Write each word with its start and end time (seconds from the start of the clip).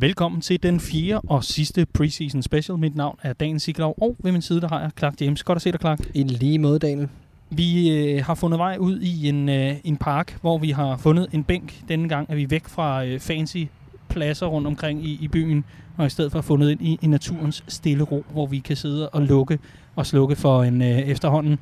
Velkommen 0.00 0.40
til 0.40 0.62
den 0.62 0.80
fjerde 0.80 1.20
og 1.28 1.44
sidste 1.44 1.86
preseason 1.94 2.42
special. 2.42 2.78
Mit 2.78 2.96
navn 2.96 3.18
er 3.22 3.32
Daniel 3.32 3.60
Siglov, 3.60 3.94
og 4.00 4.16
ved 4.18 4.32
min 4.32 4.42
side 4.42 4.60
der 4.60 4.68
har 4.68 4.80
jeg 4.80 4.90
Clark 4.98 5.20
James. 5.20 5.42
Godt 5.42 5.56
at 5.56 5.62
se 5.62 5.72
dig, 5.72 5.80
Clark. 5.80 6.00
I 6.14 6.22
lige 6.22 6.58
måde, 6.58 6.78
Daniel. 6.78 7.08
Vi 7.50 7.90
øh, 7.90 8.24
har 8.24 8.34
fundet 8.34 8.58
vej 8.58 8.76
ud 8.80 9.00
i 9.00 9.28
en, 9.28 9.48
øh, 9.48 9.74
en 9.84 9.96
park, 9.96 10.38
hvor 10.40 10.58
vi 10.58 10.70
har 10.70 10.96
fundet 10.96 11.26
en 11.32 11.44
bænk. 11.44 11.80
Denne 11.88 12.08
gang 12.08 12.30
er 12.30 12.34
vi 12.34 12.50
væk 12.50 12.68
fra 12.68 13.04
øh, 13.04 13.20
fancy 13.20 13.56
pladser 14.08 14.46
rundt 14.46 14.66
omkring 14.66 15.04
i, 15.06 15.18
i 15.22 15.28
byen, 15.28 15.64
og 15.96 16.06
i 16.06 16.10
stedet 16.10 16.32
for 16.32 16.40
fundet 16.40 16.70
ind 16.70 16.80
i, 16.82 16.98
i 17.02 17.06
naturens 17.06 17.64
stille 17.68 18.04
ro, 18.04 18.24
hvor 18.32 18.46
vi 18.46 18.58
kan 18.58 18.76
sidde 18.76 19.08
og 19.08 19.22
lukke 19.22 19.58
og 19.96 20.06
slukke 20.06 20.36
for 20.36 20.62
en 20.62 20.82
øh, 20.82 20.88
efterhånden 20.98 21.58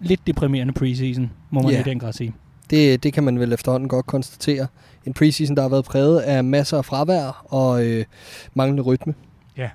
lidt 0.00 0.26
deprimerende 0.26 0.72
preseason, 0.72 1.30
må 1.50 1.62
man 1.62 1.70
Ja. 1.72 1.80
i 1.80 1.82
den 1.82 1.98
grad 1.98 2.12
sige. 2.12 2.34
Det, 2.70 3.02
det 3.02 3.12
kan 3.12 3.24
man 3.24 3.38
vel 3.38 3.52
efterhånden 3.52 3.88
godt 3.88 4.06
konstatere. 4.06 4.66
En 5.06 5.14
preseason, 5.14 5.56
der 5.56 5.62
har 5.62 5.68
været 5.68 5.84
præget 5.84 6.20
af 6.20 6.44
masser 6.44 6.78
af 6.78 6.84
fravær 6.84 7.44
og 7.44 7.86
øh, 7.86 8.04
manglende 8.54 8.82
rytme. 8.82 9.14
Ja. 9.56 9.70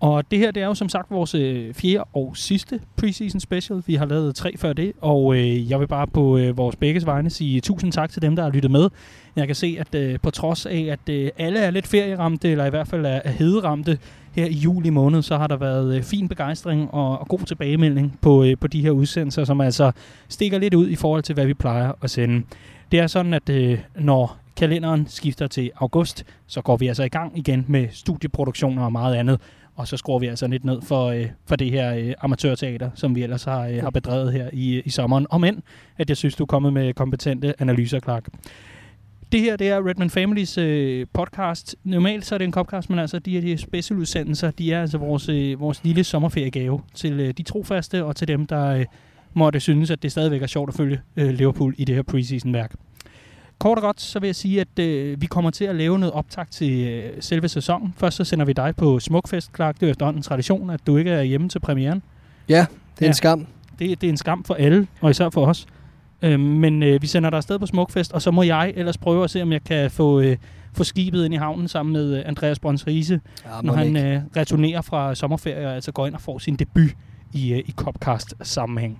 Og 0.00 0.30
det 0.30 0.38
her, 0.38 0.50
det 0.50 0.62
er 0.62 0.66
jo 0.66 0.74
som 0.74 0.88
sagt 0.88 1.10
vores 1.10 1.34
øh, 1.34 1.74
fjerde 1.74 2.04
og 2.04 2.32
sidste 2.34 2.80
preseason 2.96 3.40
special. 3.40 3.82
Vi 3.86 3.94
har 3.94 4.06
lavet 4.06 4.34
tre 4.34 4.56
før 4.56 4.72
det, 4.72 4.92
og 5.00 5.36
øh, 5.36 5.70
jeg 5.70 5.80
vil 5.80 5.86
bare 5.86 6.06
på 6.06 6.38
øh, 6.38 6.56
vores 6.56 6.76
begges 6.76 7.06
vegne 7.06 7.30
sige 7.30 7.60
tusind 7.60 7.92
tak 7.92 8.10
til 8.10 8.22
dem, 8.22 8.36
der 8.36 8.42
har 8.42 8.50
lyttet 8.50 8.70
med. 8.70 8.88
Jeg 9.36 9.46
kan 9.46 9.56
se, 9.56 9.76
at 9.80 9.94
øh, 9.94 10.18
på 10.22 10.30
trods 10.30 10.66
af, 10.66 10.88
at 10.90 11.14
øh, 11.14 11.30
alle 11.38 11.58
er 11.58 11.70
lidt 11.70 11.86
ferieramte, 11.86 12.50
eller 12.50 12.66
i 12.66 12.70
hvert 12.70 12.88
fald 12.88 13.06
er, 13.06 13.20
er 13.24 13.30
hederamte 13.30 13.98
her 14.32 14.46
i 14.46 14.54
juli 14.54 14.90
måned, 14.90 15.22
så 15.22 15.36
har 15.36 15.46
der 15.46 15.56
været 15.56 15.96
øh, 15.96 16.02
fin 16.02 16.28
begejstring 16.28 16.94
og, 16.94 17.18
og 17.18 17.28
god 17.28 17.38
tilbagemelding 17.38 18.18
på, 18.20 18.44
øh, 18.44 18.56
på 18.60 18.66
de 18.66 18.82
her 18.82 18.90
udsendelser, 18.90 19.44
som 19.44 19.60
altså 19.60 19.92
stikker 20.28 20.58
lidt 20.58 20.74
ud 20.74 20.88
i 20.88 20.96
forhold 20.96 21.22
til, 21.22 21.34
hvad 21.34 21.46
vi 21.46 21.54
plejer 21.54 21.92
at 22.02 22.10
sende. 22.10 22.42
Det 22.92 22.98
er 22.98 23.06
sådan, 23.06 23.34
at 23.34 23.48
øh, 23.48 23.78
når 23.98 24.36
kalenderen 24.56 25.06
skifter 25.08 25.46
til 25.46 25.70
august, 25.76 26.24
så 26.46 26.60
går 26.62 26.76
vi 26.76 26.86
altså 26.86 27.02
i 27.02 27.08
gang 27.08 27.38
igen 27.38 27.64
med 27.68 27.88
studieproduktioner 27.90 28.84
og 28.84 28.92
meget 28.92 29.14
andet. 29.16 29.40
Og 29.76 29.88
så 29.88 29.96
skruer 29.96 30.18
vi 30.18 30.26
altså 30.26 30.46
lidt 30.46 30.64
ned 30.64 30.82
for, 30.82 31.06
øh, 31.06 31.26
for 31.46 31.56
det 31.56 31.70
her 31.70 31.94
øh, 31.94 32.14
amatørteater, 32.20 32.90
som 32.94 33.14
vi 33.14 33.22
ellers 33.22 33.44
har, 33.44 33.66
øh, 33.66 33.82
har 33.82 33.90
bedrevet 33.90 34.32
her 34.32 34.50
i, 34.52 34.76
øh, 34.76 34.82
i 34.86 34.90
sommeren. 34.90 35.26
Om 35.30 35.44
end, 35.44 35.62
at 35.98 36.08
jeg 36.08 36.16
synes, 36.16 36.34
du 36.36 36.44
er 36.44 36.46
kommet 36.46 36.72
med 36.72 36.94
kompetente 36.94 37.54
analyser, 37.58 38.00
Clark. 38.00 38.28
Det 39.32 39.40
her, 39.40 39.56
det 39.56 39.68
er 39.68 39.86
Redman 39.88 40.10
Families 40.10 40.58
øh, 40.58 41.06
podcast. 41.12 41.76
Normalt 41.84 42.26
så 42.26 42.34
er 42.34 42.38
det 42.38 42.44
en 42.44 42.52
podcast, 42.52 42.90
men 42.90 42.98
altså 42.98 43.18
de 43.18 43.30
her 43.30 43.40
de 43.40 43.58
specialudsendelser, 43.58 44.50
de 44.50 44.72
er 44.72 44.80
altså 44.82 44.98
vores, 44.98 45.28
øh, 45.28 45.60
vores 45.60 45.84
lille 45.84 46.04
sommerferiegave 46.04 46.80
til 46.94 47.20
øh, 47.20 47.30
de 47.38 47.42
trofaste 47.42 48.04
og 48.04 48.16
til 48.16 48.28
dem, 48.28 48.46
der 48.46 48.66
øh, 48.66 48.84
måtte 49.34 49.60
synes, 49.60 49.90
at 49.90 50.02
det 50.02 50.12
stadigvæk 50.12 50.42
er 50.42 50.46
sjovt 50.46 50.68
at 50.68 50.74
følge 50.74 51.00
øh, 51.16 51.28
Liverpool 51.30 51.74
i 51.78 51.84
det 51.84 51.94
her 51.94 52.02
preseason-værk. 52.02 52.74
Kort 53.58 53.78
og 53.78 53.82
godt, 53.82 54.00
så 54.00 54.20
vil 54.20 54.28
jeg 54.28 54.34
sige, 54.36 54.60
at 54.60 54.78
øh, 54.78 55.20
vi 55.22 55.26
kommer 55.26 55.50
til 55.50 55.64
at 55.64 55.74
lave 55.76 55.98
noget 55.98 56.12
optag 56.14 56.46
til 56.50 56.88
øh, 56.88 57.10
selve 57.20 57.48
sæsonen. 57.48 57.94
Først 57.98 58.16
så 58.16 58.24
sender 58.24 58.44
vi 58.44 58.52
dig 58.52 58.76
på 58.76 58.98
Smukfest, 59.00 59.50
Clark. 59.56 59.80
Det 59.80 59.86
er 59.86 59.90
efterhånden 59.90 60.18
en 60.18 60.22
tradition, 60.22 60.70
at 60.70 60.80
du 60.86 60.96
ikke 60.96 61.10
er 61.10 61.22
hjemme 61.22 61.48
til 61.48 61.58
premieren. 61.60 62.02
Ja, 62.48 62.54
det 62.54 63.02
er 63.02 63.06
Ja. 63.06 63.06
en 63.06 63.14
skam. 63.14 63.46
Det, 63.78 64.00
det 64.00 64.06
er 64.06 64.10
en 64.10 64.16
skam 64.16 64.44
for 64.44 64.54
alle, 64.54 64.86
og 65.00 65.10
især 65.10 65.30
for 65.30 65.46
os. 65.46 65.66
Øh, 66.22 66.40
men 66.40 66.82
øh, 66.82 67.02
vi 67.02 67.06
sender 67.06 67.30
dig 67.30 67.36
afsted 67.36 67.58
på 67.58 67.66
Smukfest, 67.66 68.12
og 68.12 68.22
så 68.22 68.30
må 68.30 68.42
jeg 68.42 68.72
ellers 68.76 68.98
prøve 68.98 69.24
at 69.24 69.30
se, 69.30 69.42
om 69.42 69.52
jeg 69.52 69.64
kan 69.64 69.90
få, 69.90 70.20
øh, 70.20 70.36
få 70.72 70.84
skibet 70.84 71.24
ind 71.24 71.34
i 71.34 71.36
havnen 71.36 71.68
sammen 71.68 71.92
med 71.92 72.16
øh, 72.18 72.22
Andreas 72.26 72.58
Brøns 72.58 72.86
Riese, 72.86 73.20
Ja, 73.44 73.50
når 73.62 73.72
han 73.72 73.86
ikke. 73.86 74.08
øh, 74.14 74.20
returnerer 74.36 74.80
fra 74.82 75.14
sommerferie 75.14 75.66
og 75.66 75.74
altså 75.74 75.92
går 75.92 76.06
ind 76.06 76.14
og 76.14 76.20
får 76.20 76.38
sin 76.38 76.56
debut 76.56 76.90
i, 77.32 77.52
øh, 77.52 77.58
i 77.58 77.72
Copcast-sammenhæng. 77.76 78.98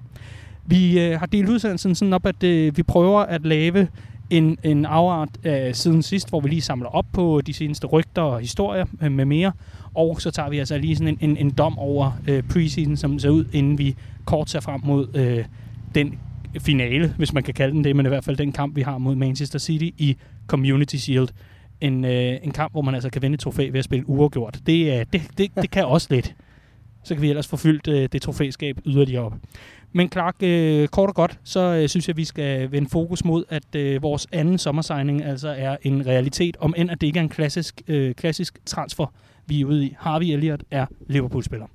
Vi 0.67 1.01
øh, 1.01 1.19
har 1.19 1.27
delt 1.27 1.49
udsendelsen 1.49 1.95
sådan 1.95 2.13
op, 2.13 2.27
at 2.27 2.43
øh, 2.43 2.77
vi 2.77 2.83
prøver 2.83 3.21
at 3.21 3.47
lave 3.47 3.89
en, 4.31 4.59
en 4.63 4.85
afart 4.85 5.29
øh, 5.45 5.75
siden 5.75 6.03
sidst, 6.03 6.29
hvor 6.29 6.41
vi 6.41 6.49
lige 6.49 6.61
samler 6.63 6.89
op 6.89 7.07
på 7.13 7.41
de 7.47 7.53
seneste 7.53 7.87
rygter 7.87 8.23
og 8.23 8.41
historier 8.41 8.85
øh, 9.03 9.13
med 9.13 9.25
mere. 9.25 9.53
Og 9.95 10.21
så 10.21 10.31
tager 10.31 10.51
vi 10.51 10.59
altså 10.59 10.79
lige 10.79 10.97
sådan 10.97 11.09
en, 11.21 11.31
en, 11.31 11.37
en 11.37 11.51
dom 11.51 11.79
over 11.79 12.11
øh, 12.29 12.43
preseason, 12.43 12.97
som 12.97 13.19
ser 13.19 13.31
ud, 13.31 13.45
inden 13.53 13.79
vi 13.79 13.97
kort 14.25 14.51
ser 14.51 14.61
frem 14.61 14.81
mod 14.85 15.09
øh, 15.15 15.45
den 15.95 16.19
finale, 16.59 17.15
hvis 17.17 17.33
man 17.33 17.43
kan 17.43 17.55
kalde 17.55 17.75
den 17.75 17.85
det, 17.85 17.97
men 17.97 18.07
i 18.07 18.09
hvert 18.09 18.25
fald 18.25 18.37
den 18.37 18.53
kamp, 18.53 18.77
vi 18.77 18.83
har 18.83 18.99
mod 18.99 19.15
Manchester 19.15 19.59
City 19.59 19.91
i 19.99 20.17
Community 20.47 20.97
Shield. 20.97 21.29
En, 21.81 22.05
øh, 22.05 22.39
en 22.43 22.51
kamp, 22.51 22.73
hvor 22.73 22.83
man 22.83 22.95
altså 22.95 23.11
kan 23.11 23.23
vinde 23.23 23.35
et 23.35 23.41
trofæ 23.41 23.69
ved 23.69 23.79
at 23.79 23.85
spille 23.85 24.09
uafgjort. 24.09 24.59
Det, 24.67 25.01
øh, 25.01 25.07
det, 25.13 25.23
det, 25.39 25.51
det 25.57 25.71
kan 25.71 25.85
også 25.85 26.09
lidt. 26.11 26.35
Så 27.05 27.15
kan 27.15 27.23
vi 27.23 27.29
ellers 27.29 27.49
få 27.49 27.57
fyldt 27.57 27.89
øh, 27.89 28.09
det 28.13 28.23
trofæskab 28.23 28.79
yderligere 28.87 29.25
op. 29.25 29.35
Men 29.93 30.09
Clark, 30.09 30.37
øh, 30.43 30.89
kort 30.89 31.09
og 31.09 31.15
godt, 31.15 31.39
så 31.45 31.61
øh, 31.61 31.89
synes 31.89 32.09
jeg, 32.09 32.17
vi 32.17 32.25
skal 32.25 32.73
vende 32.73 32.89
fokus 32.89 33.25
mod, 33.25 33.45
at 33.49 33.75
øh, 33.75 34.03
vores 34.03 34.27
anden 34.33 34.59
sommersigning 34.59 35.25
altså 35.25 35.49
er 35.49 35.77
en 35.83 36.07
realitet, 36.07 36.57
om 36.61 36.75
end 36.77 36.91
at 36.91 37.01
det 37.01 37.07
ikke 37.07 37.19
er 37.19 37.23
en 37.23 37.29
klassisk, 37.29 37.83
øh, 37.89 38.15
klassisk 38.15 38.59
transfer, 38.67 39.07
vi 39.47 39.61
er 39.61 39.65
ude 39.65 39.87
i. 39.87 39.95
Harvey 39.99 40.27
Elliott 40.27 40.65
er 40.71 40.87
Liverpool-spiller. 41.09 41.67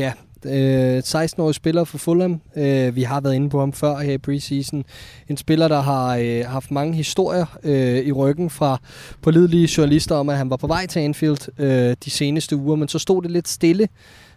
Ja, 0.00 0.12
øh, 0.46 0.98
16-årig 1.06 1.54
spiller 1.54 1.84
for 1.84 1.98
Fulham. 1.98 2.40
Øh, 2.56 2.96
vi 2.96 3.02
har 3.02 3.20
været 3.20 3.34
inde 3.34 3.50
på 3.50 3.60
ham 3.60 3.72
før 3.72 3.98
her 3.98 4.12
i 4.12 4.18
preseason. 4.18 4.84
En 5.28 5.36
spiller, 5.36 5.68
der 5.68 5.80
har 5.80 6.16
øh, 6.16 6.44
haft 6.46 6.70
mange 6.70 6.94
historier 6.94 7.58
øh, 7.62 7.98
i 7.98 8.12
ryggen 8.12 8.50
fra 8.50 8.80
pålidelige 9.22 9.68
journalister 9.76 10.14
om, 10.14 10.28
at 10.28 10.36
han 10.36 10.50
var 10.50 10.56
på 10.56 10.66
vej 10.66 10.86
til 10.86 11.00
Anfield 11.00 11.60
øh, 11.60 11.96
de 12.04 12.10
seneste 12.10 12.56
uger, 12.56 12.76
men 12.76 12.88
så 12.88 12.98
stod 12.98 13.22
det 13.22 13.30
lidt 13.30 13.48
stille 13.48 13.88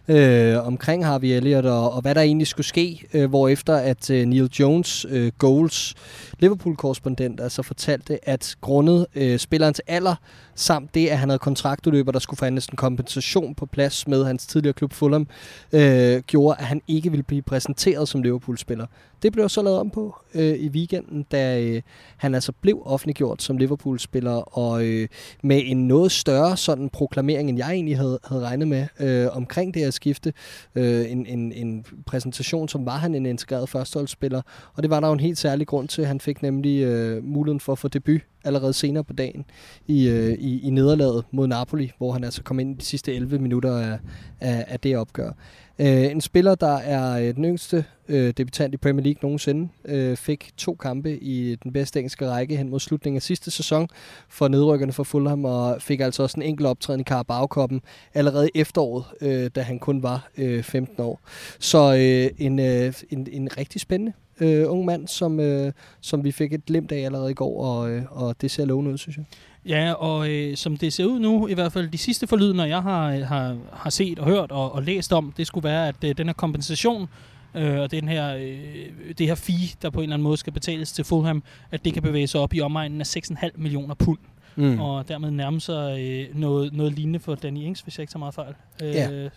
øh, 0.08 0.66
omkring 0.66 1.06
Harvey 1.06 1.28
Elliott 1.28 1.66
og, 1.66 1.92
og 1.92 2.00
hvad 2.00 2.14
der 2.14 2.20
egentlig 2.20 2.46
skulle 2.46 2.66
ske, 2.66 3.06
øh, 3.14 3.28
hvorefter 3.28 3.76
at 3.76 4.10
øh, 4.10 4.26
Neil 4.26 4.50
Jones, 4.60 5.06
øh, 5.08 5.32
Goals 5.38 5.94
Liverpool-korrespondent, 6.38 7.40
altså 7.40 7.62
fortalte, 7.62 8.28
at 8.28 8.56
grundet 8.60 9.06
øh, 9.14 9.38
spillerens 9.38 9.80
alder, 9.86 10.14
samt 10.54 10.94
det, 10.94 11.08
at 11.08 11.18
han 11.18 11.28
havde 11.28 11.38
kontraktudløber, 11.38 12.12
der 12.12 12.18
skulle 12.18 12.38
forhandles 12.38 12.66
en 12.66 12.76
kompensation 12.76 13.54
på 13.54 13.66
plads 13.66 14.08
med 14.08 14.24
hans 14.24 14.46
tidligere 14.46 14.74
klub 14.74 14.92
Fulham, 14.92 15.26
øh, 15.72 16.22
gjorde, 16.26 16.56
at 16.58 16.64
han 16.64 16.82
ikke 16.88 17.10
ville 17.10 17.22
blive 17.22 17.42
præsenteret 17.42 18.08
som 18.08 18.22
Liverpool-spiller. 18.22 18.86
Det 19.24 19.32
blev 19.32 19.48
så 19.48 19.62
lavet 19.62 19.78
om 19.78 19.90
på 19.90 20.16
øh, 20.34 20.54
i 20.54 20.68
weekenden, 20.68 21.22
da 21.22 21.60
øh, 21.60 21.82
han 22.16 22.34
altså 22.34 22.52
blev 22.52 22.82
offentliggjort 22.84 23.42
som 23.42 23.56
Liverpool-spiller, 23.56 24.58
og 24.58 24.84
øh, 24.84 25.08
med 25.42 25.62
en 25.64 25.88
noget 25.88 26.12
større 26.12 26.56
sådan 26.56 26.88
proklamering, 26.88 27.48
end 27.48 27.58
jeg 27.58 27.72
egentlig 27.72 27.96
havde, 27.96 28.18
havde 28.24 28.42
regnet 28.42 28.68
med 28.68 28.86
øh, 29.00 29.36
omkring 29.36 29.74
det 29.74 29.82
her 29.82 29.90
skifte. 29.90 30.32
Øh, 30.74 31.10
en, 31.12 31.26
en, 31.26 31.52
en 31.52 31.84
præsentation, 32.06 32.68
som 32.68 32.86
var 32.86 32.96
han 32.96 33.14
en 33.14 33.26
integreret 33.26 33.68
førsteholdsspiller, 33.68 34.42
og 34.74 34.82
det 34.82 34.90
var 34.90 35.00
der 35.00 35.06
jo 35.06 35.12
en 35.12 35.20
helt 35.20 35.38
særlig 35.38 35.66
grund 35.66 35.88
til. 35.88 36.06
Han 36.06 36.20
fik 36.20 36.42
nemlig 36.42 36.82
øh, 36.82 37.24
muligheden 37.24 37.60
for 37.60 37.72
at 37.72 37.78
få 37.78 37.88
debut 37.88 38.20
allerede 38.44 38.72
senere 38.72 39.04
på 39.04 39.12
dagen 39.12 39.44
i, 39.86 40.08
øh, 40.08 40.32
i, 40.32 40.66
i 40.66 40.70
nederlaget 40.70 41.24
mod 41.30 41.46
Napoli, 41.46 41.92
hvor 41.98 42.12
han 42.12 42.24
altså 42.24 42.42
kom 42.42 42.60
ind 42.60 42.74
i 42.74 42.78
de 42.78 42.84
sidste 42.84 43.14
11 43.14 43.38
minutter 43.38 43.76
af, 43.78 43.98
af, 44.40 44.64
af 44.68 44.80
det 44.80 44.96
opgør. 44.96 45.32
Øh, 45.78 46.10
en 46.10 46.20
spiller, 46.20 46.54
der 46.54 46.76
er 46.76 47.18
øh, 47.18 47.34
den 47.34 47.44
yngste 47.44 47.84
øh, 48.08 48.32
debutant 48.36 48.74
i 48.74 48.76
Premier 48.76 49.04
League 49.04 49.18
nogensinde, 49.22 49.68
øh, 49.84 50.16
fik 50.16 50.50
to 50.56 50.74
kampe 50.74 51.18
i 51.18 51.54
den 51.54 51.72
bedste 51.72 51.98
engelske 51.98 52.30
række 52.30 52.56
hen 52.56 52.70
mod 52.70 52.80
slutningen 52.80 53.16
af 53.16 53.22
sidste 53.22 53.50
sæson 53.50 53.88
for 54.28 54.48
nedrykkerne 54.48 54.92
for 54.92 55.04
Fulham, 55.04 55.44
og 55.44 55.82
fik 55.82 56.00
altså 56.00 56.22
også 56.22 56.36
en 56.36 56.42
enkelt 56.42 56.66
optræden 56.66 57.00
i 57.00 57.04
Carabao-koppen 57.04 57.80
allerede 58.14 58.48
i 58.54 58.58
efteråret, 58.60 59.04
øh, 59.20 59.50
da 59.54 59.60
han 59.60 59.78
kun 59.78 60.02
var 60.02 60.28
øh, 60.38 60.62
15 60.62 61.00
år. 61.00 61.20
Så 61.58 61.94
øh, 61.94 62.46
en, 62.46 62.58
øh, 62.58 62.94
en, 63.10 63.26
en 63.32 63.48
rigtig 63.58 63.80
spændende 63.80 64.12
øh, 64.40 64.64
ung 64.70 64.84
mand, 64.84 65.08
som, 65.08 65.40
øh, 65.40 65.72
som 66.00 66.24
vi 66.24 66.32
fik 66.32 66.52
et 66.52 66.64
glimt 66.64 66.92
af 66.92 66.98
allerede 67.04 67.30
i 67.30 67.34
går, 67.34 67.64
og, 67.64 67.90
øh, 67.90 68.02
og 68.10 68.40
det 68.40 68.50
ser 68.50 68.64
lovende 68.64 68.92
ud, 68.92 68.98
synes 68.98 69.16
jeg. 69.16 69.24
Ja, 69.66 69.92
og 69.92 70.30
øh, 70.30 70.56
som 70.56 70.76
det 70.76 70.92
ser 70.92 71.04
ud 71.04 71.18
nu, 71.18 71.48
i 71.48 71.54
hvert 71.54 71.72
fald 71.72 71.88
de 71.88 71.98
sidste 71.98 72.26
forlydende, 72.26 72.64
jeg 72.64 72.82
har, 72.82 73.12
øh, 73.12 73.20
har, 73.20 73.56
har 73.72 73.90
set 73.90 74.18
og 74.18 74.26
hørt 74.26 74.52
og, 74.52 74.72
og 74.72 74.82
læst 74.82 75.12
om, 75.12 75.32
det 75.36 75.46
skulle 75.46 75.64
være, 75.64 75.88
at 75.88 76.04
øh, 76.04 76.16
den 76.16 76.26
her 76.26 76.34
kompensation 76.34 77.08
øh, 77.54 77.80
og 77.80 77.90
den 77.90 78.08
her, 78.08 78.36
øh, 78.36 79.14
det 79.18 79.26
her 79.26 79.34
fee, 79.34 79.68
der 79.82 79.90
på 79.90 79.98
en 80.00 80.02
eller 80.02 80.14
anden 80.14 80.24
måde 80.24 80.36
skal 80.36 80.52
betales 80.52 80.92
til 80.92 81.04
Fulham, 81.04 81.42
at 81.70 81.84
det 81.84 81.92
kan 81.94 82.02
bevæge 82.02 82.26
sig 82.26 82.40
op 82.40 82.54
i 82.54 82.60
omegnen 82.60 83.00
af 83.00 83.16
6,5 83.16 83.50
millioner 83.56 83.94
pund, 83.94 84.18
Mm. 84.56 84.80
og 84.80 85.08
dermed 85.08 85.30
nærme 85.30 85.60
sig 85.60 86.00
øh, 86.00 86.38
noget, 86.40 86.72
noget 86.72 86.92
lignende 86.92 87.18
for 87.18 87.34
Danny 87.34 87.60
Ings, 87.60 87.80
hvis 87.80 87.98
jeg 87.98 88.02
ikke 88.02 88.10
tager 88.10 88.18
meget 88.18 88.34
fejl. 88.34 88.54
Øh, 88.82 88.94
Ja. 88.94 89.28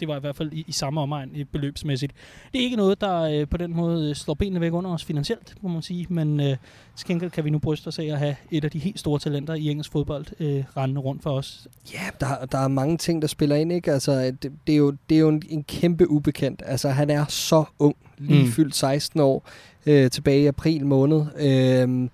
Det 0.00 0.08
var 0.08 0.16
i 0.16 0.20
hvert 0.20 0.36
fald 0.36 0.52
i, 0.52 0.64
i 0.68 0.72
samme 0.72 1.00
omegn 1.00 1.30
i 1.34 1.44
beløbsmæssigt. 1.44 2.12
Det 2.52 2.60
er 2.60 2.64
ikke 2.64 2.76
noget, 2.76 3.00
der 3.00 3.20
øh, 3.20 3.48
på 3.48 3.56
den 3.56 3.76
måde 3.76 4.08
øh, 4.08 4.14
slår 4.16 4.34
benene 4.34 4.60
væk 4.60 4.72
under 4.72 4.90
os 4.90 5.04
finansielt, 5.04 5.54
må 5.62 5.68
man 5.68 5.82
sige, 5.82 6.06
men 6.08 6.40
øh, 6.40 6.56
til 6.96 7.06
gengæld 7.06 7.30
kan 7.30 7.44
vi 7.44 7.50
nu 7.50 7.58
bryste 7.58 7.88
os 7.88 7.98
af 7.98 8.04
at 8.04 8.18
have 8.18 8.36
et 8.50 8.64
af 8.64 8.70
de 8.70 8.78
helt 8.78 8.98
store 8.98 9.18
talenter 9.18 9.54
i 9.54 9.68
engelsk 9.70 9.92
fodbold 9.92 10.26
øh, 10.40 10.64
rendende 10.76 11.00
rundt 11.00 11.22
for 11.22 11.30
os. 11.30 11.68
Ja, 11.92 12.00
der, 12.20 12.46
der 12.52 12.58
er 12.58 12.68
mange 12.68 12.96
ting, 12.98 13.22
der 13.22 13.28
spiller 13.28 13.56
ind, 13.56 13.72
ikke? 13.72 13.92
Altså, 13.92 14.12
det, 14.42 14.52
det, 14.66 14.72
er 14.72 14.76
jo, 14.76 14.90
det 15.08 15.14
er 15.14 15.20
jo 15.20 15.28
en, 15.28 15.42
en 15.48 15.64
kæmpe 15.64 16.10
ubekendt. 16.10 16.62
Altså, 16.66 16.88
han 16.88 17.10
er 17.10 17.24
så 17.28 17.64
ung, 17.78 17.96
lige 18.18 18.44
mm. 18.44 18.50
fyldt 18.50 18.76
16 18.76 19.20
år, 19.20 19.48
øh, 19.86 20.10
tilbage 20.10 20.42
i 20.42 20.46
april 20.46 20.86
måned. 20.86 21.26
Øh, 21.38 22.08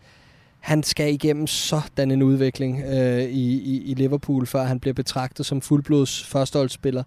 han 0.68 0.82
skal 0.82 1.12
igennem 1.12 1.46
sådan 1.46 2.10
en 2.10 2.22
udvikling 2.22 2.82
øh, 2.84 3.22
i, 3.22 3.60
i, 3.60 3.82
i 3.90 3.94
Liverpool, 3.94 4.46
før 4.46 4.62
han 4.62 4.80
bliver 4.80 4.94
betragtet 4.94 5.46
som 5.46 5.60
fuldblods 5.60 6.24
førsteholdsspiller. 6.24 7.02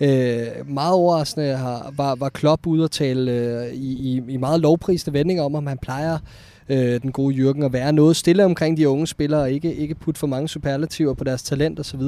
Øh, 0.00 0.46
meget 0.66 0.92
overraskende 0.92 1.56
har, 1.56 1.92
var, 1.96 2.14
var 2.14 2.28
Klopp 2.28 2.66
ude 2.66 2.84
at 2.84 2.90
tale 2.90 3.32
øh, 3.32 3.72
i, 3.72 3.92
i, 3.92 4.22
i 4.28 4.36
meget 4.36 4.60
lovpriste 4.60 5.12
vendinger 5.12 5.42
om, 5.42 5.54
om 5.54 5.66
han 5.66 5.78
plejer 5.78 6.18
øh, 6.68 7.02
den 7.02 7.12
gode 7.12 7.34
Jürgen, 7.36 7.64
at 7.64 7.72
være 7.72 7.92
noget 7.92 8.16
stille 8.16 8.44
omkring 8.44 8.76
de 8.76 8.88
unge 8.88 9.06
spillere, 9.06 9.40
og 9.40 9.50
ikke, 9.50 9.74
ikke 9.74 9.94
putte 9.94 10.20
for 10.20 10.26
mange 10.26 10.48
superlativer 10.48 11.14
på 11.14 11.24
deres 11.24 11.42
talent 11.42 11.80
osv., 11.80 12.02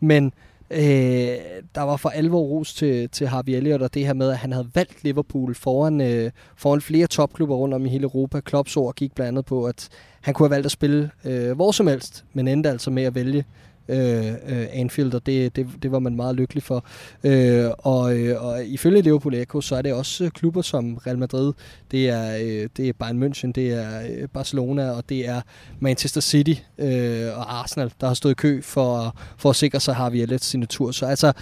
men 0.00 0.32
Øh, 0.70 1.36
der 1.74 1.82
var 1.82 1.96
for 1.96 2.08
alvor 2.08 2.40
ros 2.40 2.74
til, 2.74 3.08
til 3.08 3.26
Harvey 3.26 3.52
Elliott, 3.52 3.82
og 3.82 3.94
det 3.94 4.06
her 4.06 4.14
med, 4.14 4.30
at 4.30 4.36
han 4.36 4.52
havde 4.52 4.70
valgt 4.74 5.04
Liverpool 5.04 5.54
foran, 5.54 6.00
øh, 6.00 6.30
foran 6.56 6.80
flere 6.80 7.06
topklubber 7.06 7.56
rundt 7.56 7.74
om 7.74 7.86
i 7.86 7.88
hele 7.88 8.02
Europa. 8.02 8.40
Klopps 8.40 8.76
ord 8.76 8.94
gik 8.94 9.14
blandt 9.14 9.28
andet 9.28 9.44
på, 9.44 9.64
at 9.64 9.88
han 10.20 10.34
kunne 10.34 10.46
have 10.46 10.54
valgt 10.54 10.66
at 10.66 10.72
spille 10.72 11.10
øh, 11.24 11.52
hvor 11.52 11.72
som 11.72 11.86
helst, 11.86 12.24
men 12.32 12.48
endte 12.48 12.70
altså 12.70 12.90
med 12.90 13.02
at 13.02 13.14
vælge 13.14 13.44
øh, 13.90 14.26
øh, 14.26 14.66
Anfield, 14.72 15.14
og 15.14 15.26
det, 15.26 15.56
det, 15.56 15.66
det 15.82 15.92
var 15.92 15.98
man 15.98 16.16
meget 16.16 16.36
lykkelig 16.36 16.62
for. 16.62 16.84
Øh, 17.24 17.70
og, 17.78 18.18
øh, 18.18 18.44
og 18.44 18.64
ifølge 18.64 19.02
Liverpool 19.02 19.34
Echo, 19.34 19.60
så 19.60 19.76
er 19.76 19.82
det 19.82 19.92
også 19.92 20.30
klubber 20.34 20.62
som 20.62 20.94
Real 21.06 21.18
Madrid, 21.18 21.52
det 21.90 22.08
er, 22.08 22.36
øh, 22.36 22.68
det 22.76 22.88
er 22.88 22.92
Bayern 22.92 23.22
München, 23.22 23.52
det 23.52 23.72
er 23.72 24.00
øh, 24.10 24.28
Barcelona, 24.28 24.90
og 24.90 25.08
det 25.08 25.28
er 25.28 25.40
Manchester 25.80 26.20
City 26.20 26.54
øh, 26.78 27.38
og 27.38 27.58
Arsenal, 27.58 27.92
der 28.00 28.06
har 28.06 28.14
stået 28.14 28.32
i 28.32 28.34
kø 28.34 28.62
for, 28.62 29.16
for 29.38 29.50
at 29.50 29.56
sikre 29.56 29.80
sig 29.80 29.94
Harvey 29.94 30.26
Elliott's 30.26 30.38
signatur. 30.44 30.90
Så 30.90 31.06
altså, 31.06 31.32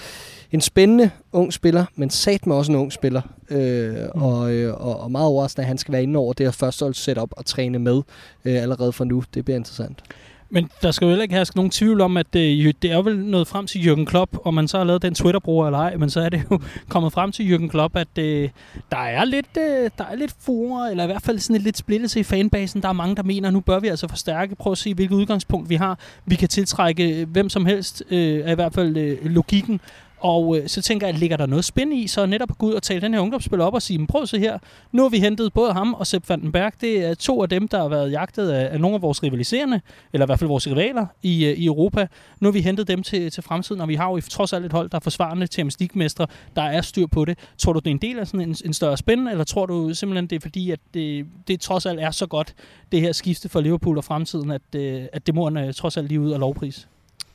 en 0.52 0.60
spændende 0.60 1.10
ung 1.32 1.52
spiller, 1.52 1.84
men 1.96 2.10
sat 2.10 2.46
med 2.46 2.56
også 2.56 2.72
en 2.72 2.78
ung 2.78 2.92
spiller. 2.92 3.22
Øh, 3.50 3.94
mm. 4.14 4.22
og, 4.22 4.38
og, 4.80 5.00
og 5.00 5.10
meget 5.10 5.26
overraskende, 5.26 5.62
at 5.62 5.68
han 5.68 5.78
skal 5.78 5.92
være 5.92 6.02
inde 6.02 6.18
over 6.18 6.32
det 6.32 6.46
her 6.46 6.50
første 6.50 6.94
setup 6.94 7.30
og 7.32 7.46
træne 7.46 7.78
med 7.78 8.02
øh, 8.44 8.62
allerede 8.62 8.92
fra 8.92 9.04
nu. 9.04 9.22
Det 9.34 9.44
bliver 9.44 9.56
interessant. 9.56 10.02
Men 10.50 10.70
der 10.82 10.90
skal 10.90 11.04
jo 11.04 11.08
heller 11.08 11.22
ikke 11.22 11.34
herske 11.34 11.56
nogen 11.56 11.70
tvivl 11.70 12.00
om, 12.00 12.16
at 12.16 12.26
øh, 12.36 12.42
det, 12.42 12.82
det 12.82 12.92
er 12.92 13.02
vel 13.02 13.18
noget 13.18 13.48
frem 13.48 13.66
til 13.66 13.78
Jürgen 13.78 14.04
Klopp, 14.04 14.36
og 14.44 14.54
man 14.54 14.68
så 14.68 14.78
har 14.78 14.84
lavet 14.84 15.02
den 15.02 15.14
Twitter-bruger 15.14 15.66
eller 15.66 15.78
ej, 15.78 15.96
men 15.96 16.10
så 16.10 16.20
er 16.20 16.28
det 16.28 16.42
jo 16.50 16.60
kommet 16.88 17.12
frem 17.12 17.32
til 17.32 17.54
Jürgen 17.54 17.68
Klopp, 17.68 17.96
at 17.96 18.08
det, 18.16 18.50
der 18.90 18.98
er 18.98 19.24
lidt, 19.24 19.56
øh, 19.58 19.90
der 19.98 20.04
er 20.04 20.14
lidt 20.14 20.34
fure, 20.40 20.90
eller 20.90 21.04
i 21.04 21.06
hvert 21.06 21.22
fald 21.22 21.38
sådan 21.38 21.56
et 21.56 21.62
lidt 21.62 21.78
splittelse 21.78 22.20
i 22.20 22.22
fanbasen. 22.22 22.82
Der 22.82 22.88
er 22.88 22.92
mange, 22.92 23.16
der 23.16 23.22
mener, 23.22 23.48
at 23.48 23.54
nu 23.54 23.60
bør 23.60 23.78
vi 23.78 23.88
altså 23.88 24.08
forstærke, 24.08 24.54
Prøv 24.54 24.72
at 24.72 24.78
se, 24.78 24.94
hvilket 24.94 25.16
udgangspunkt 25.16 25.70
vi 25.70 25.74
har. 25.74 25.98
Vi 26.26 26.34
kan 26.34 26.48
tiltrække 26.48 27.24
hvem 27.24 27.48
som 27.48 27.66
helst, 27.66 28.02
øh, 28.10 28.40
er 28.44 28.52
i 28.52 28.54
hvert 28.54 28.74
fald 28.74 28.96
øh, 28.96 29.18
logikken, 29.24 29.80
og 30.20 30.58
øh, 30.58 30.68
så 30.68 30.82
tænker 30.82 31.06
jeg, 31.06 31.18
ligger 31.18 31.36
der 31.36 31.46
noget 31.46 31.64
spænd 31.64 31.94
i, 31.94 32.06
så 32.06 32.26
netop 32.26 32.50
at 32.50 32.58
gå 32.58 32.66
ud 32.66 32.72
og 32.72 32.82
tale 32.82 33.00
den 33.00 33.14
her 33.14 33.20
ungdomsspiller 33.20 33.64
op 33.64 33.74
og 33.74 33.82
sige, 33.82 34.06
prøv 34.06 34.26
så 34.26 34.30
se 34.30 34.38
her, 34.38 34.58
nu 34.92 35.02
har 35.02 35.08
vi 35.08 35.18
hentet 35.18 35.52
både 35.52 35.72
ham 35.72 35.94
og 35.94 36.06
Sepp 36.06 36.28
van 36.28 36.40
den 36.40 36.52
Berg. 36.52 36.72
Det 36.80 37.04
er 37.04 37.14
to 37.14 37.42
af 37.42 37.48
dem, 37.48 37.68
der 37.68 37.78
har 37.78 37.88
været 37.88 38.12
jagtet 38.12 38.50
af, 38.50 38.72
af 38.72 38.80
nogle 38.80 38.94
af 38.94 39.02
vores 39.02 39.22
rivaliserende, 39.22 39.80
eller 40.12 40.26
i 40.26 40.28
hvert 40.28 40.38
fald 40.38 40.48
vores 40.48 40.66
rivaler 40.66 41.06
i, 41.22 41.44
øh, 41.46 41.58
i 41.58 41.66
Europa. 41.66 42.06
Nu 42.40 42.48
har 42.48 42.52
vi 42.52 42.60
hentet 42.60 42.88
dem 42.88 43.02
til, 43.02 43.30
til 43.30 43.42
fremtiden, 43.42 43.80
og 43.80 43.88
vi 43.88 43.94
har 43.94 44.10
jo 44.10 44.20
trods 44.20 44.52
alt 44.52 44.64
et 44.64 44.72
hold, 44.72 44.90
der 44.90 44.96
er 44.96 45.00
forsvarende 45.00 45.46
Champions 45.46 45.80
League-mestre, 45.80 46.26
der 46.56 46.62
er 46.62 46.80
styr 46.80 47.06
på 47.06 47.24
det. 47.24 47.38
Tror 47.58 47.72
du, 47.72 47.78
det 47.78 47.86
er 47.86 47.90
en 47.90 47.98
del 47.98 48.18
af 48.18 48.26
sådan 48.26 48.48
en, 48.48 48.56
en 48.64 48.72
større 48.72 48.96
spænd, 48.96 49.28
eller 49.28 49.44
tror 49.44 49.66
du 49.66 49.94
simpelthen, 49.94 50.26
det 50.26 50.36
er 50.36 50.40
fordi, 50.40 50.70
at 50.70 50.80
det, 50.94 51.26
det 51.48 51.60
trods 51.60 51.86
alt 51.86 52.00
er 52.00 52.10
så 52.10 52.26
godt, 52.26 52.54
det 52.92 53.00
her 53.00 53.12
skifte 53.12 53.48
for 53.48 53.60
Liverpool 53.60 53.98
og 53.98 54.04
fremtiden, 54.04 54.50
at, 54.50 54.74
øh, 54.76 55.02
at 55.12 55.26
det 55.26 55.34
må 55.34 55.44
han 55.44 55.56
øh, 55.56 55.74
trods 55.74 55.96
alt 55.96 56.08
lige 56.08 56.20
ud 56.20 56.30
af 56.30 56.40
lovpris? 56.40 56.88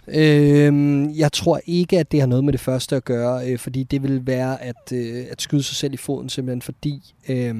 Øh, 0.07 0.73
jeg 1.17 1.31
tror 1.31 1.61
ikke, 1.65 1.99
at 1.99 2.11
det 2.11 2.19
har 2.19 2.27
noget 2.27 2.43
med 2.43 2.53
det 2.53 2.59
første 2.59 2.95
at 2.95 3.05
gøre, 3.05 3.49
øh, 3.49 3.59
fordi 3.59 3.83
det 3.83 4.03
vil 4.03 4.27
være 4.27 4.61
at, 4.61 4.91
øh, 4.93 5.25
at 5.31 5.41
skyde 5.41 5.63
sig 5.63 5.75
selv 5.75 5.93
i 5.93 5.97
foden, 5.97 6.29
simpelthen 6.29 6.61
fordi, 6.61 7.13
øh, 7.29 7.55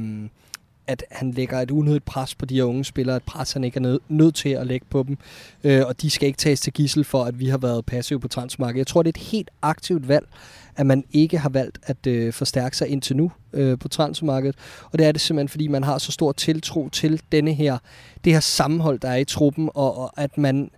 at 0.87 1.03
han 1.11 1.31
lægger 1.31 1.59
et 1.59 1.71
unødigt 1.71 2.05
pres 2.05 2.35
på 2.35 2.45
de 2.45 2.55
her 2.55 2.63
unge 2.63 2.85
spillere, 2.85 3.17
et 3.17 3.23
pres, 3.23 3.53
han 3.53 3.63
ikke 3.63 3.77
er 3.77 3.81
nød, 3.81 3.99
nødt 4.09 4.35
til 4.35 4.49
at 4.49 4.67
lægge 4.67 4.85
på 4.89 5.03
dem, 5.07 5.17
øh, 5.63 5.81
og 5.85 6.01
de 6.01 6.09
skal 6.09 6.27
ikke 6.27 6.37
tages 6.37 6.61
til 6.61 6.73
gissel 6.73 7.03
for, 7.03 7.23
at 7.23 7.39
vi 7.39 7.47
har 7.47 7.57
været 7.57 7.85
passive 7.85 8.19
på 8.19 8.27
transmarkedet. 8.27 8.77
Jeg 8.77 8.87
tror, 8.87 9.03
det 9.03 9.15
er 9.15 9.21
et 9.21 9.27
helt 9.27 9.49
aktivt 9.61 10.07
valg, 10.07 10.27
at 10.75 10.85
man 10.85 11.03
ikke 11.11 11.37
har 11.37 11.49
valgt 11.49 11.79
at 11.83 12.07
øh, 12.07 12.33
forstærke 12.33 12.77
sig 12.77 12.87
indtil 12.87 13.15
nu 13.15 13.31
øh, 13.53 13.79
på 13.79 13.87
transfermarkedet. 13.87 14.55
Og 14.91 14.99
det 14.99 15.07
er 15.07 15.11
det 15.11 15.21
simpelthen, 15.21 15.49
fordi 15.49 15.67
man 15.67 15.83
har 15.83 15.97
så 15.97 16.11
stor 16.11 16.31
tiltro 16.31 16.89
til 16.89 17.21
denne 17.31 17.53
her, 17.53 17.77
det 18.23 18.33
her 18.33 18.39
sammenhold, 18.39 18.99
der 18.99 19.09
er 19.09 19.15
i 19.15 19.25
truppen, 19.25 19.69
og, 19.73 19.97
og 19.97 20.21
at 20.21 20.37
man 20.37 20.69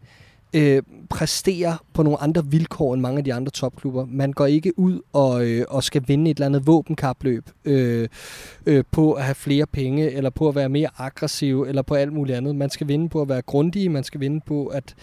øh, 0.55 0.83
præsterer 1.09 1.83
på 1.93 2.03
nogle 2.03 2.21
andre 2.21 2.45
vilkår 2.45 2.93
end 2.93 3.01
mange 3.01 3.17
af 3.17 3.23
de 3.23 3.33
andre 3.33 3.51
topklubber. 3.51 4.05
Man 4.05 4.33
går 4.33 4.45
ikke 4.45 4.79
ud 4.79 5.01
og, 5.13 5.45
øh, 5.45 5.65
og 5.69 5.83
skal 5.83 6.03
vinde 6.07 6.31
et 6.31 6.37
eller 6.37 6.45
andet 6.45 6.67
våbenkapløb 6.67 7.49
øh, 7.65 8.07
øh, 8.65 8.83
på 8.91 9.13
at 9.13 9.23
have 9.23 9.35
flere 9.35 9.65
penge, 9.65 10.11
eller 10.11 10.29
på 10.29 10.47
at 10.47 10.55
være 10.55 10.69
mere 10.69 10.89
aggressiv, 10.97 11.61
eller 11.61 11.81
på 11.81 11.95
alt 11.95 12.13
muligt 12.13 12.37
andet. 12.37 12.55
Man 12.55 12.69
skal 12.69 12.87
vinde 12.87 13.09
på 13.09 13.21
at 13.21 13.29
være 13.29 13.41
grundig, 13.41 13.91
man 13.91 14.03
skal 14.03 14.19
vinde 14.19 14.41
på 14.45 14.65
at 14.65 14.95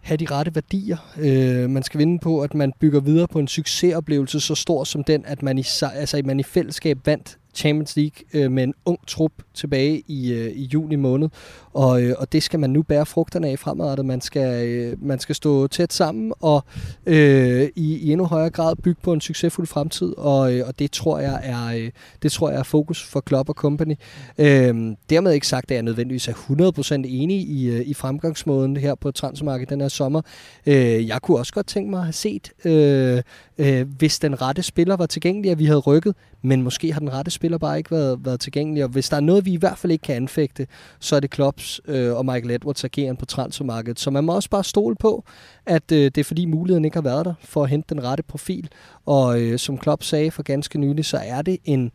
have 0.00 0.16
de 0.16 0.26
rette 0.30 0.54
værdier. 0.54 1.12
Øh, 1.18 1.70
man 1.70 1.82
skal 1.82 1.98
vinde 1.98 2.18
på, 2.18 2.40
at 2.40 2.54
man 2.54 2.72
bygger 2.80 3.00
videre 3.00 3.28
på 3.28 3.38
en 3.38 3.48
succesoplevelse 3.48 4.40
så 4.40 4.54
stor 4.54 4.84
som 4.84 5.04
den, 5.04 5.24
at 5.26 5.42
man 5.42 5.58
i, 5.58 5.64
altså, 5.94 6.22
man 6.24 6.40
i 6.40 6.42
fællesskab 6.42 6.98
vandt 7.04 7.38
Champions 7.56 7.96
League 7.96 8.24
øh, 8.34 8.52
med 8.52 8.62
en 8.62 8.74
ung 8.84 8.98
trup 9.06 9.32
tilbage 9.54 10.02
i, 10.06 10.32
øh, 10.32 10.52
i 10.52 10.64
juni 10.64 10.96
måned. 10.96 11.28
Og, 11.72 12.02
øh, 12.02 12.14
og 12.18 12.32
det 12.32 12.42
skal 12.42 12.60
man 12.60 12.70
nu 12.70 12.82
bære 12.82 13.06
frugterne 13.06 13.48
af 13.48 13.58
fremadrettet. 13.58 14.06
Man 14.06 14.20
skal, 14.20 14.68
øh, 14.68 15.04
man 15.04 15.18
skal 15.18 15.34
stå 15.34 15.66
tæt 15.66 15.92
sammen 15.92 16.32
og 16.40 16.64
øh, 17.06 17.68
i, 17.76 17.98
i 17.98 18.12
endnu 18.12 18.26
højere 18.26 18.50
grad 18.50 18.76
bygge 18.76 19.00
på 19.02 19.12
en 19.12 19.20
succesfuld 19.20 19.66
fremtid. 19.66 20.14
Og, 20.18 20.54
øh, 20.54 20.66
og 20.68 20.78
det 20.78 20.90
tror 20.90 21.18
jeg 21.18 21.40
er 21.42 21.66
øh, 21.66 21.90
det 22.22 22.32
tror 22.32 22.50
jeg 22.50 22.58
er 22.58 22.62
fokus 22.62 23.04
for 23.04 23.20
Klopp 23.20 23.48
og 23.48 23.54
Company. 23.54 23.94
Øh, 24.38 24.74
dermed 25.10 25.32
ikke 25.32 25.46
sagt, 25.46 25.70
at 25.70 25.74
jeg 25.74 25.82
nødvendigvis 25.82 26.28
er 26.28 26.32
100% 26.32 26.94
enig 26.94 27.36
i, 27.36 27.68
øh, 27.68 27.80
i 27.86 27.94
fremgangsmåden 27.94 28.76
her 28.76 28.94
på 28.94 29.10
transfermarkedet 29.10 29.70
den 29.70 29.80
her 29.80 29.88
sommer. 29.88 30.22
Øh, 30.66 31.08
jeg 31.08 31.22
kunne 31.22 31.38
også 31.38 31.52
godt 31.52 31.66
tænke 31.66 31.90
mig 31.90 31.98
at 31.98 32.04
have 32.04 32.12
set, 32.12 32.50
øh, 32.64 33.22
øh, 33.58 33.88
hvis 33.98 34.18
den 34.18 34.42
rette 34.42 34.62
spiller 34.62 34.96
var 34.96 35.06
tilgængelig, 35.06 35.50
at 35.50 35.58
vi 35.58 35.64
havde 35.64 35.78
rykket, 35.78 36.14
men 36.42 36.62
måske 36.62 36.92
har 36.92 37.00
den 37.00 37.12
rette 37.12 37.30
spiller 37.30 37.58
bare 37.58 37.78
ikke 37.78 37.90
været, 37.90 38.24
været 38.24 38.40
tilgængelig. 38.40 38.84
Og 38.84 38.90
hvis 38.90 39.08
der 39.08 39.16
er 39.16 39.20
noget, 39.20 39.44
vi 39.44 39.52
i 39.52 39.56
hvert 39.56 39.78
fald 39.78 39.92
ikke 39.92 40.02
kan 40.02 40.16
anfægte, 40.16 40.66
så 41.00 41.16
er 41.16 41.20
det 41.20 41.30
Klopps 41.30 41.80
øh, 41.88 42.14
og 42.14 42.26
Michael 42.26 42.50
Edwards 42.50 42.84
ageren 42.84 43.16
på 43.16 43.24
transfermarkedet. 43.24 44.00
Så 44.00 44.10
man 44.10 44.24
må 44.24 44.34
også 44.34 44.50
bare 44.50 44.64
stole 44.64 44.96
på, 44.96 45.24
at 45.66 45.92
øh, 45.92 45.98
det 45.98 46.18
er 46.18 46.24
fordi 46.24 46.44
muligheden 46.44 46.84
ikke 46.84 46.96
har 46.96 47.02
været 47.02 47.24
der 47.24 47.34
for 47.44 47.62
at 47.62 47.70
hente 47.70 47.94
den 47.94 48.04
rette 48.04 48.22
profil. 48.22 48.68
Og 49.06 49.40
øh, 49.40 49.58
som 49.58 49.78
Klopp 49.78 50.02
sagde 50.02 50.30
for 50.30 50.42
ganske 50.42 50.78
nylig, 50.78 51.04
så 51.04 51.20
er 51.24 51.42
det 51.42 51.58
en 51.64 51.92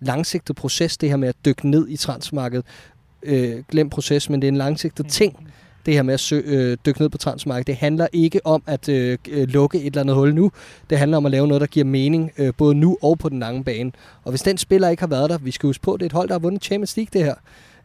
langsigtet 0.00 0.56
proces, 0.56 0.96
det 0.96 1.08
her 1.08 1.16
med 1.16 1.28
at 1.28 1.36
dykke 1.44 1.70
ned 1.70 1.88
i 1.88 1.96
transfermarkedet. 1.96 2.66
Øh, 3.22 3.62
glem 3.70 3.90
proces, 3.90 4.30
men 4.30 4.42
det 4.42 4.48
er 4.48 4.52
en 4.52 4.58
langsigtet 4.58 5.06
ting 5.08 5.48
det 5.86 5.94
her 5.94 6.02
med 6.02 6.14
at 6.14 6.20
sø, 6.20 6.40
øh, 6.44 6.76
dykke 6.86 7.00
ned 7.00 7.08
på 7.08 7.18
transfermarkedet. 7.18 7.66
Det 7.66 7.76
handler 7.76 8.06
ikke 8.12 8.46
om 8.46 8.62
at 8.66 8.88
øh, 8.88 9.18
øh, 9.28 9.48
lukke 9.48 9.78
et 9.78 9.86
eller 9.86 10.00
andet 10.00 10.16
hul 10.16 10.34
nu. 10.34 10.52
Det 10.90 10.98
handler 10.98 11.16
om 11.16 11.26
at 11.26 11.32
lave 11.32 11.46
noget, 11.46 11.60
der 11.60 11.66
giver 11.66 11.86
mening, 11.86 12.30
øh, 12.38 12.52
både 12.58 12.74
nu 12.74 12.98
og 13.02 13.18
på 13.18 13.28
den 13.28 13.40
lange 13.40 13.64
bane. 13.64 13.92
Og 14.24 14.30
hvis 14.30 14.42
den 14.42 14.58
spiller 14.58 14.88
ikke 14.88 15.02
har 15.02 15.08
været 15.08 15.30
der, 15.30 15.38
vi 15.38 15.50
skal 15.50 15.66
huske 15.66 15.82
på, 15.82 15.96
det 15.96 16.02
er 16.02 16.06
et 16.06 16.12
hold, 16.12 16.28
der 16.28 16.34
har 16.34 16.38
vundet 16.38 16.64
Champions 16.64 16.96
League 16.96 17.10
det 17.12 17.24
her. 17.24 17.34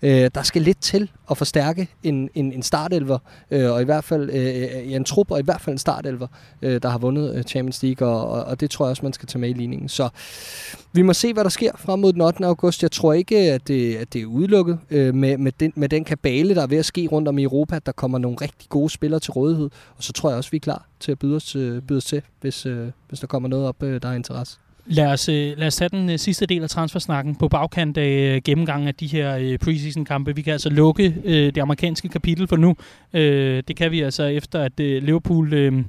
Øh, 0.03 0.29
der 0.35 0.43
skal 0.43 0.61
lidt 0.61 0.81
til 0.81 1.11
at 1.31 1.37
forstærke 1.37 1.87
en, 2.03 2.29
en, 2.35 2.53
en 2.53 2.63
startelver, 2.63 3.17
øh, 3.51 3.71
og 3.71 3.81
i 3.81 3.85
hvert 3.85 4.03
fald 4.03 4.29
øh, 4.29 4.63
øh 4.63 4.93
en 4.93 5.03
trup, 5.03 5.31
og 5.31 5.39
i 5.39 5.43
hvert 5.43 5.61
fald 5.61 5.73
en 5.73 5.77
startelver, 5.77 6.27
øh, 6.61 6.81
der 6.81 6.89
har 6.89 6.97
vundet 6.97 7.35
øh, 7.35 7.43
Champions 7.43 7.83
League, 7.83 8.07
og, 8.07 8.29
og, 8.29 8.43
og 8.43 8.59
det 8.59 8.69
tror 8.69 8.85
jeg 8.85 8.89
også, 8.89 9.03
man 9.03 9.13
skal 9.13 9.27
tage 9.27 9.39
med 9.39 9.49
i 9.49 9.53
ligningen. 9.53 9.89
Så 9.89 10.09
vi 10.93 11.01
må 11.01 11.13
se, 11.13 11.33
hvad 11.33 11.43
der 11.43 11.49
sker 11.49 11.71
frem 11.77 11.99
mod 11.99 12.13
den 12.13 12.21
8. 12.21 12.45
august. 12.45 12.83
Jeg 12.83 12.91
tror 12.91 13.13
ikke, 13.13 13.37
at 13.37 13.67
det, 13.67 13.95
at 13.95 14.13
det 14.13 14.21
er 14.21 14.25
udelukket 14.25 14.79
øh, 14.89 15.15
med, 15.15 15.37
med, 15.37 15.51
den, 15.59 15.73
med 15.75 15.89
den 15.89 16.03
kabale, 16.03 16.55
der 16.55 16.61
er 16.61 16.67
ved 16.67 16.77
at 16.77 16.85
ske 16.85 17.07
rundt 17.11 17.27
om 17.27 17.37
i 17.37 17.43
Europa, 17.43 17.75
at 17.75 17.85
der 17.85 17.91
kommer 17.91 18.17
nogle 18.17 18.37
rigtig 18.41 18.69
gode 18.69 18.89
spillere 18.89 19.19
til 19.19 19.31
rådighed, 19.31 19.69
og 19.97 20.03
så 20.03 20.13
tror 20.13 20.29
jeg 20.29 20.37
også, 20.37 20.51
vi 20.51 20.57
er 20.57 20.61
klar 20.61 20.85
til 20.99 21.11
at 21.11 21.19
byde 21.19 21.35
os, 21.35 21.55
øh, 21.55 21.81
byde 21.81 21.97
os 21.97 22.05
til, 22.05 22.21
hvis, 22.41 22.65
øh, 22.65 22.87
hvis 23.09 23.19
der 23.19 23.27
kommer 23.27 23.49
noget 23.49 23.67
op, 23.67 23.83
øh, 23.83 24.01
der 24.01 24.09
er 24.09 24.13
interesse. 24.13 24.57
Lad 24.85 25.05
os, 25.05 25.29
øh, 25.29 25.57
lad 25.57 25.67
os 25.67 25.75
tage 25.75 25.89
den 25.89 26.09
øh, 26.09 26.19
sidste 26.19 26.45
del 26.45 26.63
af 26.63 26.69
transfersnakken 26.69 27.35
på 27.35 27.47
bagkant 27.47 27.97
af 27.97 28.35
øh, 28.35 28.41
gennemgangen 28.45 28.87
af 28.87 28.95
de 28.95 29.07
her 29.07 29.57
preseason-kampe. 29.57 30.35
Vi 30.35 30.41
kan 30.41 30.53
altså 30.53 30.69
lukke 30.69 31.15
øh, 31.23 31.55
det 31.55 31.57
amerikanske 31.57 32.09
kapitel 32.09 32.47
for 32.47 32.55
nu. 32.55 32.75
Øh, 33.13 33.63
det 33.67 33.75
kan 33.75 33.91
vi 33.91 34.01
altså 34.01 34.23
efter, 34.23 34.61
at 34.61 34.79
øh, 34.79 35.03
Liverpool 35.03 35.53
øh, 35.53 35.83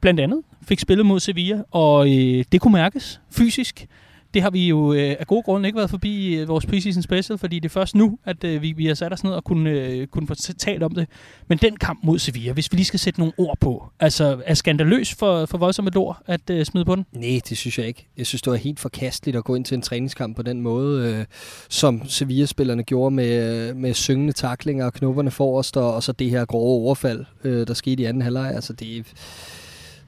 blandt 0.00 0.20
andet 0.20 0.40
fik 0.68 0.80
spillet 0.80 1.06
mod 1.06 1.20
Sevilla, 1.20 1.62
og 1.70 2.08
øh, 2.08 2.44
det 2.52 2.60
kunne 2.60 2.72
mærkes 2.72 3.20
fysisk 3.30 3.86
det 4.36 4.42
har 4.42 4.50
vi 4.50 4.68
jo 4.68 4.92
øh, 4.92 5.16
af 5.20 5.26
gode 5.26 5.42
grunde 5.42 5.68
ikke 5.68 5.76
været 5.76 5.90
forbi 5.90 6.34
øh, 6.34 6.48
vores 6.48 6.66
preseason 6.66 7.02
special, 7.02 7.38
fordi 7.38 7.58
det 7.58 7.68
er 7.68 7.72
først 7.72 7.94
nu, 7.94 8.18
at 8.24 8.44
øh, 8.44 8.62
vi, 8.62 8.72
vi 8.72 8.86
har 8.86 8.94
sat 8.94 9.12
os 9.12 9.24
ned 9.24 9.32
og 9.32 9.44
kunne, 9.44 9.70
øh, 9.70 10.06
kunne 10.06 10.26
få 10.26 10.34
talt 10.34 10.82
om 10.82 10.94
det. 10.94 11.06
Men 11.48 11.58
den 11.58 11.76
kamp 11.76 12.00
mod 12.04 12.18
Sevilla, 12.18 12.52
hvis 12.52 12.72
vi 12.72 12.76
lige 12.76 12.84
skal 12.84 13.00
sætte 13.00 13.20
nogle 13.20 13.32
ord 13.38 13.58
på, 13.60 13.84
altså 14.00 14.42
er 14.46 14.54
skandaløs 14.54 15.14
for, 15.14 15.46
for 15.46 15.58
voldsomme 15.58 15.88
et 15.88 15.96
ord 15.96 16.22
at 16.26 16.50
øh, 16.50 16.64
smide 16.64 16.84
på 16.84 16.94
den? 16.94 17.06
Nej, 17.12 17.40
det 17.48 17.58
synes 17.58 17.78
jeg 17.78 17.86
ikke. 17.86 18.08
Jeg 18.16 18.26
synes, 18.26 18.42
det 18.42 18.50
var 18.50 18.56
helt 18.56 18.80
forkasteligt 18.80 19.36
at 19.36 19.44
gå 19.44 19.54
ind 19.54 19.64
til 19.64 19.74
en 19.74 19.82
træningskamp 19.82 20.36
på 20.36 20.42
den 20.42 20.60
måde, 20.60 21.12
øh, 21.12 21.24
som 21.68 22.08
Sevilla-spillerne 22.08 22.82
gjorde 22.82 23.14
med, 23.14 23.68
øh, 23.68 23.76
med 23.76 23.94
syngende 23.94 24.32
taklinger 24.32 24.86
og 24.86 24.92
knopperne 24.92 25.30
forrest, 25.30 25.76
og, 25.76 25.94
og 25.94 26.02
så 26.02 26.12
det 26.12 26.30
her 26.30 26.44
grove 26.44 26.84
overfald, 26.86 27.24
øh, 27.44 27.66
der 27.66 27.74
skete 27.74 28.02
i 28.02 28.06
anden 28.06 28.22
halvleg. 28.22 28.52
Altså 28.54 28.72
det 28.72 29.06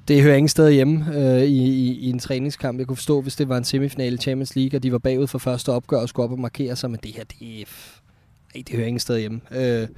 det 0.08 0.22
hører 0.22 0.36
ingen 0.36 0.48
steder 0.48 0.68
hjemme 0.68 1.06
øh, 1.14 1.42
i, 1.42 1.64
i, 1.64 1.98
i 1.98 2.10
en 2.10 2.18
træningskamp. 2.18 2.78
Jeg 2.78 2.86
kunne 2.86 2.96
forstå, 2.96 3.20
hvis 3.20 3.36
det 3.36 3.48
var 3.48 3.56
en 3.56 3.64
semifinale 3.64 4.14
i 4.14 4.18
Champions 4.18 4.56
League, 4.56 4.78
og 4.78 4.82
de 4.82 4.92
var 4.92 4.98
bagud 4.98 5.26
for 5.26 5.38
første 5.38 5.72
opgør 5.72 6.00
og 6.00 6.08
skulle 6.08 6.24
op 6.24 6.32
og 6.32 6.40
markere 6.40 6.76
sig, 6.76 6.90
men 6.90 7.00
det 7.02 7.12
her, 7.12 7.24
det 7.24 7.60
er 7.60 7.64
Nej, 8.54 8.62
det 8.66 8.76
hører 8.76 8.86
ingen 8.86 9.00
sted 9.00 9.18
hjemme. 9.18 9.40
Øh, 9.50 9.88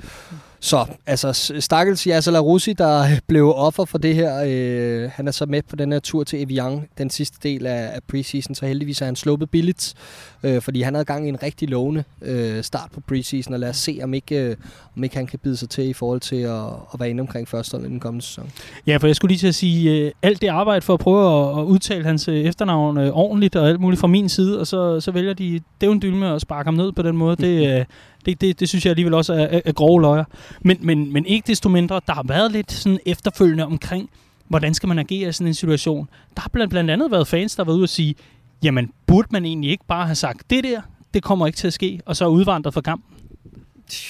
så, 0.63 0.87
altså, 1.07 1.53
stakkels 1.61 2.03
Yasser 2.03 2.33
Larussi, 2.33 2.73
der 2.73 3.07
blev 3.29 3.53
offer 3.57 3.85
for 3.85 3.99
det 3.99 4.15
her, 4.15 4.45
øh, 4.47 5.11
han 5.15 5.29
er 5.29 5.33
så 5.33 5.47
med 5.47 5.63
på 5.63 5.77
den 5.77 5.93
her 5.93 5.99
tur 5.99 6.25
til 6.25 6.43
Evian, 6.43 6.89
den 6.99 7.11
sidste 7.11 7.39
del 7.43 7.67
af, 7.67 7.91
af 7.95 8.03
preseason, 8.09 8.55
så 8.55 8.67
heldigvis 8.67 9.01
er 9.01 9.05
han 9.05 9.17
sluppet 9.17 9.51
billigt, 9.51 9.95
øh, 10.43 10.63
fordi 10.63 10.83
han 10.83 10.95
havde 10.95 11.05
gang 11.05 11.27
i 11.27 11.29
en 11.29 11.43
rigtig 11.43 11.69
lovende 11.69 12.05
øh, 12.23 12.63
start 12.63 12.91
på 12.95 13.01
preseason, 13.01 13.55
og 13.55 13.61
lad 13.61 13.69
os 13.69 13.77
se, 13.77 14.01
om 14.03 14.15
ikke, 14.15 14.37
øh, 14.37 14.57
om 14.97 15.05
ikke 15.05 15.17
han 15.17 15.27
kan 15.27 15.39
bide 15.39 15.57
sig 15.57 15.69
til 15.71 15.89
i 15.89 15.93
forhold 15.93 16.21
til 16.21 16.37
at, 16.37 16.65
at 16.95 17.01
være 17.01 17.11
inde 17.11 17.21
omkring 17.21 17.49
første 17.49 17.77
i 17.77 17.81
den 17.81 18.01
kommende 18.01 18.25
sæson. 18.25 18.51
Ja, 18.87 18.97
for 18.97 19.07
jeg 19.07 19.17
skulle 19.17 19.31
lige 19.31 19.39
til 19.39 19.49
at 19.49 19.55
sige, 19.55 19.91
øh, 19.91 20.13
alt 20.23 20.43
det 20.43 20.49
arbejde 20.49 20.83
for 20.83 20.95
at 20.95 21.01
prøve 21.01 21.51
at, 21.51 21.59
at 21.59 21.65
udtale 21.65 22.05
hans 22.05 22.29
øh, 22.29 22.35
efternavn 22.35 22.99
øh, 22.99 23.11
ordentligt 23.13 23.57
og 23.57 23.69
alt 23.69 23.81
muligt 23.81 24.01
fra 24.01 24.07
min 24.07 24.29
side, 24.29 24.61
og 24.61 24.67
så, 24.67 25.01
så 25.01 25.11
vælger 25.11 25.35
de 25.35 25.61
dævn 25.81 26.01
med 26.19 26.29
at 26.29 26.41
sparke 26.41 26.67
ham 26.67 26.75
ned 26.75 26.93
på 26.93 27.03
den 27.03 27.17
måde. 27.17 27.37
Det, 27.37 27.67
øh, 27.79 27.85
det, 28.27 28.41
det, 28.41 28.61
det 28.61 28.69
synes 28.69 28.85
jeg 28.85 28.91
alligevel 28.91 29.15
også 29.15 29.33
er, 29.33 29.47
er, 29.47 29.61
er 29.65 29.73
grove 29.73 30.01
løjer. 30.01 30.25
Men, 30.61 30.79
men, 30.81 31.13
men 31.13 31.27
ikke 31.27 31.47
desto 31.47 31.69
mindre, 31.69 32.01
der 32.07 32.13
har 32.13 32.23
været 32.23 32.53
lidt 32.53 32.73
sådan 32.73 32.99
efterfølgende 33.07 33.65
omkring, 33.65 34.11
hvordan 34.49 34.75
skal 34.75 34.89
man 34.89 34.99
agere 34.99 35.29
i 35.29 35.33
sådan 35.33 35.47
en 35.47 35.55
situation. 35.55 36.09
Der 36.37 36.41
har 36.41 36.49
blandt, 36.49 36.71
blandt 36.71 36.91
andet 36.91 37.11
været 37.11 37.29
fans, 37.29 37.57
der 37.57 37.63
har 37.63 37.67
været 37.67 37.77
ude 37.77 37.85
og 37.85 37.89
sige, 37.89 38.15
jamen 38.63 38.93
burde 39.07 39.29
man 39.31 39.45
egentlig 39.45 39.71
ikke 39.71 39.85
bare 39.89 40.07
have 40.07 40.15
sagt, 40.15 40.51
det 40.51 40.65
der, 40.65 40.81
det 41.15 41.23
kommer 41.23 41.47
ikke 41.47 41.57
til 41.57 41.67
at 41.67 41.73
ske, 41.73 42.01
og 42.07 42.17
så 42.17 42.27
udvandret 42.27 42.75
fra 42.75 42.81
kampen? 42.81 43.17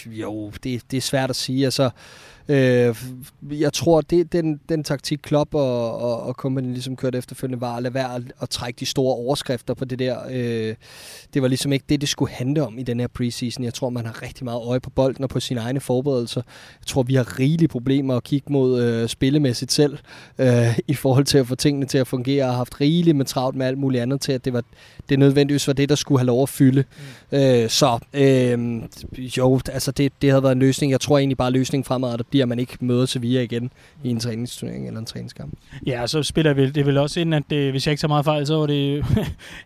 Jo, 0.06 0.52
det, 0.64 0.82
det 0.90 0.96
er 0.96 1.00
svært 1.00 1.30
at 1.30 1.36
sige. 1.36 1.64
Altså, 1.64 1.90
Øh, 2.50 2.96
jeg 3.60 3.72
tror, 3.72 4.00
det 4.00 4.32
den, 4.32 4.60
den 4.68 4.84
taktik 4.84 5.18
Klopp 5.22 5.54
og, 5.54 5.98
og, 5.98 6.22
og 6.22 6.34
company 6.34 6.72
ligesom 6.72 6.96
kørte 6.96 7.18
efterfølgende, 7.18 7.60
var 7.60 7.76
at 7.76 7.82
lade 7.82 7.94
være 7.94 8.14
at, 8.14 8.22
at 8.42 8.50
trække 8.50 8.80
de 8.80 8.86
store 8.86 9.14
overskrifter 9.14 9.74
på 9.74 9.84
det 9.84 9.98
der. 9.98 10.18
Øh, 10.30 10.74
det 11.34 11.42
var 11.42 11.48
ligesom 11.48 11.72
ikke 11.72 11.84
det, 11.88 12.00
det 12.00 12.08
skulle 12.08 12.32
handle 12.32 12.66
om 12.66 12.78
i 12.78 12.82
den 12.82 13.00
her 13.00 13.06
preseason. 13.06 13.64
Jeg 13.64 13.74
tror, 13.74 13.90
man 13.90 14.06
har 14.06 14.22
rigtig 14.22 14.44
meget 14.44 14.60
øje 14.66 14.80
på 14.80 14.90
bolden 14.90 15.24
og 15.24 15.30
på 15.30 15.40
sine 15.40 15.60
egne 15.60 15.80
forberedelser. 15.80 16.42
Jeg 16.80 16.86
tror, 16.86 17.02
vi 17.02 17.14
har 17.14 17.38
rigelige 17.38 17.68
problemer 17.68 18.16
at 18.16 18.24
kigge 18.24 18.52
mod 18.52 18.82
øh, 18.82 19.08
spillemæssigt 19.08 19.72
selv, 19.72 19.98
øh, 20.38 20.78
i 20.88 20.94
forhold 20.94 21.24
til 21.24 21.38
at 21.38 21.46
få 21.46 21.54
tingene 21.54 21.86
til 21.86 21.98
at 21.98 22.06
fungere, 22.06 22.44
og 22.44 22.50
har 22.50 22.56
haft 22.56 22.80
rigeligt 22.80 23.16
med 23.16 23.24
travlt 23.24 23.56
med 23.56 23.66
alt 23.66 23.78
muligt 23.78 24.02
andet 24.02 24.20
til, 24.20 24.32
at 24.32 24.44
det, 24.44 24.52
var, 24.52 24.62
det 25.08 25.18
nødvendigvis 25.18 25.66
var 25.66 25.72
det, 25.72 25.88
der 25.88 25.94
skulle 25.94 26.18
have 26.18 26.26
lov 26.26 26.42
at 26.42 26.48
fylde. 26.48 26.84
Mm. 27.32 27.38
Øh, 27.38 27.68
så 27.68 27.98
øh, 28.12 28.82
jo, 29.38 29.60
altså 29.72 29.90
det, 29.90 30.12
det 30.22 30.30
havde 30.30 30.42
været 30.42 30.52
en 30.52 30.58
løsning. 30.58 30.92
Jeg 30.92 31.00
tror 31.00 31.18
egentlig 31.18 31.36
bare, 31.36 31.46
at 31.46 31.52
løsningen 31.52 31.84
fremadrettet 31.84 32.26
bliver, 32.26 32.39
giver 32.40 32.48
man 32.48 32.58
ikke 32.58 32.76
møder 32.80 33.06
Sevilla 33.06 33.40
igen 33.40 33.70
i 34.04 34.08
en 34.08 34.20
træningsturnering 34.20 34.86
eller 34.86 35.00
en 35.00 35.06
træningskamp. 35.06 35.54
Ja, 35.86 36.06
så 36.06 36.22
spiller 36.22 36.52
vi 36.54 36.70
det 36.70 36.86
vel 36.86 36.98
også 36.98 37.20
ind, 37.20 37.34
at 37.34 37.42
det, 37.50 37.70
hvis 37.70 37.86
jeg 37.86 37.92
ikke 37.92 38.00
så 38.00 38.08
meget 38.08 38.24
fejl, 38.24 38.46
så 38.46 38.56
var 38.56 38.66
det 38.66 39.04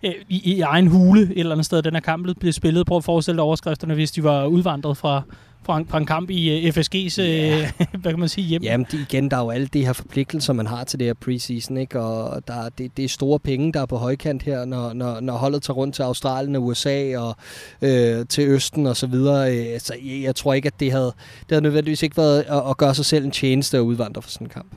i, 0.28 0.54
i, 0.54 0.60
egen 0.60 0.86
hule 0.86 1.22
et 1.22 1.38
eller 1.38 1.52
andet 1.52 1.66
sted, 1.66 1.82
den 1.82 1.94
her 1.94 2.00
kamp 2.00 2.38
blev 2.40 2.52
spillet. 2.52 2.86
Prøv 2.86 2.96
at 2.96 3.04
forestille 3.04 3.36
dig 3.36 3.42
overskrifterne, 3.42 3.94
hvis 3.94 4.12
de 4.12 4.24
var 4.24 4.46
udvandret 4.46 4.96
fra, 4.96 5.22
fra 5.64 5.78
en, 5.78 5.86
fra 5.86 5.98
en 5.98 6.06
kamp 6.06 6.30
i 6.30 6.68
uh, 6.68 6.74
FSG's, 6.74 7.20
yeah. 7.20 7.70
uh, 7.80 7.86
hvad 8.00 8.12
kan 8.12 8.20
man 8.20 8.28
sige, 8.28 8.46
hjem. 8.46 8.62
Jamen 8.62 8.86
det, 8.90 9.06
igen, 9.10 9.30
der 9.30 9.36
er 9.36 9.40
jo 9.40 9.50
alle 9.50 9.66
de 9.66 9.86
her 9.86 9.92
forpligtelser, 9.92 10.52
man 10.52 10.66
har 10.66 10.84
til 10.84 10.98
det 10.98 11.06
her 11.06 11.14
preseason, 11.14 11.76
ikke? 11.76 12.00
og 12.00 12.48
der, 12.48 12.68
det, 12.78 12.96
det 12.96 13.04
er 13.04 13.08
store 13.08 13.38
penge, 13.38 13.72
der 13.72 13.80
er 13.80 13.86
på 13.86 13.96
højkant 13.96 14.42
her, 14.42 14.64
når, 14.64 14.92
når, 14.92 15.20
når 15.20 15.36
holdet 15.36 15.62
tager 15.62 15.76
rundt 15.76 15.94
til 15.94 16.02
Australien 16.02 16.56
og 16.56 16.64
USA 16.64 17.18
og 17.18 17.36
øh, 17.82 18.26
til 18.28 18.48
Østen 18.48 18.86
og 18.86 18.96
så 18.96 19.06
videre. 19.06 19.56
Øh, 19.56 19.80
så 19.80 19.94
jeg, 20.04 20.22
jeg 20.22 20.36
tror 20.36 20.54
ikke, 20.54 20.66
at 20.66 20.80
det 20.80 20.92
havde, 20.92 21.12
det 21.40 21.50
havde 21.50 21.62
nødvendigvis 21.62 22.02
ikke 22.02 22.16
været 22.16 22.38
at, 22.48 22.62
at 22.70 22.76
gøre 22.76 22.94
sig 22.94 23.04
selv 23.04 23.24
en 23.24 23.30
tjeneste 23.30 23.76
at 23.76 23.80
udvandre 23.80 24.22
for 24.22 24.30
sådan 24.30 24.46
en 24.46 24.50
kamp. 24.50 24.74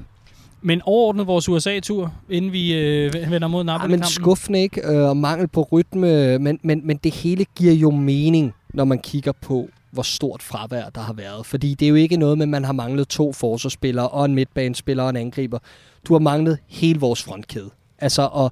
Men 0.62 0.82
overordnet 0.86 1.28
vores 1.28 1.50
USA-tur, 1.50 2.14
inden 2.30 2.52
vi 2.52 2.74
øh, 2.74 3.14
vender 3.14 3.48
mod 3.48 3.64
Napoli-kampen? 3.64 3.92
Ja, 3.92 3.98
men 3.98 4.04
skuffende 4.04 4.62
ikke, 4.62 4.82
øh, 4.88 5.10
og 5.10 5.18
mangel 5.18 5.48
på 5.48 5.68
rytme, 5.72 6.40
men, 6.40 6.60
men, 6.64 6.82
men 6.84 6.98
det 6.98 7.14
hele 7.14 7.46
giver 7.56 7.74
jo 7.74 7.92
mening, 7.92 8.54
når 8.74 8.86
man 8.86 9.00
kigger 9.00 9.32
på, 9.32 9.70
hvor 9.92 10.04
stort 10.04 10.44
fravær 10.44 10.90
der 10.90 11.02
har 11.02 11.14
været. 11.14 11.46
Fordi 11.46 11.74
det 11.74 11.86
er 11.86 11.90
jo 11.90 11.96
ikke 11.96 12.18
noget 12.18 12.38
med, 12.38 12.46
at 12.46 12.50
man 12.50 12.64
har 12.64 12.74
manglet 12.74 13.08
to 13.08 13.34
forsvarsspillere 13.34 14.10
og 14.10 14.26
en 14.26 14.36
midtbanespiller 14.36 15.04
og 15.04 15.10
en 15.10 15.16
angriber. 15.16 15.60
Du 16.08 16.14
har 16.14 16.20
manglet 16.20 16.58
hele 16.68 17.00
vores 17.00 17.24
frontkæde. 17.24 17.70
Altså, 18.00 18.30
og 18.32 18.52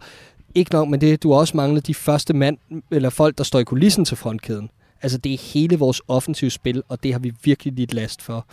ikke 0.55 0.71
nok 0.71 0.89
med 0.89 0.99
det, 0.99 1.23
du 1.23 1.31
har 1.31 1.39
også 1.39 1.57
manglet 1.57 1.87
de 1.87 1.93
første 1.93 2.33
mand, 2.33 2.57
eller 2.91 3.09
folk, 3.09 3.37
der 3.37 3.43
står 3.43 3.59
i 3.59 3.63
kulissen 3.63 4.05
til 4.05 4.17
frontkæden. 4.17 4.69
Altså, 5.01 5.17
det 5.17 5.33
er 5.33 5.37
hele 5.53 5.79
vores 5.79 6.01
offensive 6.07 6.49
spil, 6.49 6.83
og 6.89 7.03
det 7.03 7.11
har 7.11 7.19
vi 7.19 7.33
virkelig 7.43 7.73
lidt 7.73 7.93
last 7.93 8.21
for. 8.21 8.47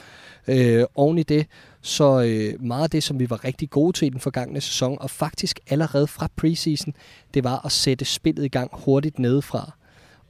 Øh, 0.48 0.84
oven 0.94 1.18
i 1.18 1.22
det, 1.22 1.46
så 1.82 2.20
øh, 2.20 2.62
meget 2.62 2.82
af 2.82 2.90
det, 2.90 3.02
som 3.02 3.18
vi 3.18 3.30
var 3.30 3.44
rigtig 3.44 3.70
gode 3.70 3.92
til 3.92 4.06
i 4.06 4.08
den 4.08 4.20
forgangne 4.20 4.60
sæson, 4.60 4.96
og 5.00 5.10
faktisk 5.10 5.60
allerede 5.70 6.06
fra 6.06 6.28
preseason, 6.36 6.94
det 7.34 7.44
var 7.44 7.66
at 7.66 7.72
sætte 7.72 8.04
spillet 8.04 8.44
i 8.44 8.48
gang 8.48 8.70
hurtigt 8.72 9.18
nedefra. 9.18 9.72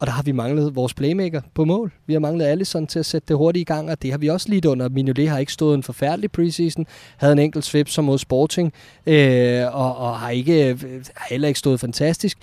Og 0.02 0.06
der 0.06 0.12
har 0.12 0.23
vi 0.23 0.32
manglet 0.32 0.75
vores 0.75 0.94
playmaker 0.94 1.40
på 1.54 1.64
mål. 1.64 1.92
Vi 2.06 2.12
har 2.12 2.21
manglet 2.21 2.44
Allison 2.44 2.87
til 2.87 2.99
at 2.99 3.06
sætte 3.06 3.28
det 3.28 3.37
hurtigt 3.37 3.61
i 3.61 3.64
gang, 3.73 3.90
og 3.90 4.02
det 4.02 4.11
har 4.11 4.18
vi 4.18 4.28
også 4.28 4.49
lidt 4.49 4.64
under. 4.64 4.88
Mignolet 4.88 5.28
har 5.28 5.38
ikke 5.38 5.52
stået 5.52 5.75
en 5.75 5.82
forfærdelig 5.82 6.32
preseason. 6.32 6.87
Havde 7.16 7.32
en 7.32 7.38
enkelt 7.38 7.64
svip 7.64 7.88
som 7.88 8.04
mod 8.04 8.18
Sporting, 8.18 8.73
øh, 9.06 9.64
og, 9.75 9.97
og 9.97 10.18
har, 10.18 10.30
ikke, 10.30 10.68
øh, 10.68 10.80
har 11.14 11.26
heller 11.30 11.49
ikke 11.49 11.59
stået 11.59 11.80
fantastisk 11.80 12.38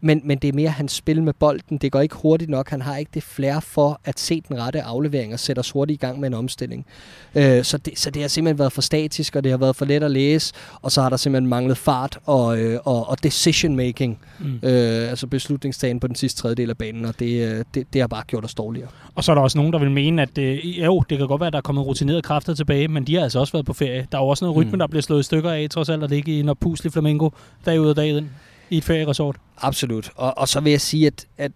men, 0.00 0.20
men 0.24 0.38
det 0.38 0.48
er 0.48 0.52
mere 0.52 0.68
hans 0.68 0.92
spil 0.92 1.22
med 1.22 1.32
bolden. 1.32 1.78
Det 1.78 1.92
går 1.92 2.00
ikke 2.00 2.14
hurtigt 2.14 2.50
nok. 2.50 2.70
Han 2.70 2.82
har 2.82 2.96
ikke 2.96 3.10
det 3.14 3.22
flere 3.22 3.62
for 3.62 4.00
at 4.04 4.20
se 4.20 4.42
den 4.48 4.60
rette 4.60 4.82
aflevering 4.82 5.32
og 5.32 5.40
sætte 5.40 5.60
os 5.60 5.70
hurtigt 5.70 6.02
i 6.02 6.06
gang 6.06 6.20
med 6.20 6.28
en 6.28 6.34
omstilling. 6.34 6.86
Øh, 7.34 7.64
så, 7.64 7.78
det, 7.78 7.98
så 7.98 8.10
det 8.10 8.22
har 8.22 8.28
simpelthen 8.28 8.58
været 8.58 8.72
for 8.72 8.82
statisk, 8.82 9.36
og 9.36 9.44
det 9.44 9.52
har 9.52 9.58
været 9.58 9.76
for 9.76 9.84
let 9.84 10.02
at 10.02 10.10
læse, 10.10 10.54
og 10.82 10.92
så 10.92 11.02
har 11.02 11.08
der 11.08 11.16
simpelthen 11.16 11.48
manglet 11.48 11.78
fart 11.78 12.18
og, 12.24 12.58
øh, 12.58 12.80
og, 12.84 13.08
og 13.08 13.22
decision 13.22 13.76
making, 13.76 14.18
mm. 14.40 14.54
øh, 14.62 15.10
altså 15.10 15.26
beslutningstagen 15.26 16.00
på 16.00 16.06
den 16.06 16.16
sidste 16.16 16.42
tredjedel 16.42 16.70
af 16.70 16.76
banen, 16.76 17.04
og 17.04 17.18
det, 17.18 17.48
øh, 17.48 17.64
det, 17.74 17.86
det 17.92 18.00
har 18.00 18.08
bare 18.08 18.22
gjort 18.26 18.44
os 18.44 18.54
dårligere. 18.54 18.88
Og 19.14 19.24
så 19.24 19.32
er 19.32 19.34
der 19.34 19.42
også 19.42 19.58
nogen, 19.58 19.72
der 19.72 19.78
vil 19.78 19.90
mene, 19.90 20.22
at 20.22 20.38
øh, 20.38 20.84
jo, 20.84 21.04
det 21.10 21.18
kan 21.18 21.26
godt 21.26 21.40
være, 21.40 21.46
at 21.46 21.52
der 21.52 21.58
er 21.58 21.62
kommet 21.62 21.86
rutinerede 21.86 22.22
kræfter 22.22 22.54
tilbage, 22.54 22.88
men 22.88 23.04
de 23.04 23.14
har 23.14 23.22
altså 23.22 23.38
også 23.38 23.52
været 23.52 23.66
på 23.66 23.72
ferie. 23.72 24.06
Der 24.12 24.18
er 24.18 24.22
jo 24.22 24.28
også 24.28 24.44
noget 24.44 24.56
rytme, 24.56 24.72
mm. 24.72 24.78
der 24.78 24.86
bliver 24.86 25.02
slået 25.02 25.20
i 25.20 25.22
stykker 25.22 25.50
af, 25.50 25.66
trods 25.70 25.88
alt, 25.88 26.04
at 26.04 26.10
det 26.10 26.16
ikke 26.16 26.40
er 26.40 26.44
noget 26.44 26.58
puslig 26.58 26.92
flamingo 26.92 27.30
dag 27.66 27.80
ud 27.80 27.88
og 27.88 27.96
dag 27.96 28.08
ind 28.08 28.26
i 28.70 28.76
et 28.76 28.84
ferieresort. 28.84 29.36
Absolut. 29.58 30.10
Og, 30.14 30.38
og 30.38 30.48
så 30.48 30.60
vil 30.60 30.70
jeg 30.70 30.80
sige, 30.80 31.06
at, 31.06 31.26
at 31.38 31.52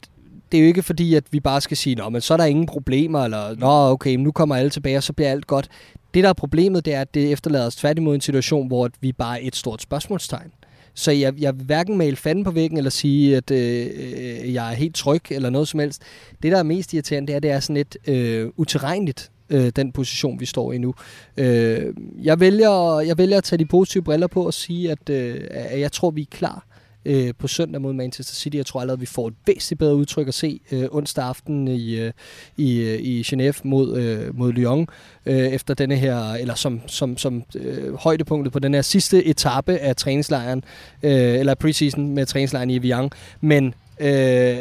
det 0.52 0.59
er 0.59 0.62
jo 0.62 0.67
ikke 0.67 0.83
fordi, 0.83 1.14
at 1.14 1.25
vi 1.31 1.40
bare 1.40 1.61
skal 1.61 1.76
sige, 1.76 1.97
Nå, 1.97 2.09
men 2.09 2.21
så 2.21 2.35
er 2.35 2.38
der 2.38 2.45
ingen 2.45 2.67
problemer, 2.67 3.25
eller 3.25 3.57
Nå, 3.57 3.90
okay, 3.90 4.14
nu 4.14 4.33
kommer 4.33 4.57
alle 4.57 4.71
tilbage, 4.71 4.97
og 4.97 5.02
så 5.02 5.12
bliver 5.12 5.31
alt 5.31 5.47
godt. 5.47 5.69
Det, 6.14 6.23
der 6.23 6.29
er 6.29 6.35
problemet, 6.35 6.85
det 6.85 6.95
er, 6.95 7.00
at 7.00 7.14
det 7.14 7.33
efterlader 7.33 7.67
os 7.67 7.76
tværtimod 7.76 8.14
en 8.14 8.21
situation, 8.21 8.67
hvor 8.67 8.90
vi 9.00 9.12
bare 9.12 9.43
er 9.43 9.47
et 9.47 9.57
stort 9.57 9.83
spørgsmålstegn. 9.83 10.52
Så 10.95 11.11
jeg, 11.11 11.35
jeg 11.38 11.57
vil 11.57 11.64
hverken 11.64 11.99
male 11.99 12.17
fanden 12.17 12.45
på 12.45 12.50
væggen, 12.50 12.79
eller 12.79 12.90
sige, 12.90 13.37
at 13.37 13.50
øh, 13.50 13.87
øh 13.97 14.55
jeg 14.55 14.71
er 14.71 14.75
helt 14.75 14.95
tryg, 14.95 15.23
eller 15.31 15.50
noget 15.50 15.69
som 15.69 15.81
helst. 15.81 16.02
Det, 16.43 16.52
der 16.52 16.59
er 16.59 16.62
mest 16.62 16.95
irriterende, 16.95 17.26
det 17.26 17.37
er, 17.37 17.40
det 17.40 17.50
er 17.50 17.61
sådan 17.61 17.76
lidt 17.76 17.97
øh, 18.07 18.49
uterrenligt, 18.57 19.31
øh, 19.50 19.73
den 19.76 19.93
position, 19.93 20.40
vi 20.40 20.47
står 20.47 20.73
i 20.73 20.79
nu. 20.79 20.95
Øh, 21.37 21.95
jeg, 22.23 22.40
vælger, 22.40 23.00
jeg 23.00 23.19
vælger 23.19 23.38
at 23.38 23.45
tage 23.45 23.59
de 23.59 23.67
positive 23.67 24.02
briller 24.02 24.26
på 24.26 24.47
og 24.47 24.55
sige, 24.55 24.90
at, 24.90 25.11
øh, 25.11 25.40
at 25.50 25.81
jeg 25.81 25.93
tror, 25.93 26.11
vi 26.11 26.21
er 26.21 26.26
klar 26.31 26.67
øh, 27.04 27.35
på 27.38 27.49
søndag 27.49 27.80
mod 27.80 27.92
Manchester 27.92 28.35
City. 28.35 28.57
Jeg 28.57 28.66
tror 28.66 28.80
allerede, 28.80 29.00
vi 29.00 29.07
får 29.07 29.28
et 29.28 29.35
væsentligt 29.47 29.78
bedre 29.78 29.97
udtryk 29.97 30.28
at 30.28 30.35
se 30.35 30.61
øh, 30.73 30.85
onsdag 30.90 31.25
aften 31.25 31.69
i, 31.69 31.95
øh, 31.95 32.12
i, 32.57 32.80
øh, 32.80 33.00
i 33.00 33.23
Genève 33.23 33.61
mod, 33.64 33.97
øh, 33.97 34.38
mod 34.38 34.52
Lyon, 34.52 34.88
øh, 35.26 35.38
efter 35.38 35.75
denne 35.75 35.97
her, 35.97 36.33
eller 36.33 36.54
som, 36.54 36.80
som, 36.87 37.16
som 37.16 37.45
øh, 37.54 37.95
højdepunktet 37.95 38.52
på 38.52 38.59
den 38.59 38.75
her 38.75 38.83
sidste 38.83 39.25
etape 39.25 39.78
af 39.78 39.97
træningslejren, 39.97 40.64
øh, 41.02 41.12
eller 41.12 41.54
preseason 41.54 42.09
med 42.14 42.26
træningslejren 42.26 42.71
i 42.71 42.76
Evian. 42.76 43.11
Men 43.40 43.75
Øh, 44.02 44.59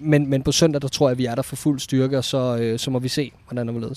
men, 0.00 0.30
men 0.30 0.42
på 0.42 0.52
søndag, 0.52 0.82
der 0.82 0.88
tror 0.88 1.08
jeg, 1.08 1.18
vi 1.18 1.24
er 1.24 1.34
der 1.34 1.42
for 1.42 1.56
fuld 1.56 1.80
styrke, 1.80 2.18
og 2.18 2.24
så, 2.24 2.56
øh, 2.60 2.78
så 2.78 2.90
må 2.90 2.98
vi 2.98 3.08
se, 3.08 3.32
hvordan 3.48 3.66
det 3.66 3.74
vil 3.74 3.96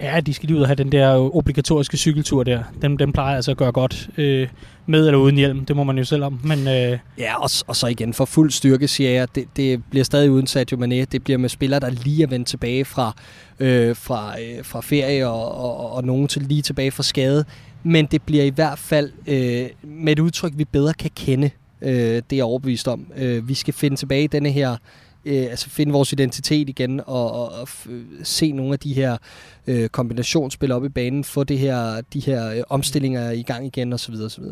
Ja, 0.00 0.20
de 0.20 0.34
skal 0.34 0.46
lige 0.46 0.56
ud 0.56 0.62
og 0.62 0.68
have 0.68 0.76
den 0.76 0.92
der 0.92 1.36
obligatoriske 1.36 1.96
cykeltur 1.96 2.42
der. 2.42 2.62
Den, 2.82 2.98
den 2.98 3.12
plejer 3.12 3.36
altså 3.36 3.50
at 3.50 3.56
gøre 3.56 3.72
godt 3.72 4.10
øh, 4.16 4.48
med 4.86 5.06
eller 5.06 5.18
uden 5.18 5.36
hjelm. 5.36 5.64
Det 5.64 5.76
må 5.76 5.84
man 5.84 5.98
jo 5.98 6.04
selv 6.04 6.24
om. 6.24 6.40
Men, 6.44 6.58
øh... 6.68 6.98
Ja, 7.18 7.42
og, 7.42 7.50
og 7.66 7.76
så 7.76 7.86
igen 7.86 8.14
for 8.14 8.24
fuld 8.24 8.50
styrke, 8.50 8.88
siger 8.88 9.10
jeg. 9.10 9.34
Det, 9.34 9.44
det 9.56 9.82
bliver 9.90 10.04
stadig 10.04 10.30
uden 10.30 10.46
Sadio 10.46 10.76
Mane. 10.78 11.04
Det 11.04 11.24
bliver 11.24 11.38
med 11.38 11.48
spillere, 11.48 11.80
der 11.80 11.90
lige 11.90 12.22
er 12.22 12.26
vendt 12.26 12.48
tilbage 12.48 12.84
fra, 12.84 13.16
øh, 13.60 13.96
fra, 13.96 14.40
øh, 14.40 14.64
fra 14.64 14.80
ferie 14.80 15.28
og, 15.28 15.54
og, 15.54 15.92
og 15.92 16.04
nogen 16.04 16.28
til 16.28 16.42
lige 16.42 16.62
tilbage 16.62 16.90
fra 16.90 17.02
skade. 17.02 17.44
Men 17.82 18.06
det 18.06 18.22
bliver 18.22 18.44
i 18.44 18.50
hvert 18.50 18.78
fald 18.78 19.12
øh, 19.26 19.66
med 19.82 20.12
et 20.12 20.18
udtryk, 20.18 20.52
vi 20.56 20.64
bedre 20.64 20.94
kan 20.94 21.10
kende. 21.16 21.50
Øh, 21.82 21.90
det 21.90 22.32
er 22.32 22.36
jeg 22.36 22.44
overbevist 22.44 22.88
om. 22.88 23.12
Øh, 23.16 23.48
vi 23.48 23.54
skal 23.54 23.74
finde 23.74 23.96
tilbage 23.96 24.24
i 24.24 24.26
denne 24.26 24.50
her 24.50 24.76
øh, 25.28 25.50
altså 25.50 25.70
finde 25.70 25.92
vores 25.92 26.12
identitet 26.12 26.68
igen 26.68 27.00
og, 27.06 27.32
og, 27.32 27.52
og 27.52 27.68
øh, 27.88 28.04
se 28.22 28.52
nogle 28.52 28.72
af 28.72 28.78
de 28.78 28.92
her 28.92 29.16
øh, 29.66 29.88
kombinationsspil 29.88 30.72
op 30.72 30.84
i 30.84 30.88
banen, 30.88 31.24
få 31.24 31.44
det 31.44 31.58
her, 31.58 32.00
de 32.00 32.20
her 32.20 32.50
øh, 32.50 32.62
omstillinger 32.68 33.30
i 33.30 33.42
gang 33.42 33.66
igen 33.66 33.92
osv. 33.92 34.14
osv. 34.14 34.44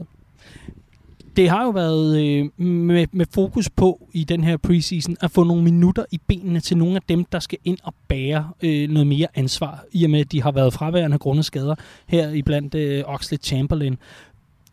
Det 1.36 1.48
har 1.48 1.64
jo 1.64 1.70
været 1.70 2.20
øh, 2.20 2.62
med, 2.66 3.06
med 3.12 3.26
fokus 3.34 3.70
på 3.70 4.08
i 4.12 4.24
den 4.24 4.44
her 4.44 4.56
preseason 4.56 5.16
at 5.20 5.30
få 5.30 5.44
nogle 5.44 5.62
minutter 5.62 6.04
i 6.12 6.20
benene 6.26 6.60
til 6.60 6.76
nogle 6.76 6.96
af 6.96 7.02
dem, 7.08 7.24
der 7.24 7.38
skal 7.38 7.58
ind 7.64 7.78
og 7.82 7.94
bære 8.08 8.50
øh, 8.62 8.90
noget 8.90 9.06
mere 9.06 9.26
ansvar, 9.34 9.84
i 9.92 10.04
og 10.04 10.10
med 10.10 10.20
at 10.20 10.32
de 10.32 10.42
har 10.42 10.52
været 10.52 10.72
fraværende 10.72 11.18
grundet 11.18 11.44
skader 11.44 11.74
her 12.06 12.30
i 12.30 12.42
blandt 12.42 12.74
øh, 12.74 13.04
Oxley 13.06 13.38
Chamberlain 13.42 13.98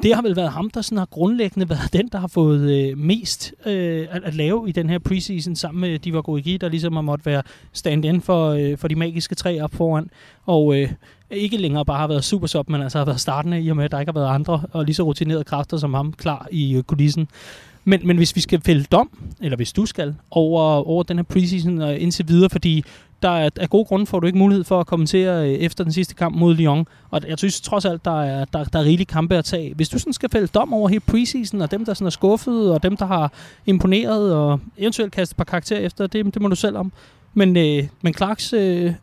det 0.02 0.16
har 0.16 0.22
vel 0.22 0.36
været 0.36 0.52
ham, 0.52 0.70
der 0.70 0.82
sådan 0.82 0.98
har 0.98 1.06
grundlæggende 1.06 1.70
været 1.70 1.94
den, 1.94 2.08
der 2.08 2.20
har 2.20 2.28
fået 2.28 2.72
øh, 2.72 2.98
mest 2.98 3.54
øh, 3.66 4.08
at, 4.12 4.24
at 4.24 4.34
lave 4.34 4.70
i 4.70 4.72
den 4.72 4.90
her 4.90 5.00
preseason, 5.00 5.56
sammen 5.56 5.82
med 5.82 6.00
Divock 6.00 6.30
Origi, 6.30 6.58
der 6.58 6.70
ligesom 6.70 6.94
har 6.94 7.02
måttet 7.02 7.26
være 7.26 7.44
stand-in 7.74 8.22
for, 8.22 8.50
øh, 8.50 8.78
for 8.78 8.88
de 8.88 8.96
magiske 8.96 9.36
tre 9.36 9.62
op 9.62 9.74
foran. 9.74 10.10
Og 10.46 10.78
øh, 10.78 10.92
ikke 11.32 11.58
længere 11.58 11.86
bare 11.86 12.00
har 12.00 12.08
været 12.08 12.24
super 12.24 12.48
sub, 12.48 12.70
men 12.70 12.82
altså 12.82 12.98
har 12.98 13.06
været 13.06 13.20
startende 13.20 13.62
i 13.62 13.70
og 13.70 13.76
med, 13.76 13.86
at 13.86 13.92
der 13.92 14.00
ikke 14.00 14.12
har 14.12 14.20
været 14.20 14.36
andre 14.36 14.62
og 14.72 14.86
lige 14.86 14.96
så 14.96 15.04
rutinerede 15.04 15.44
kræfter 15.44 15.78
som 15.78 15.94
ham 15.94 16.14
klar 16.14 16.48
i 16.52 16.76
øh, 16.76 16.84
kulissen. 16.84 17.28
Men, 17.86 18.08
men 18.08 18.18
hvis 18.18 18.36
vi 18.36 18.42
skal 18.42 18.62
fælde 18.62 18.84
dom, 18.84 19.10
eller 19.42 19.56
hvis 19.56 19.74
du 19.74 19.86
skal, 19.86 20.16
over, 20.32 20.62
over 20.62 21.04
den 21.04 21.18
her 21.18 21.24
preseason 21.24 21.82
og 21.82 21.98
indtil 21.98 22.28
videre, 22.28 22.50
fordi 22.50 22.84
der 23.24 23.30
er, 23.30 23.50
af 23.60 23.70
gode 23.70 23.86
grunde 23.86 24.06
får 24.06 24.20
du 24.20 24.28
ikke 24.28 24.40
mulighed 24.40 24.64
for 24.64 24.80
at 24.80 24.88
kommentere 24.88 25.50
øh, 25.50 25.54
efter 25.54 25.84
den 25.84 25.94
sidste 25.94 26.16
kamp 26.16 26.36
mod 26.36 26.56
Lyon. 26.56 26.88
Og 27.12 27.22
jeg 27.28 27.38
synes 27.38 27.62
trods 27.62 27.86
alt, 27.86 28.06
der 28.06 28.24
er, 28.24 28.46
der, 28.46 28.64
der 28.64 28.80
er 28.80 28.84
rigelige 28.84 29.06
kampe 29.06 29.36
at 29.36 29.46
tage. 29.46 29.74
Hvis 29.74 29.90
du 29.90 30.00
sådan 30.00 30.14
skal 30.14 30.30
fælde 30.30 30.48
dom 30.48 30.74
over 30.74 30.90
hele 30.90 31.00
preseason, 31.00 31.62
og 31.62 31.72
dem, 31.72 31.86
der 31.86 31.94
sådan 31.94 32.06
er 32.06 32.12
skuffet, 32.12 32.72
og 32.72 32.84
dem, 32.84 32.98
der 32.98 33.06
har 33.06 33.32
imponeret, 33.66 34.36
og 34.36 34.60
eventuelt 34.78 35.12
kaste 35.12 35.34
et 35.34 35.38
par 35.38 35.44
karakterer 35.44 35.80
efter, 35.80 36.08
det, 36.08 36.34
det 36.34 36.42
må 36.42 36.48
du 36.48 36.56
selv 36.56 36.78
om. 36.78 36.92
Men, 37.34 37.58
øh, 37.58 37.84
men 38.02 38.14
Clarks, 38.14 38.54
øh, 38.54 38.94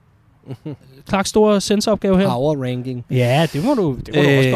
Clarks 1.09 1.29
store 1.29 1.61
sensoropgave 1.61 2.19
her. 2.19 2.29
Power 2.29 2.65
ranking. 2.65 3.05
Ja, 3.11 3.47
det 3.53 3.65
må 3.65 3.75
du, 3.75 3.99
det 4.07 4.15
må 4.15 4.21
øh, 4.21 4.27
du 4.27 4.39
også 4.39 4.50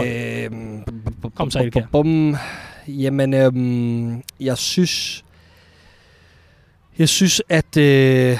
godt. 1.22 1.34
Kom 1.34 1.50
så, 1.50 1.58
Elka. 1.58 1.82
Jamen, 2.88 3.34
øhm, 3.34 4.22
jeg 4.40 4.58
synes... 4.58 5.24
Jeg 6.98 7.08
synes, 7.08 7.42
at... 7.48 7.76
Øh, 7.76 8.38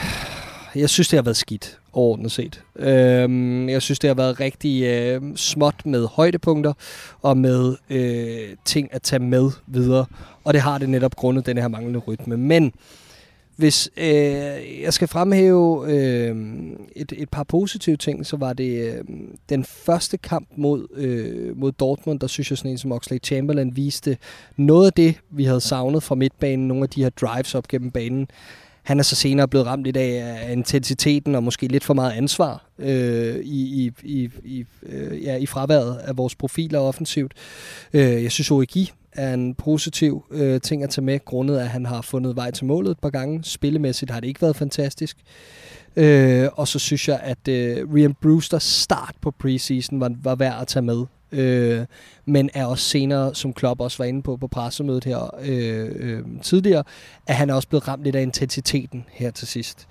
jeg 0.76 0.90
synes, 0.90 1.09
det 1.09 1.16
har 1.16 1.23
været 1.23 1.37
skidt 1.37 1.78
overordnet 1.93 2.33
set. 2.33 2.62
Øhm, 2.76 3.69
jeg 3.69 3.83
synes, 3.83 3.99
det 3.99 4.09
har 4.09 4.14
været 4.14 4.40
rigtig 4.40 4.83
øh, 4.83 5.23
småt 5.37 5.87
med 5.87 6.07
højdepunkter 6.07 6.73
og 7.23 7.37
med 7.37 7.76
øh, 7.90 8.57
ting 8.64 8.88
at 8.95 9.02
tage 9.02 9.21
med 9.21 9.50
videre. 9.66 10.07
Og 10.45 10.54
det 10.54 10.61
har 10.61 10.78
det 10.78 10.88
netop 10.88 11.16
grundet 11.16 11.47
den 11.47 11.59
her 11.59 11.69
manglende 11.69 11.99
rytme. 11.99 12.37
Men 12.37 12.73
hvis 13.57 13.90
øh, 13.97 14.04
jeg 14.83 14.93
skal 14.93 15.09
fremhæve 15.09 15.93
øh, 15.93 16.37
et, 16.97 17.12
et 17.16 17.28
par 17.28 17.43
positive 17.45 17.97
ting, 17.97 18.26
så 18.26 18.37
var 18.37 18.52
det 18.52 18.95
øh, 18.95 19.04
den 19.49 19.64
første 19.64 20.16
kamp 20.16 20.49
mod, 20.57 20.87
øh, 20.95 21.59
mod 21.59 21.73
Dortmund, 21.73 22.21
der 22.21 22.26
synes 22.26 22.50
jeg 22.50 22.59
sådan 22.59 22.71
en 22.71 22.78
som 22.78 22.93
Oxley 22.93 23.19
Chamberlain 23.25 23.76
viste 23.76 24.16
noget 24.57 24.87
af 24.87 24.93
det, 24.93 25.14
vi 25.31 25.45
havde 25.45 25.61
savnet 25.61 26.02
fra 26.02 26.14
midtbanen, 26.14 26.69
nogle 26.69 26.83
af 26.83 26.88
de 26.88 27.02
her 27.02 27.11
drives 27.11 27.54
op 27.54 27.69
gennem 27.69 27.90
banen. 27.90 28.28
Han 28.85 28.99
er 28.99 29.03
så 29.03 29.17
senere 29.17 29.49
blevet 29.49 29.67
ramt 29.67 29.85
lidt 29.85 29.97
af 29.97 30.53
intensiteten 30.53 31.35
og 31.35 31.43
måske 31.43 31.67
lidt 31.67 31.85
for 31.85 31.95
meget 31.95 32.12
ansvar 32.12 32.64
øh, 32.79 33.37
i, 33.37 33.85
i, 33.85 33.93
i, 34.03 34.31
i, 34.45 34.64
øh, 34.83 35.25
ja, 35.25 35.37
i 35.37 35.47
fraværet 35.47 35.97
af 35.97 36.17
vores 36.17 36.35
profiler 36.35 36.79
offensivt. 36.79 37.33
Øh, 37.93 38.23
jeg 38.23 38.33
synes, 38.33 38.50
Origi 38.50 38.93
er 39.12 39.35
en 39.35 39.55
positiv 39.55 40.25
øh, 40.31 40.61
ting 40.61 40.83
at 40.83 40.91
tage 40.91 41.05
med, 41.05 41.25
grundet 41.25 41.59
at 41.59 41.69
han 41.69 41.87
har 41.87 42.03
fundet 42.03 42.37
vej 42.37 42.50
til 42.50 42.67
målet 42.67 42.91
et 42.91 42.99
par 42.99 43.11
gange. 43.11 43.45
Spillemæssigt 43.45 44.11
har 44.11 44.21
det 44.21 44.29
ikke 44.29 44.43
været 44.43 44.57
fantastisk. 44.57 45.17
Øh, 45.97 46.49
og 46.53 46.69
så 46.69 46.79
synes 46.79 47.09
jeg, 47.09 47.21
at 47.23 47.49
øh, 47.49 47.95
Rian 47.95 48.14
Brewsters 48.23 48.62
start 48.62 49.14
på 49.21 49.31
preseason 49.31 50.00
var, 50.00 50.12
var 50.23 50.35
værd 50.35 50.61
at 50.61 50.67
tage 50.67 50.83
med. 50.83 51.05
Øh, 51.33 51.85
men 52.26 52.50
er 52.54 52.66
også 52.66 52.85
senere, 52.85 53.35
som 53.35 53.52
Klopp 53.52 53.81
også 53.81 53.99
var 53.99 54.04
inde 54.04 54.23
på 54.23 54.37
på 54.37 54.47
pressemødet 54.47 55.04
her 55.04 55.35
øh, 55.43 55.90
øh, 55.97 56.23
tidligere, 56.43 56.85
at 57.26 57.35
han 57.35 57.50
er 57.50 57.54
også 57.54 57.69
blevet 57.69 57.88
ramt 57.88 58.04
lidt 58.04 58.16
af 58.16 58.23
intensiteten 58.23 59.04
her 59.11 59.31
til 59.31 59.49
sidst. 59.49 59.88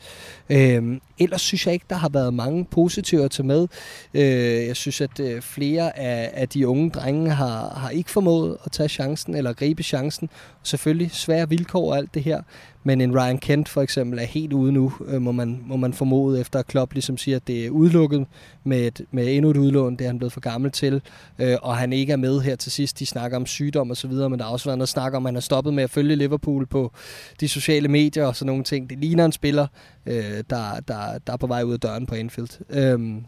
Øh, 0.49 0.99
ellers 1.19 1.41
synes 1.41 1.65
jeg 1.65 1.73
ikke, 1.73 1.85
der 1.89 1.95
har 1.95 2.09
været 2.09 2.33
mange 2.33 2.65
positive 2.65 3.23
at 3.23 3.31
tage 3.31 3.47
med. 3.47 3.67
Øh, 4.13 4.67
jeg 4.67 4.75
synes, 4.75 5.01
at 5.01 5.19
øh, 5.19 5.41
flere 5.41 5.97
af, 5.99 6.31
af 6.33 6.49
de 6.49 6.67
unge 6.67 6.89
drenge 6.89 7.29
har, 7.29 7.73
har 7.77 7.89
ikke 7.89 8.11
formået 8.11 8.57
at 8.65 8.71
tage 8.71 8.89
chancen 8.89 9.35
eller 9.35 9.53
gribe 9.53 9.83
chancen. 9.83 10.29
Selvfølgelig 10.63 11.11
svære 11.11 11.49
vilkår 11.49 11.91
og 11.91 11.97
alt 11.97 12.13
det 12.13 12.23
her, 12.23 12.41
men 12.83 13.01
en 13.01 13.19
Ryan 13.19 13.37
Kent 13.37 13.69
for 13.69 13.81
eksempel 13.81 14.19
er 14.19 14.23
helt 14.23 14.53
ude 14.53 14.71
nu, 14.71 14.93
øh, 15.07 15.21
må, 15.21 15.31
man, 15.31 15.63
må 15.65 15.75
man 15.75 15.93
formode, 15.93 16.39
efter 16.39 16.59
at 16.59 16.67
Klopp 16.67 16.93
ligesom 16.93 17.17
siger, 17.17 17.37
at 17.37 17.47
det 17.47 17.65
er 17.65 17.69
udelukket 17.69 18.25
med, 18.63 18.87
et, 18.87 19.01
med 19.11 19.35
endnu 19.35 19.51
et 19.51 19.57
udlån, 19.57 19.95
det 19.95 20.01
er 20.01 20.09
han 20.09 20.17
blevet 20.17 20.33
for 20.33 20.39
gammel 20.39 20.71
til, 20.71 21.01
øh, 21.39 21.57
og 21.61 21.77
han 21.77 21.93
ikke 21.93 22.13
er 22.13 22.17
med 22.23 22.41
her 22.41 22.55
til 22.55 22.71
sidst. 22.71 22.99
De 22.99 23.05
snakker 23.05 23.37
om 23.37 23.45
sygdom 23.45 23.89
og 23.89 23.97
så 23.97 24.07
videre, 24.07 24.29
men 24.29 24.39
der 24.39 24.45
har 24.45 24.51
også 24.51 24.65
været 24.65 24.77
noget 24.77 24.89
snak 24.89 25.13
om, 25.13 25.25
at 25.25 25.27
han 25.27 25.35
har 25.35 25.41
stoppet 25.41 25.73
med 25.73 25.83
at 25.83 25.89
følge 25.89 26.15
Liverpool 26.15 26.65
på 26.65 26.91
de 27.39 27.47
sociale 27.47 27.87
medier 27.87 28.25
og 28.25 28.35
sådan 28.35 28.47
nogle 28.47 28.63
ting. 28.63 28.89
Det 28.89 28.97
ligner 28.97 29.25
en 29.25 29.31
spiller, 29.31 29.67
øh, 30.05 30.43
der, 30.49 30.79
der, 30.87 31.17
der 31.27 31.33
er 31.33 31.37
på 31.37 31.47
vej 31.47 31.63
ud 31.63 31.73
af 31.73 31.79
døren 31.79 32.05
på 32.05 32.15
Anfield. 32.15 32.49
Øh, 32.69 33.21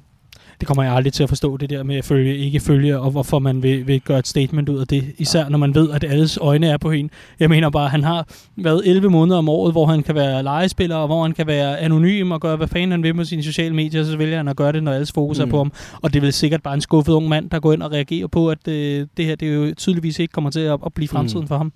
det 0.60 0.68
kommer 0.68 0.84
jeg 0.84 0.94
aldrig 0.94 1.14
til 1.14 1.24
at 1.24 1.30
forstå, 1.30 1.58
det 1.58 1.70
der 1.70 1.84
med 1.84 1.96
at 1.96 2.06
følge, 2.06 2.38
ikke 2.38 2.60
følge, 2.60 3.00
og 3.00 3.12
hvorfor 3.12 3.40
man 3.40 3.64
vil, 3.64 3.88
vil 3.88 4.02
gøre 4.02 4.20
et 4.20 4.28
statement 4.28 4.70
ud 4.70 4.80
af 4.80 4.88
det. 4.88 5.14
Især 5.18 5.50
når 5.50 5.58
man 5.58 5.76
ved, 5.76 5.92
at 5.92 6.04
alles 6.04 6.38
øjne 6.42 6.68
er 6.68 6.78
på 6.78 6.92
hende. 6.92 7.14
Jeg 7.40 7.50
mener 7.50 7.70
bare, 7.70 7.86
at 7.86 7.92
han 7.92 8.04
har 8.04 8.28
været 8.56 8.82
11 8.86 9.10
måneder 9.10 9.38
om 9.38 9.50
året, 9.50 9.74
hvor 9.74 9.86
han 9.86 10.04
kan 10.04 10.16
være 10.16 10.44
legespiller, 10.44 10.96
og 10.96 11.08
hvor 11.08 11.22
han 11.22 11.32
kan 11.32 11.48
være 11.48 11.80
anonym 11.80 12.32
og 12.32 12.42
gøre, 12.42 12.56
hvad 12.56 12.68
fanden 12.68 12.92
han 12.92 13.04
vil 13.04 13.16
med 13.16 13.26
sine 13.26 13.44
sociale 13.44 13.76
medier, 13.76 14.04
så 14.04 14.18
vælger 14.18 14.38
han 14.38 14.48
at 14.48 14.56
gøre 14.56 14.72
det, 14.72 14.84
når 14.84 14.92
alles 14.92 15.12
fokus 15.12 15.38
mm. 15.40 15.46
er 15.46 15.50
på 15.50 15.58
ham. 15.58 15.72
Og 16.02 16.14
det 16.14 16.22
vel 16.22 16.34
sikkert 16.34 16.64
bare 16.64 16.74
en 16.74 16.82
skuffet 16.82 17.14
ung 17.14 17.28
mand, 17.28 17.50
der 17.50 17.60
går 17.60 17.74
ind 17.74 17.84
og 17.84 17.92
reagerer 17.92 18.28
på, 18.28 18.50
at 18.50 18.68
øh, 18.68 19.08
det 19.18 19.26
her 19.26 19.36
det 19.36 19.56
jo 19.56 19.74
tydeligvis 19.74 20.20
ikke 20.20 20.32
kommer 20.32 20.50
til 20.50 20.60
at, 20.60 20.80
at 20.86 20.94
blive 20.94 21.08
fremtiden 21.08 21.42
mm. 21.42 21.48
for 21.48 21.58
ham. 21.58 21.74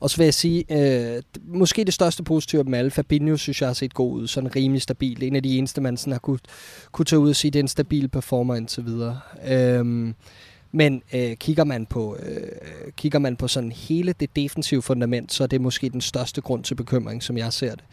Og 0.00 0.10
så 0.10 0.16
vil 0.16 0.24
jeg 0.24 0.34
sige, 0.34 0.64
øh, 0.70 1.22
måske 1.44 1.84
det 1.84 1.94
største 1.94 2.22
positive 2.22 2.64
med 2.64 2.78
alle, 2.78 2.90
Fabinho 2.90 3.36
synes 3.36 3.60
jeg 3.60 3.68
har 3.68 3.74
set 3.74 3.94
god 3.94 4.12
ud, 4.12 4.26
sådan 4.26 4.56
rimelig 4.56 4.82
stabil. 4.82 5.22
En 5.22 5.36
af 5.36 5.42
de 5.42 5.58
eneste, 5.58 5.80
man 5.80 5.96
sådan 5.96 6.12
har 6.12 6.18
kunne, 6.18 6.38
kunne 6.92 7.04
tage 7.04 7.20
ud 7.20 7.30
og 7.30 7.36
sige, 7.36 7.50
det 7.50 7.58
er 7.58 7.62
en 7.62 7.68
stabil 7.68 8.08
performer 8.08 8.54
indtil 8.54 8.84
videre. 8.84 9.20
Øh, 9.48 10.14
men 10.72 11.02
øh, 11.14 11.36
kigger, 11.36 11.64
man 11.64 11.86
på, 11.86 12.16
øh, 12.22 12.48
kigger 12.96 13.18
man 13.18 13.36
på 13.36 13.48
sådan 13.48 13.72
hele 13.72 14.14
det 14.20 14.36
defensive 14.36 14.82
fundament, 14.82 15.32
så 15.32 15.42
er 15.42 15.46
det 15.46 15.60
måske 15.60 15.88
den 15.88 16.00
største 16.00 16.40
grund 16.40 16.64
til 16.64 16.74
bekymring, 16.74 17.22
som 17.22 17.36
jeg 17.36 17.52
ser 17.52 17.74
det. 17.74 17.84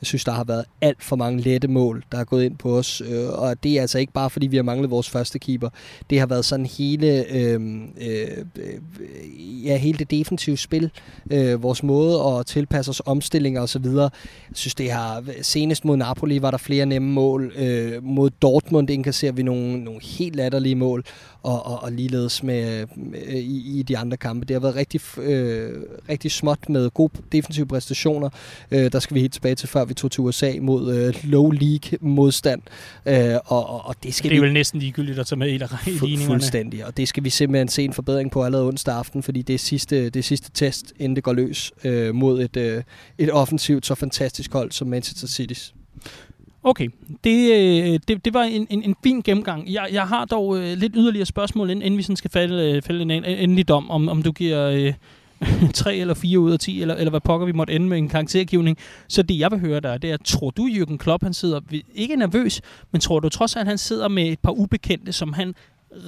Jeg 0.00 0.06
synes, 0.06 0.24
der 0.24 0.32
har 0.32 0.44
været 0.44 0.64
alt 0.80 1.02
for 1.02 1.16
mange 1.16 1.40
lette 1.40 1.68
mål, 1.68 2.04
der 2.12 2.18
er 2.18 2.24
gået 2.24 2.44
ind 2.44 2.56
på 2.56 2.78
os. 2.78 3.02
Øh, 3.08 3.28
og 3.28 3.62
det 3.62 3.72
er 3.72 3.80
altså 3.80 3.98
ikke 3.98 4.12
bare, 4.12 4.30
fordi 4.30 4.46
vi 4.46 4.56
har 4.56 4.62
manglet 4.62 4.90
vores 4.90 5.10
første 5.10 5.38
keeper. 5.38 5.68
Det 6.10 6.18
har 6.18 6.26
været 6.26 6.44
sådan 6.44 6.66
hele, 6.66 7.32
øh, 7.32 7.60
øh, 8.00 8.44
ja, 9.64 9.76
hele 9.76 9.98
det 9.98 10.10
defensive 10.10 10.56
spil. 10.56 10.90
Øh, 11.30 11.62
vores 11.62 11.82
måde 11.82 12.22
at 12.22 12.46
tilpasse 12.46 12.90
os 12.90 13.02
omstillinger 13.06 13.60
osv. 13.60 13.86
Jeg 13.86 14.10
synes, 14.52 14.74
det 14.74 14.90
har... 14.90 15.24
Senest 15.42 15.84
mod 15.84 15.96
Napoli 15.96 16.42
var 16.42 16.50
der 16.50 16.58
flere 16.58 16.86
nemme 16.86 17.12
mål. 17.12 17.52
Øh, 17.56 18.04
mod 18.04 18.30
Dortmund 18.30 18.90
indkasserer 18.90 19.32
vi 19.32 19.42
nogle, 19.42 19.84
nogle 19.84 20.00
helt 20.02 20.36
latterlige 20.36 20.74
mål 20.74 21.04
og, 21.42 21.66
og, 21.66 21.82
og 21.82 21.92
ligeledes 21.92 22.42
med, 22.42 22.86
med 22.96 23.22
i, 23.28 23.78
i 23.78 23.82
de 23.82 23.98
andre 23.98 24.16
kampe. 24.16 24.46
Det 24.46 24.54
har 24.54 24.60
været 24.60 24.74
rigtig, 24.76 25.00
øh, 25.18 25.82
rigtig 26.08 26.30
småt 26.30 26.68
med 26.68 26.90
gode 26.90 27.12
defensive 27.32 27.66
præstationer. 27.66 28.28
Øh, 28.70 28.92
der 28.92 28.98
skal 28.98 29.14
vi 29.14 29.20
helt 29.20 29.32
tilbage 29.32 29.54
til, 29.54 29.68
før 29.68 29.84
vi 29.84 29.94
tog 29.94 30.10
til 30.10 30.20
USA 30.20 30.52
mod 30.60 30.94
øh, 30.94 31.14
low 31.24 31.50
league 31.50 31.98
modstand. 32.00 32.62
Øh, 33.06 33.34
og, 33.44 33.68
og, 33.68 33.86
og 33.86 33.94
det, 34.02 34.14
skal 34.14 34.30
det 34.30 34.36
er 34.36 34.40
vi, 34.40 34.46
vel 34.46 34.52
næsten 34.52 34.80
ligegyldigt 34.80 35.18
at 35.18 35.26
tage 35.26 35.38
med 35.38 35.48
i 35.48 35.50
ligningerne. 35.50 36.26
Fuldstændig, 36.26 36.86
og 36.86 36.96
det 36.96 37.08
skal 37.08 37.24
vi 37.24 37.30
simpelthen 37.30 37.68
se 37.68 37.84
en 37.84 37.92
forbedring 37.92 38.30
på 38.30 38.44
allerede 38.44 38.68
onsdag 38.68 38.94
aften, 38.94 39.22
fordi 39.22 39.42
det 39.42 39.54
er 39.54 39.58
sidste, 39.58 40.04
det 40.04 40.16
er 40.16 40.22
sidste 40.22 40.50
test, 40.54 40.92
inden 40.98 41.16
det 41.16 41.24
går 41.24 41.32
løs 41.32 41.72
øh, 41.84 42.14
mod 42.14 42.42
et, 42.42 42.56
øh, 42.56 42.82
et 43.18 43.32
offensivt 43.32 43.86
så 43.86 43.94
fantastisk 43.94 44.52
hold 44.52 44.72
som 44.72 44.88
Manchester 44.88 45.26
City's. 45.26 45.85
Okay, 46.66 46.88
det, 47.24 47.52
øh, 47.52 48.00
det, 48.08 48.24
det 48.24 48.34
var 48.34 48.42
en, 48.42 48.66
en, 48.70 48.82
en 48.82 48.94
fin 49.02 49.20
gennemgang. 49.20 49.72
Jeg, 49.72 49.88
jeg 49.92 50.02
har 50.08 50.24
dog 50.24 50.58
øh, 50.58 50.78
lidt 50.78 50.92
yderligere 50.96 51.26
spørgsmål, 51.26 51.70
inden, 51.70 51.82
inden 51.82 51.98
vi 51.98 52.02
sådan 52.02 52.16
skal 52.16 52.30
falde, 52.30 52.72
øh, 52.72 52.82
falde 52.82 53.02
en 53.02 53.24
endelig 53.24 53.68
dom, 53.68 53.90
om, 53.90 54.08
om 54.08 54.22
du 54.22 54.32
giver 54.32 54.68
øh, 54.68 54.94
3 55.74 55.96
eller 55.96 56.14
4 56.14 56.38
ud 56.38 56.52
af 56.52 56.58
10, 56.58 56.80
eller, 56.80 56.94
eller 56.94 57.10
hvad 57.10 57.20
pokker 57.20 57.46
vi 57.46 57.52
måtte 57.52 57.72
ende 57.72 57.88
med 57.88 57.98
en 57.98 58.08
karaktergivning. 58.08 58.78
Så 59.08 59.22
det, 59.22 59.38
jeg 59.38 59.50
vil 59.50 59.60
høre 59.60 59.80
dig, 59.80 60.02
det 60.02 60.10
er, 60.10 60.16
tror 60.24 60.50
du, 60.50 60.68
Jürgen 60.68 60.96
Klopp, 60.96 61.22
han 61.22 61.34
sidder, 61.34 61.60
ikke 61.94 62.16
nervøs, 62.16 62.60
men 62.92 63.00
tror 63.00 63.20
du 63.20 63.28
trods 63.28 63.56
alt, 63.56 63.68
han 63.68 63.78
sidder 63.78 64.08
med 64.08 64.26
et 64.26 64.38
par 64.38 64.52
ubekendte, 64.52 65.12
som 65.12 65.32
han 65.32 65.54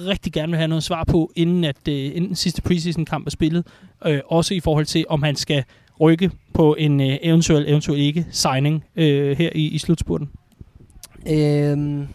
rigtig 0.07 0.33
gerne 0.33 0.51
vil 0.51 0.57
have 0.57 0.67
noget 0.67 0.83
svar 0.83 1.03
på, 1.03 1.31
inden, 1.35 1.63
at, 1.63 1.87
øh, 1.89 1.95
inden 1.95 2.27
den 2.27 2.35
sidste 2.35 2.61
preseason-kamp 2.61 3.25
er 3.25 3.31
spillet. 3.31 3.65
Øh, 4.05 4.19
også 4.25 4.53
i 4.53 4.59
forhold 4.59 4.85
til, 4.85 5.05
om 5.09 5.23
han 5.23 5.35
skal 5.35 5.63
rykke 6.01 6.31
på 6.53 6.75
en 6.79 7.01
øh, 7.01 7.17
eventuel, 7.21 7.65
eventuel 7.67 7.99
ikke 7.99 8.25
signing 8.31 8.83
øh, 8.95 9.37
her 9.37 9.49
i, 9.55 9.67
i 9.67 9.77
slutspurten. 9.77 10.29
Øhm, 11.27 12.07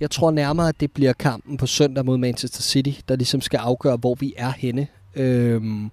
jeg 0.00 0.10
tror 0.10 0.30
nærmere, 0.30 0.68
at 0.68 0.80
det 0.80 0.92
bliver 0.92 1.12
kampen 1.12 1.56
på 1.56 1.66
søndag 1.66 2.04
mod 2.04 2.18
Manchester 2.18 2.62
City, 2.62 3.00
der 3.08 3.16
ligesom 3.16 3.40
skal 3.40 3.56
afgøre, 3.56 3.96
hvor 3.96 4.14
vi 4.14 4.34
er 4.36 4.50
henne. 4.50 4.86
Øhm, 5.16 5.90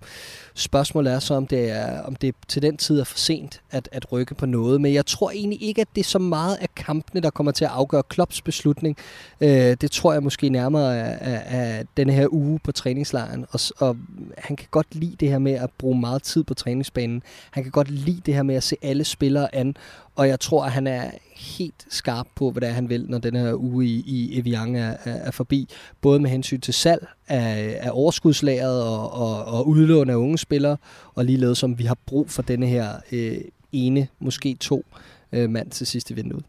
spørgsmålet 0.56 1.14
er 1.14 1.20
så, 1.20 1.34
om 1.34 1.48
det, 1.48 1.70
er, 1.70 2.02
om 2.02 2.16
det 2.16 2.36
til 2.48 2.62
den 2.62 2.78
tid 2.78 3.00
er 3.00 3.04
for 3.04 3.18
sent 3.18 3.62
at, 3.72 3.90
at 3.92 4.12
rykke 4.12 4.36
på 4.36 4.46
noget. 4.46 4.82
Men 4.82 4.94
jeg 4.94 5.06
tror 5.06 5.32
egentlig 5.32 5.64
ikke, 5.64 5.82
at 5.82 5.88
det 5.96 6.02
er 6.02 6.06
så 6.06 6.20
meget 6.20 6.56
af 6.56 6.76
kampene, 6.76 7.22
der 7.22 7.30
kommer 7.30 7.52
til 7.52 7.66
at 7.66 7.72
afgøre 7.72 8.04
Klopps 8.04 8.42
beslutning. 8.42 8.98
Øh, 9.42 9.50
det 9.82 9.92
tror 9.92 10.14
jeg 10.14 10.24
måske 10.24 10.50
nærmere 10.50 11.00
af, 11.00 11.18
af, 11.22 11.60
af 11.60 11.86
denne 11.98 12.14
her 12.14 12.28
uge 12.34 12.60
på 12.64 12.72
træningslejren. 12.72 13.46
Og, 13.52 13.60
og 13.78 13.98
han 14.38 14.56
kan 14.56 14.68
godt 14.72 14.96
lide 14.96 15.16
det 15.20 15.30
her 15.30 15.40
med 15.40 15.54
at 15.54 15.70
bruge 15.78 16.00
meget 16.00 16.24
tid 16.24 16.44
på 16.44 16.54
træningsbanen. 16.54 17.24
Han 17.52 17.64
kan 17.64 17.72
godt 17.72 17.92
lide 17.92 18.22
det 18.26 18.34
her 18.34 18.44
med 18.44 18.56
at 18.56 18.64
se 18.64 18.76
alle 18.82 19.04
spillere 19.04 19.56
an. 19.56 19.76
Og 20.16 20.28
jeg 20.28 20.40
tror, 20.40 20.66
at 20.66 20.72
han 20.72 20.88
er 20.88 21.12
helt 21.42 21.86
skarp 21.90 22.28
på, 22.36 22.52
hvad 22.52 22.62
det 22.62 22.70
er, 22.70 22.74
han 22.74 22.90
vil, 22.90 23.06
når 23.10 23.18
den 23.18 23.36
her 23.36 23.54
uge 23.54 23.86
i, 23.86 24.04
i 24.06 24.40
Evian 24.40 24.76
er, 24.76 24.98
er, 25.04 25.14
er 25.14 25.32
forbi. 25.32 25.70
Både 26.02 26.20
med 26.20 26.30
hensyn 26.30 26.62
til 26.62 26.74
salg 26.74 27.08
af, 27.28 27.78
af 27.82 27.90
overskudslæret 27.94 28.84
og, 28.84 29.12
og, 29.14 29.46
og 29.46 29.68
udlån 29.68 30.10
af 30.10 30.16
unge 30.16 30.38
spillere, 30.38 30.78
og 31.16 31.26
ligeledes 31.26 31.58
som 31.58 31.80
vi 31.80 31.84
har 31.84 31.98
brug 32.06 32.30
for 32.30 32.42
denne 32.42 32.68
her 32.68 32.90
øh, 33.12 33.38
ene, 33.72 34.08
måske 34.20 34.56
to 34.60 34.86
øh, 35.32 35.50
mand 35.50 35.72
til 35.72 35.88
sidste 35.88 36.16
vindue. 36.16 36.42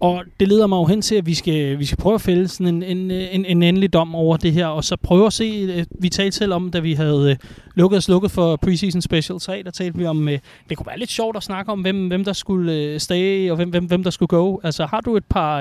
Og 0.00 0.24
det 0.40 0.48
leder 0.48 0.66
mig 0.66 0.76
jo 0.76 0.84
hen 0.84 1.02
til, 1.02 1.14
at 1.14 1.26
vi 1.26 1.34
skal, 1.34 1.78
vi 1.78 1.84
skal 1.84 1.98
prøve 1.98 2.14
at 2.14 2.20
fælde 2.20 2.48
sådan 2.48 2.66
en, 2.66 2.82
en, 2.82 3.10
en, 3.10 3.44
en 3.44 3.62
endelig 3.62 3.92
dom 3.92 4.14
over 4.14 4.36
det 4.36 4.52
her, 4.52 4.66
og 4.66 4.84
så 4.84 4.96
prøve 4.96 5.26
at 5.26 5.32
se, 5.32 5.44
øh, 5.44 5.84
vi 5.98 6.08
talte 6.08 6.36
selv 6.36 6.52
om, 6.52 6.70
da 6.70 6.78
vi 6.80 6.94
havde 6.94 7.30
øh, 7.30 7.36
lukket 7.74 7.96
og 7.96 8.02
slukket 8.02 8.30
for 8.30 8.56
Preseason 8.56 9.02
Special 9.02 9.40
3, 9.40 9.62
der 9.62 9.70
talte 9.70 9.98
vi 9.98 10.06
om, 10.06 10.28
øh, 10.28 10.38
det 10.68 10.76
kunne 10.76 10.86
være 10.86 10.98
lidt 10.98 11.10
sjovt 11.10 11.36
at 11.36 11.42
snakke 11.42 11.72
om, 11.72 11.80
hvem, 11.80 12.08
hvem 12.08 12.24
der 12.24 12.32
skulle 12.32 12.98
stay, 13.00 13.50
og 13.50 13.56
hvem, 13.56 13.70
hvem, 13.70 13.84
hvem 13.84 14.02
der 14.02 14.10
skulle 14.10 14.28
go. 14.28 14.58
Altså 14.62 14.86
har 14.86 15.00
du 15.00 15.16
et 15.16 15.24
par, 15.24 15.60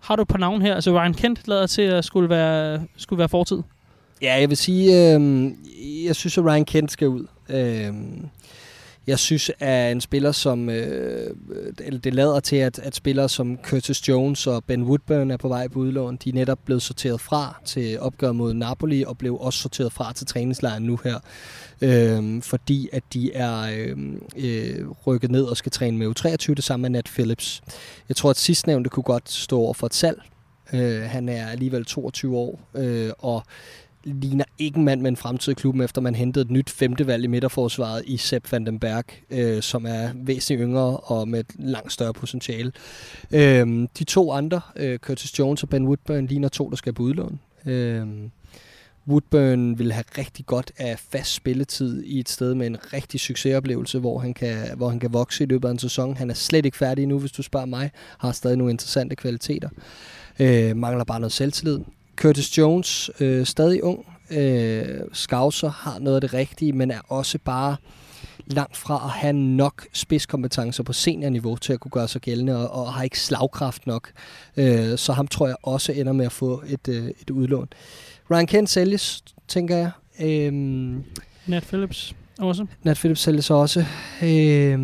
har 0.00 0.16
du 0.16 0.22
et 0.22 0.28
par 0.28 0.38
navn 0.38 0.62
her? 0.62 0.74
Altså 0.74 1.00
Ryan 1.00 1.14
Kent 1.14 1.48
lader 1.48 1.66
til 1.66 1.82
at 1.82 2.04
skulle 2.04 2.28
være, 2.28 2.80
skulle 2.96 3.18
være 3.18 3.28
fortid. 3.28 3.58
Ja, 4.22 4.40
jeg 4.40 4.48
vil 4.48 4.56
sige, 4.56 5.14
øh, 5.14 5.50
jeg 6.04 6.16
synes, 6.16 6.38
at 6.38 6.44
Ryan 6.44 6.64
Kent 6.64 6.92
skal 6.92 7.08
ud. 7.08 7.26
Øh, 7.48 7.92
jeg 9.06 9.18
synes, 9.18 9.50
at 9.58 9.92
en 9.92 10.00
spiller 10.00 10.32
som, 10.32 10.68
øh, 10.68 11.30
det 12.04 12.14
lader 12.14 12.40
til, 12.40 12.56
at, 12.56 12.78
at 12.78 12.94
spillere 12.94 13.28
som 13.28 13.58
Curtis 13.64 14.08
Jones 14.08 14.46
og 14.46 14.64
Ben 14.64 14.82
Woodburn 14.82 15.30
er 15.30 15.36
på 15.36 15.48
vej 15.48 15.68
på 15.68 15.78
udlån. 15.78 16.16
De 16.16 16.28
er 16.28 16.34
netop 16.34 16.58
blevet 16.64 16.82
sorteret 16.82 17.20
fra 17.20 17.60
til 17.64 18.00
opgør 18.00 18.32
mod 18.32 18.54
Napoli, 18.54 19.04
og 19.04 19.18
blev 19.18 19.36
også 19.36 19.58
sorteret 19.58 19.92
fra 19.92 20.12
til 20.12 20.26
træningslejren 20.26 20.82
nu 20.82 20.98
her, 21.04 21.18
øh, 21.80 22.42
fordi 22.42 22.88
at 22.92 23.02
de 23.12 23.32
er 23.32 23.60
øh, 23.76 23.96
øh, 24.36 24.88
rykket 25.06 25.30
ned 25.30 25.44
og 25.44 25.56
skal 25.56 25.72
træne 25.72 25.98
med 25.98 26.06
U23, 26.06 26.54
det 26.54 26.64
samme 26.64 26.82
med 26.82 26.90
Nat 26.90 27.06
Phillips. 27.14 27.62
Jeg 28.08 28.16
tror, 28.16 28.30
at 28.30 28.36
sidstnævnte 28.36 28.90
kunne 28.90 29.04
godt 29.04 29.30
stå 29.30 29.58
over 29.58 29.74
for 29.74 29.86
et 29.86 29.94
salg. 29.94 30.22
Øh, 30.72 31.02
han 31.02 31.28
er 31.28 31.46
alligevel 31.46 31.84
22 31.84 32.36
år, 32.36 32.60
øh, 32.74 33.10
og 33.18 33.42
ligner 34.04 34.44
ikke 34.58 34.78
en 34.78 34.84
mand 34.84 35.00
med 35.00 35.10
en 35.10 35.16
fremtid 35.16 35.52
i 35.52 35.54
klubben, 35.54 35.82
efter 35.82 36.00
man 36.00 36.14
hentede 36.14 36.44
et 36.44 36.50
nyt 36.50 36.70
femtevalg 36.70 37.24
i 37.24 37.26
midterforsvaret 37.26 38.02
i 38.06 38.16
Sepp 38.16 38.52
van 38.52 38.66
den 38.66 38.78
Berg, 38.78 39.04
øh, 39.30 39.62
som 39.62 39.86
er 39.86 40.10
væsentligt 40.14 40.60
yngre 40.60 40.96
og 40.96 41.28
med 41.28 41.40
et 41.40 41.46
langt 41.58 41.92
større 41.92 42.12
potentiale. 42.12 42.72
Øh, 43.32 43.88
de 43.98 44.04
to 44.04 44.32
andre, 44.32 44.60
øh, 44.76 44.98
Curtis 44.98 45.38
Jones 45.38 45.62
og 45.62 45.68
Ben 45.68 45.86
Woodburn, 45.86 46.26
ligner 46.26 46.48
to, 46.48 46.70
der 46.70 46.76
skal 46.76 46.92
på 46.92 47.02
udlån. 47.02 47.40
Øh, 47.66 48.06
Woodburn 49.08 49.78
vil 49.78 49.92
have 49.92 50.04
rigtig 50.18 50.46
godt 50.46 50.72
af 50.78 50.98
fast 50.98 51.34
spilletid 51.34 52.02
i 52.04 52.18
et 52.18 52.28
sted 52.28 52.54
med 52.54 52.66
en 52.66 52.76
rigtig 52.92 53.20
succesoplevelse, 53.20 53.98
hvor 53.98 54.18
han 54.18 54.34
kan, 54.34 54.76
hvor 54.76 54.88
han 54.88 55.00
kan 55.00 55.12
vokse 55.12 55.44
i 55.44 55.46
løbet 55.46 55.68
af 55.68 55.72
en 55.72 55.78
sæson. 55.78 56.16
Han 56.16 56.30
er 56.30 56.34
slet 56.34 56.66
ikke 56.66 56.76
færdig 56.76 57.06
nu, 57.06 57.18
hvis 57.18 57.32
du 57.32 57.42
spørger 57.42 57.66
mig. 57.66 57.90
Har 58.18 58.32
stadig 58.32 58.56
nogle 58.56 58.70
interessante 58.70 59.16
kvaliteter. 59.16 59.68
Øh, 60.40 60.76
mangler 60.76 61.04
bare 61.04 61.20
noget 61.20 61.32
selvtillid. 61.32 61.78
Curtis 62.16 62.58
Jones, 62.58 63.10
øh, 63.20 63.46
stadig 63.46 63.84
ung, 63.84 64.06
øh, 64.30 64.84
Scouser, 65.12 65.70
har 65.70 65.98
noget 65.98 66.14
af 66.16 66.20
det 66.20 66.34
rigtige, 66.34 66.72
men 66.72 66.90
er 66.90 67.00
også 67.08 67.38
bare 67.44 67.76
langt 68.46 68.76
fra 68.76 68.94
at 69.04 69.10
have 69.10 69.32
nok 69.32 69.86
spidskompetencer 69.92 70.82
på 70.82 70.92
seniorniveau 70.92 71.56
til 71.56 71.72
at 71.72 71.80
kunne 71.80 71.90
gøre 71.90 72.08
sig 72.08 72.20
gældende, 72.20 72.68
og, 72.68 72.84
og 72.84 72.92
har 72.92 73.02
ikke 73.02 73.20
slagkraft 73.20 73.86
nok. 73.86 74.10
Øh, 74.56 74.98
så 74.98 75.12
ham 75.12 75.26
tror 75.26 75.46
jeg 75.46 75.56
også 75.62 75.92
ender 75.92 76.12
med 76.12 76.26
at 76.26 76.32
få 76.32 76.62
et, 76.66 76.88
øh, 76.88 77.10
et 77.20 77.30
udlån. 77.30 77.68
Ryan 78.30 78.46
Kent 78.46 78.70
sælges, 78.70 79.22
tænker 79.48 79.76
jeg. 79.76 79.90
Øh, 80.20 80.52
Nat 81.46 81.62
Phillips 81.62 82.14
også. 82.38 82.66
Nat 82.82 82.96
Phillips 82.96 83.20
sælges 83.20 83.50
også. 83.50 83.80
Øh, 84.22 84.78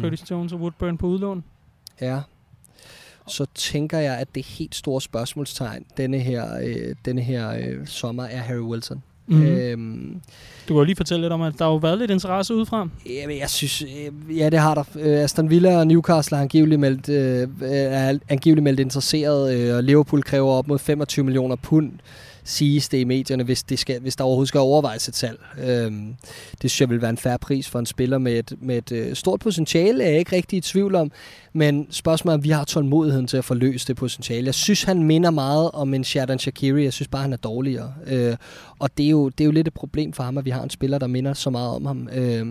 Curtis 0.00 0.30
Jones 0.30 0.52
og 0.52 0.60
Woodburn 0.60 0.98
på 0.98 1.06
udlån. 1.06 1.44
Ja, 2.00 2.20
så 3.32 3.46
tænker 3.54 3.98
jeg, 3.98 4.18
at 4.18 4.34
det 4.34 4.46
helt 4.46 4.74
store 4.74 5.00
spørgsmålstegn 5.00 5.84
denne 5.96 6.18
her, 6.18 6.46
øh, 6.62 6.94
denne 7.04 7.20
her 7.20 7.50
øh, 7.50 7.86
sommer 7.86 8.24
er 8.24 8.38
Harry 8.38 8.58
Wilson. 8.58 9.02
Mm-hmm. 9.26 9.46
Øhm, 9.46 10.20
du 10.68 10.74
kan 10.74 10.76
jo 10.76 10.84
lige 10.84 10.96
fortælle 10.96 11.22
lidt 11.22 11.32
om, 11.32 11.42
at 11.42 11.54
der 11.58 11.64
har 11.64 11.72
jo 11.72 11.76
været 11.76 11.98
lidt 11.98 12.10
interesse 12.10 12.54
udefra. 12.54 12.88
Jamen, 13.06 13.38
jeg 13.38 13.50
synes, 13.50 13.82
øh, 13.82 14.38
ja, 14.38 14.50
det 14.50 14.58
har 14.58 14.74
der. 14.74 14.84
Øh, 14.96 15.24
Aston 15.24 15.50
Villa 15.50 15.78
og 15.78 15.86
Newcastle 15.86 16.36
har 16.36 16.42
angiveligt 16.42 16.80
meldt, 16.80 17.08
øh, 17.08 17.48
er 17.70 18.18
angiveligt 18.28 18.62
meldt 18.62 18.80
interesseret, 18.80 19.54
øh, 19.54 19.76
og 19.76 19.82
Liverpool 19.82 20.22
kræver 20.22 20.52
op 20.52 20.68
mod 20.68 20.78
25 20.78 21.24
millioner 21.24 21.56
pund 21.56 21.92
siges 22.44 22.88
det 22.88 22.98
i 22.98 23.04
medierne, 23.04 23.44
hvis, 23.44 23.62
det 23.62 23.78
skal, 23.78 24.00
hvis 24.00 24.16
der 24.16 24.24
overhovedet 24.24 24.48
skal 24.48 24.60
overvejes 24.60 25.08
et 25.08 25.16
salg. 25.16 25.40
Øhm, 25.64 26.14
det 26.62 26.70
synes 26.70 26.80
jeg 26.80 26.90
vil 26.90 27.02
være 27.02 27.10
en 27.10 27.16
færre 27.16 27.38
pris 27.38 27.68
for 27.68 27.78
en 27.78 27.86
spiller 27.86 28.18
med 28.18 28.38
et, 28.38 28.52
med 28.60 28.76
et 28.76 28.92
øh, 28.92 29.14
stort 29.14 29.40
potentiale, 29.40 30.04
er 30.04 30.10
jeg 30.10 30.18
ikke 30.18 30.36
rigtig 30.36 30.56
i 30.56 30.60
tvivl 30.60 30.94
om. 30.94 31.12
Men 31.52 31.86
spørgsmålet 31.90 32.34
er, 32.34 32.38
om 32.38 32.44
vi 32.44 32.50
har 32.50 32.64
tålmodigheden 32.64 33.26
til 33.26 33.36
at 33.36 33.44
få 33.44 33.54
løst 33.54 33.88
det 33.88 33.96
potentiale. 33.96 34.46
Jeg 34.46 34.54
synes, 34.54 34.82
han 34.82 35.02
minder 35.02 35.30
meget 35.30 35.70
om 35.70 35.94
en 35.94 36.04
Shadon 36.04 36.38
Shakiri. 36.38 36.84
Jeg 36.84 36.92
synes 36.92 37.08
bare, 37.08 37.22
han 37.22 37.32
er 37.32 37.36
dårligere. 37.36 37.94
Øh, 38.06 38.36
og 38.78 38.98
det 38.98 39.06
er, 39.06 39.10
jo, 39.10 39.28
det 39.28 39.40
er 39.40 39.44
jo 39.44 39.50
lidt 39.50 39.68
et 39.68 39.74
problem 39.74 40.12
for 40.12 40.22
ham, 40.22 40.38
at 40.38 40.44
vi 40.44 40.50
har 40.50 40.62
en 40.62 40.70
spiller, 40.70 40.98
der 40.98 41.06
minder 41.06 41.34
så 41.34 41.50
meget 41.50 41.74
om 41.74 41.86
ham. 41.86 42.08
Øh, 42.12 42.46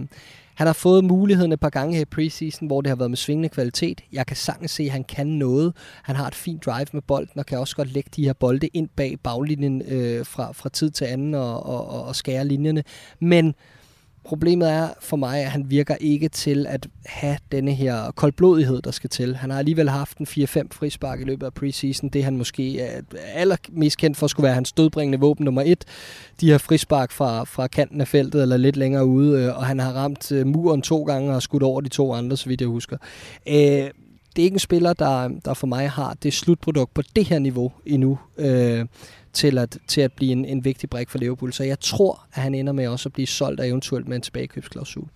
han 0.62 0.68
har 0.68 0.74
fået 0.74 1.04
muligheden 1.04 1.52
et 1.52 1.60
par 1.60 1.70
gange 1.70 1.96
her 1.96 2.02
i 2.02 2.06
preseason, 2.06 2.68
hvor 2.68 2.82
det 2.82 2.90
har 2.90 2.96
været 2.96 3.12
med 3.12 3.18
svingende 3.18 3.50
kvalitet. 3.50 4.02
Jeg 4.12 4.26
kan 4.26 4.38
sagtens 4.38 4.72
se, 4.72 4.84
at 4.84 4.92
han 4.92 5.04
kan 5.04 5.28
noget. 5.28 5.74
Han 6.04 6.16
har 6.16 6.28
et 6.28 6.36
fint 6.36 6.66
drive 6.66 6.86
med 6.94 7.02
bolden, 7.02 7.40
og 7.40 7.46
kan 7.46 7.60
også 7.60 7.76
godt 7.76 7.94
lægge 7.94 8.10
de 8.16 8.24
her 8.24 8.34
bolde 8.34 8.68
ind 8.68 8.90
bag 8.96 9.18
baglinjen 9.24 9.82
øh, 9.88 10.26
fra, 10.26 10.52
fra 10.52 10.70
tid 10.70 10.90
til 10.90 11.06
anden 11.06 11.34
og, 11.34 11.66
og, 11.66 12.04
og 12.04 12.16
skære 12.16 12.46
linjerne. 12.46 12.84
Men 13.20 13.56
Problemet 14.24 14.70
er 14.70 14.90
for 15.00 15.18
mig, 15.18 15.40
at 15.40 15.52
han 15.52 15.70
virker 15.70 15.96
ikke 15.96 16.30
til 16.30 16.66
at 16.68 16.88
have 17.06 17.38
denne 17.52 17.72
her 17.74 18.12
koldblodighed, 18.12 18.82
der 18.82 18.92
skal 18.92 19.10
til. 19.10 19.36
Han 19.36 19.50
har 19.50 19.60
alligevel 19.60 19.90
haft 19.90 20.18
en 20.18 20.28
4-5 20.30 20.68
frispark 20.72 21.22
i 21.22 21.24
løbet 21.24 21.46
af 21.46 21.54
preseason. 21.54 22.10
Det 22.10 22.24
han 22.24 22.38
måske 22.38 22.80
er 22.80 23.02
allermest 23.34 23.98
kendt 23.98 24.18
for, 24.18 24.28
skulle 24.28 24.46
være 24.46 24.54
hans 24.54 24.72
dødbringende 24.72 25.20
våben 25.20 25.46
nummer 25.46 25.62
et. 25.66 25.86
De 26.42 26.52
her 26.52 26.58
frispark 26.58 27.12
fra, 27.12 27.44
fra 27.44 27.68
kanten 27.68 28.02
af 28.02 28.08
feltet 28.08 28.42
eller 28.42 28.58
lidt 28.58 28.78
længere 28.78 29.06
ude, 29.06 29.42
øh, 29.42 29.58
og 29.58 29.66
han 29.66 29.80
har 29.80 29.92
ramt 29.92 30.32
øh, 30.32 30.48
muren 30.48 30.82
to 30.82 31.04
gange 31.04 31.36
og 31.36 31.42
skudt 31.42 31.64
over 31.64 31.82
de 31.82 31.90
to 31.90 32.14
andre, 32.14 32.38
så 32.38 32.50
vidt 32.50 32.62
jeg 32.62 32.68
husker. 32.68 32.98
Øh, 33.48 33.90
det 34.36 34.42
er 34.42 34.44
ikke 34.44 34.56
en 34.56 34.60
spiller, 34.60 34.94
der, 34.94 35.30
der 35.46 35.54
for 35.54 35.68
mig 35.68 35.90
har 35.90 36.18
det 36.24 36.34
slutprodukt 36.34 36.94
på 36.94 37.02
det 37.16 37.26
her 37.26 37.40
niveau 37.40 37.72
endnu 37.86 38.20
øh, 38.38 38.86
til 39.34 39.58
at, 39.58 39.78
til 39.88 40.02
at 40.02 40.14
blive 40.14 40.32
en, 40.32 40.46
en 40.46 40.66
vigtig 40.66 40.90
brik 40.90 41.10
for 41.10 41.18
Liverpool. 41.18 41.54
Så 41.54 41.64
jeg 41.64 41.80
tror, 41.80 42.26
at 42.34 42.42
han 42.42 42.56
ender 42.56 42.74
med 42.74 42.88
også 42.88 43.10
at 43.10 43.14
blive 43.14 43.28
solgt 43.28 43.60
og 43.60 43.68
eventuelt 43.68 44.08
med 44.08 44.16
en 44.16 44.22
tilbagekøbsklausul. 44.22 45.08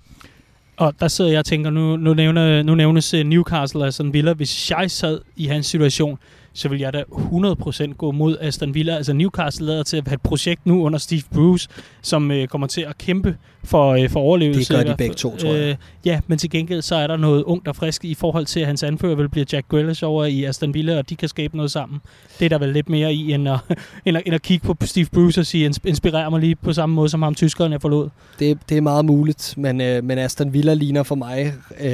Og 0.78 0.94
der 1.00 1.08
sidder 1.08 1.32
jeg 1.32 1.40
og 1.40 1.46
tænker, 1.46 1.70
nu, 1.70 1.98
nu, 1.98 2.14
nævner, 2.14 2.64
nu 2.64 2.76
nævnes 2.76 3.14
øh, 3.14 3.26
Newcastle 3.26 3.82
og 3.82 3.88
Aston 3.88 4.14
Villa. 4.14 4.34
Hvis 4.34 4.72
jeg 4.72 4.92
sad 4.92 5.20
i 5.36 5.46
hans 5.46 5.66
situation, 5.66 6.20
så 6.54 6.70
vil 6.70 6.80
jeg 6.80 6.94
da 6.94 7.04
100% 7.12 7.94
gå 7.94 8.12
mod 8.12 8.38
Aston 8.42 8.74
Villa. 8.74 8.96
Altså 8.96 9.14
Newcastle 9.14 9.66
lader 9.66 9.84
til 9.84 9.98
at 9.98 10.08
have 10.08 10.16
et 10.16 10.22
projekt 10.22 10.66
nu 10.66 10.84
under 10.84 11.00
Steve 11.00 11.22
Bruce, 11.34 11.70
som 12.02 12.32
øh, 12.32 12.48
kommer 12.48 12.68
til 12.68 12.82
at 12.82 12.98
kæmpe 12.98 13.38
for, 13.66 13.92
øh, 13.92 14.10
for 14.10 14.20
overlevelse. 14.20 14.74
Det 14.74 14.86
gør 14.86 14.92
de 14.92 14.98
begge 14.98 15.16
to, 15.16 15.38
tror 15.38 15.54
jeg. 15.54 15.70
Øh, 15.70 15.76
ja, 16.06 16.20
men 16.28 16.38
til 16.38 16.50
gengæld 16.50 16.82
så 16.82 16.96
er 16.96 17.08
der 17.08 17.18
noget 17.18 17.44
ungt 17.44 17.68
og 17.68 17.76
frisk 17.76 18.06
i 18.06 18.14
forhold 18.14 18.46
til, 18.46 18.60
at 18.60 18.68
hans 18.68 18.84
anfører 18.84 19.16
vil 19.16 19.30
blive 19.30 19.46
Jack 19.54 19.68
Grealish 19.68 20.04
over 20.06 20.26
i 20.26 20.44
Aston 20.44 20.74
Villa, 20.74 20.98
og 20.98 21.10
de 21.10 21.16
kan 21.16 21.30
skabe 21.30 21.58
noget 21.58 21.72
sammen. 21.72 22.00
Det 22.40 22.46
er 22.46 22.50
der 22.50 22.58
vel 22.58 22.70
lidt 22.70 22.90
mere 22.90 23.14
i, 23.14 23.34
end 23.34 23.50
at, 23.50 23.60
end 24.06 24.18
at, 24.18 24.24
end 24.26 24.36
at 24.36 24.42
kigge 24.42 24.74
på 24.74 24.86
Steve 24.86 25.08
Bruce 25.14 25.42
og 25.42 25.46
sige, 25.46 25.74
inspirerer 25.86 26.30
mig 26.30 26.40
lige 26.40 26.56
på 26.56 26.74
samme 26.74 26.96
måde, 26.96 27.10
som 27.10 27.22
ham 27.22 27.36
tyskeren 27.36 27.72
jeg 27.72 27.82
forlod. 27.82 28.10
Det, 28.40 28.58
det 28.70 28.78
er 28.78 28.82
meget 28.82 29.06
muligt, 29.06 29.54
men, 29.58 29.82
øh, 29.82 30.04
men 30.04 30.18
Aston 30.18 30.54
Villa 30.54 30.74
ligner 30.74 31.04
for 31.04 31.16
mig 31.16 31.54
øh, 31.80 31.92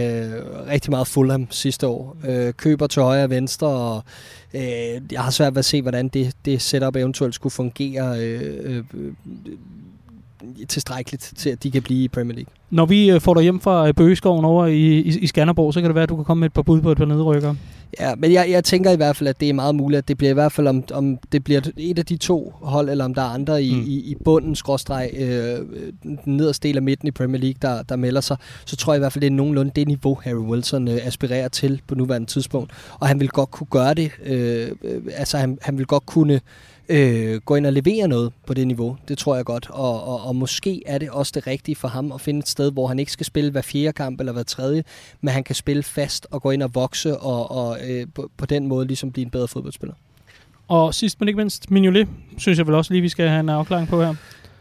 rigtig 0.70 0.92
meget 0.92 1.08
Fulham 1.08 1.48
sidste 1.50 1.88
år. 1.88 2.18
Øh, 2.28 2.54
køber 2.54 2.88
til 2.88 3.02
højre 3.02 3.24
og 3.24 3.30
venstre, 3.30 3.68
og 3.68 4.04
øh, 4.54 4.62
jeg 5.12 5.22
har 5.22 5.32
svært 5.32 5.54
ved 5.54 5.60
at 5.60 5.66
se, 5.66 5.82
hvordan 5.82 6.08
det, 6.08 6.36
det 6.46 6.62
setup 6.62 6.96
eventuelt 6.96 7.36
skulle 7.36 7.54
fungere 7.54 8.20
øh, 8.20 8.42
øh, 8.64 8.84
tilstrækkeligt 10.68 11.34
til, 11.36 11.50
at 11.50 11.64
de 11.64 11.72
kan 11.72 11.82
blive 11.82 12.04
i 12.04 12.08
Premier 12.08 12.36
League. 12.36 12.54
Når 12.70 12.86
vi 12.86 13.12
øh, 13.12 13.22
får 13.22 13.34
dig 13.34 13.44
hjem 13.44 13.60
fra 13.60 13.88
øh, 13.88 13.94
Bøgeskoven 13.94 14.46
over 14.46 14.66
i, 14.66 15.00
i, 15.00 15.20
i 15.20 15.28
Skanderborg, 15.28 15.74
så 15.74 15.82
kan 15.82 15.88
det 15.88 15.96
være, 15.96 16.04
at 16.04 16.10
du 16.10 16.16
kan 16.16 16.26
komme 16.26 16.40
med 16.40 16.50
et 16.50 16.54
par 16.54 16.62
bud 16.62 16.82
på 16.82 16.92
et 16.92 16.98
par 16.98 17.06
nedrykker. 17.06 17.56
Ja, 18.00 18.16
men 18.16 18.32
jeg, 18.32 18.48
jeg 18.50 18.64
tænker 18.64 18.92
i 18.92 18.96
hvert 18.96 19.16
fald, 19.16 19.30
at 19.30 19.40
det 19.40 19.50
er 19.50 19.54
meget 19.54 19.76
muligt, 19.76 19.98
at 19.98 20.08
det 20.08 20.18
bliver 20.18 20.32
i 20.32 20.34
hvert 20.34 20.52
fald, 20.52 20.68
om, 20.68 20.84
om 20.94 21.18
det 21.32 21.44
bliver 21.44 21.62
et 21.78 22.00
af 22.00 22.06
de 22.06 22.18
to 22.18 22.54
hold, 22.62 22.90
eller 22.90 23.06
om 23.06 23.14
der 23.14 23.22
er 23.22 23.26
andre 23.26 23.64
i, 23.64 23.76
mm. 23.76 23.82
i, 23.82 23.96
i 24.12 24.16
bunden, 24.26 24.56
skråstreg, 24.56 25.12
øh, 25.18 25.60
den 26.04 26.20
nederste 26.26 26.68
del 26.68 26.78
af 26.78 26.84
midten 26.84 27.08
i 27.08 27.12
Premier 27.12 27.42
League, 27.42 27.58
der, 27.62 27.84
der 27.84 27.96
melder 27.96 28.22
sig, 28.22 28.38
så 28.66 28.76
tror 28.76 28.94
jeg 28.94 28.98
i 28.98 29.02
hvert 29.02 29.14
fald, 29.14 29.22
det 29.22 29.28
er 29.28 29.32
nogenlunde 29.32 29.72
det 29.76 29.88
niveau, 29.88 30.20
Harry 30.24 30.36
Wilson 30.36 30.88
øh, 30.88 31.00
aspirerer 31.04 31.48
til 31.48 31.82
på 31.88 31.96
nuværende 31.96 32.28
tidspunkt. 32.28 32.72
Og 33.00 33.08
han 33.08 33.20
vil 33.20 33.30
godt 33.30 33.52
kunne 33.52 33.68
gøre 33.70 33.94
det. 33.94 34.12
Øh, 34.26 34.72
øh, 34.84 35.02
altså, 35.14 35.38
han, 35.38 35.58
han 35.62 35.78
vil 35.78 35.86
godt 35.86 36.06
kunne 36.06 36.42
øh, 36.92 37.42
gå 37.42 37.56
ind 37.56 37.66
og 37.66 37.74
levere 37.74 38.08
noget 38.08 38.34
på 38.48 38.54
det 38.54 38.68
niveau. 38.68 38.98
Det 39.08 39.18
tror 39.18 39.36
jeg 39.36 39.46
godt. 39.46 39.70
Og, 39.70 40.04
og, 40.04 40.22
og 40.22 40.36
måske 40.36 40.84
er 40.86 40.98
det 40.98 41.10
også 41.10 41.32
det 41.36 41.48
rigtige 41.48 41.76
for 41.76 41.88
ham 41.88 42.12
at 42.12 42.22
finde 42.22 42.40
et 42.40 42.48
sted, 42.48 42.72
hvor 42.72 42.88
han 42.88 43.00
ikke 43.00 43.12
skal 43.12 43.26
spille 43.26 43.52
hver 43.52 43.62
fjerde 43.62 43.94
kamp 43.94 44.20
eller 44.20 44.34
hver 44.34 44.44
tredje, 44.44 44.84
men 45.22 45.34
han 45.34 45.44
kan 45.44 45.56
spille 45.56 45.84
fast 45.84 46.28
og 46.32 46.42
gå 46.42 46.52
ind 46.52 46.64
og 46.64 46.76
vokse 46.76 47.18
og, 47.18 47.52
og 47.52 47.78
øh, 47.90 48.08
på, 48.16 48.32
på 48.38 48.46
den 48.46 48.68
måde 48.68 48.88
ligesom 48.88 49.12
blive 49.12 49.26
en 49.26 49.32
bedre 49.32 49.48
fodboldspiller. 49.48 49.96
Og 50.68 50.94
sidst 50.94 51.20
men 51.20 51.28
ikke 51.28 51.38
mindst, 51.38 51.72
Mignolet, 51.72 52.08
synes 52.38 52.58
jeg 52.58 52.68
vel 52.68 52.76
også 52.76 52.94
lige, 52.94 53.02
vi 53.02 53.10
skal 53.10 53.28
have 53.28 53.40
en 53.40 53.50
afklaring 53.50 53.88
på 53.88 54.02
her. 54.04 54.16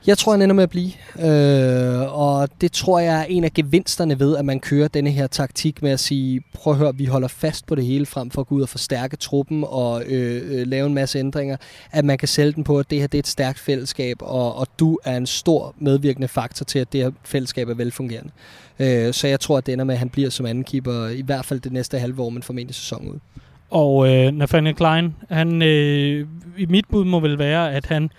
Jeg 0.06 0.18
tror, 0.18 0.32
han 0.32 0.42
ender 0.42 0.54
med 0.54 0.62
at 0.62 0.70
blive. 0.70 0.90
Øh, 1.18 2.18
og 2.18 2.48
det 2.60 2.72
tror 2.72 2.98
jeg 2.98 3.20
er 3.20 3.24
en 3.24 3.44
af 3.44 3.52
gevinsterne 3.52 4.20
ved, 4.20 4.36
at 4.36 4.44
man 4.44 4.60
kører 4.60 4.88
denne 4.88 5.10
her 5.10 5.26
taktik 5.26 5.82
med 5.82 5.90
at 5.90 6.00
sige, 6.00 6.42
prøv 6.54 6.72
at 6.72 6.78
høre, 6.78 6.96
vi 6.96 7.04
holder 7.04 7.28
fast 7.28 7.66
på 7.66 7.74
det 7.74 7.84
hele 7.84 8.06
frem 8.06 8.30
for 8.30 8.40
at 8.40 8.46
gå 8.46 8.54
ud 8.54 8.62
og 8.62 8.68
forstærke 8.68 9.16
truppen 9.16 9.64
og 9.66 10.02
øh, 10.06 10.60
øh, 10.60 10.66
lave 10.66 10.86
en 10.86 10.94
masse 10.94 11.18
ændringer. 11.18 11.56
At 11.92 12.04
man 12.04 12.18
kan 12.18 12.28
sælge 12.28 12.52
den 12.52 12.64
på, 12.64 12.78
at 12.78 12.90
det 12.90 13.00
her 13.00 13.06
det 13.06 13.18
er 13.18 13.22
et 13.22 13.26
stærkt 13.26 13.58
fællesskab, 13.58 14.16
og, 14.20 14.56
og 14.56 14.66
du 14.78 14.98
er 15.04 15.16
en 15.16 15.26
stor 15.26 15.74
medvirkende 15.78 16.28
faktor 16.28 16.64
til, 16.64 16.78
at 16.78 16.92
det 16.92 17.02
her 17.02 17.10
fællesskab 17.24 17.68
er 17.68 17.74
velfungerende. 17.74 18.30
Øh, 18.78 19.12
så 19.12 19.28
jeg 19.28 19.40
tror, 19.40 19.58
at 19.58 19.66
det 19.66 19.72
ender 19.72 19.84
med, 19.84 19.94
at 19.94 19.98
han 19.98 20.08
bliver 20.08 20.30
som 20.30 20.46
anden 20.46 20.64
keeper, 20.64 21.08
i 21.08 21.22
hvert 21.22 21.44
fald 21.44 21.60
det 21.60 21.72
næste 21.72 21.98
halve 21.98 22.22
år, 22.22 22.30
men 22.30 22.42
formentlig 22.42 22.74
sæson 22.74 23.08
ud. 23.08 23.18
Og 23.70 24.08
øh, 24.08 24.32
Nathaniel 24.32 24.74
Klein, 24.74 25.14
han, 25.28 25.62
øh, 25.62 26.26
i 26.58 26.66
mit 26.66 26.84
bud 26.90 27.04
må 27.04 27.20
vel 27.20 27.38
være, 27.38 27.72
at 27.72 27.86
han 27.86 28.10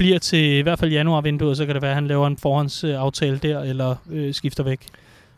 bliver 0.00 0.18
til 0.18 0.58
i 0.58 0.60
hvert 0.60 0.78
fald 0.78 0.90
januarvinduet, 0.92 1.56
så 1.56 1.66
kan 1.66 1.74
det 1.74 1.82
være, 1.82 1.90
at 1.90 1.94
han 1.94 2.06
laver 2.06 2.26
en 2.26 2.36
forhåndsaftale 2.36 3.38
der, 3.38 3.60
eller 3.60 3.96
øh, 4.10 4.34
skifter 4.34 4.64
væk. 4.64 4.80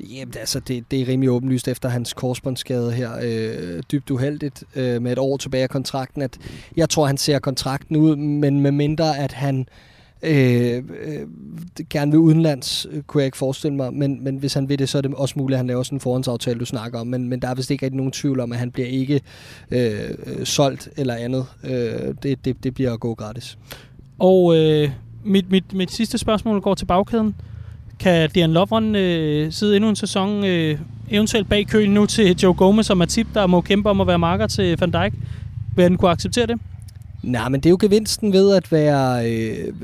Jamen, 0.01 0.35
altså, 0.39 0.61
det, 0.61 0.85
det 0.91 1.01
er 1.01 1.09
rimelig 1.09 1.31
åbenlyst 1.31 1.69
efter 1.69 1.89
hans 1.89 2.13
korsbåndsskade 2.13 2.93
her. 2.93 3.11
Øh, 3.23 3.83
dybt 3.93 4.11
uheldigt 4.11 4.65
øh, 4.77 5.03
med 5.03 5.13
et 5.13 5.19
år 5.19 5.37
tilbage 5.37 5.63
af 5.63 5.71
kontrakten. 5.71 6.23
At 6.23 6.39
jeg 6.77 6.89
tror, 6.89 7.07
han 7.07 7.17
ser 7.17 7.39
kontrakten 7.39 7.97
ud, 7.97 8.17
men 8.17 8.61
med 8.61 8.73
mindre, 8.73 9.19
at 9.19 9.33
han 9.33 9.67
øh, 10.23 10.77
øh, 10.77 11.27
gerne 11.91 12.11
vil 12.11 12.19
udenlands, 12.19 12.87
øh, 12.91 13.03
kunne 13.03 13.21
jeg 13.21 13.27
ikke 13.27 13.39
forestille 13.39 13.77
mig. 13.77 13.95
Men, 13.95 14.25
men 14.25 14.37
hvis 14.37 14.55
han 14.55 14.69
vil 14.69 14.79
det, 14.79 14.89
så 14.89 14.99
er 14.99 15.03
det 15.03 15.15
også 15.15 15.35
muligt, 15.37 15.55
at 15.55 15.59
han 15.59 15.67
laver 15.67 15.83
sådan 15.83 15.97
en 15.97 16.01
forhåndsaftale, 16.01 16.59
du 16.59 16.65
snakker 16.65 17.01
om. 17.01 17.07
Men, 17.07 17.29
men 17.29 17.43
der 17.43 17.49
er 17.49 17.55
vist 17.55 17.71
ikke 17.71 17.87
rigtig 17.87 17.97
nogen 17.97 18.13
tvivl 18.13 18.41
om, 18.41 18.53
at 18.53 18.59
han 18.59 18.71
bliver 18.71 18.89
ikke 18.89 19.21
øh, 19.71 20.45
solgt 20.45 20.89
eller 20.97 21.15
andet. 21.15 21.47
Øh, 21.65 22.15
det, 22.23 22.45
det, 22.45 22.65
det 22.65 22.75
bliver 22.75 22.93
at 22.93 23.01
gå 23.01 23.15
gratis. 23.15 23.59
Og 24.23 24.57
øh, 24.57 24.91
mit, 25.25 25.51
mit, 25.51 25.73
mit 25.75 25.93
sidste 25.93 26.19
spørgsmål 26.19 26.61
går 26.61 26.75
til 26.75 26.87
bagkæden. 26.87 27.35
Kan 27.99 28.31
Dian 28.31 28.53
Lovren 28.53 28.97
øh, 28.97 29.53
sidde 29.53 29.77
endnu 29.77 29.89
en 29.89 29.97
sæson, 29.97 30.45
øh, 30.45 30.79
eventuelt 31.11 31.49
bag 31.49 31.67
køen 31.67 31.91
nu 31.91 32.07
til 32.07 32.39
Joe 32.43 32.55
Gomez 32.55 32.91
og 32.91 32.97
Matip, 32.97 33.27
der 33.35 33.47
må 33.47 33.61
kæmpe 33.61 33.91
om 33.91 34.01
at 34.01 34.07
være 34.07 34.19
marker 34.19 34.47
til 34.47 34.79
Van 34.81 34.91
Dijk? 34.91 35.13
Vil 35.77 35.83
han 35.83 35.97
kunne 35.97 36.11
acceptere 36.11 36.47
det? 36.47 36.59
Nej, 37.23 37.49
men 37.49 37.61
det 37.61 37.67
er 37.67 37.71
jo 37.71 37.79
gevinsten 37.81 38.33
ved 38.33 38.57
at 38.57 38.73
være, 38.73 39.31
øh, 39.31 39.75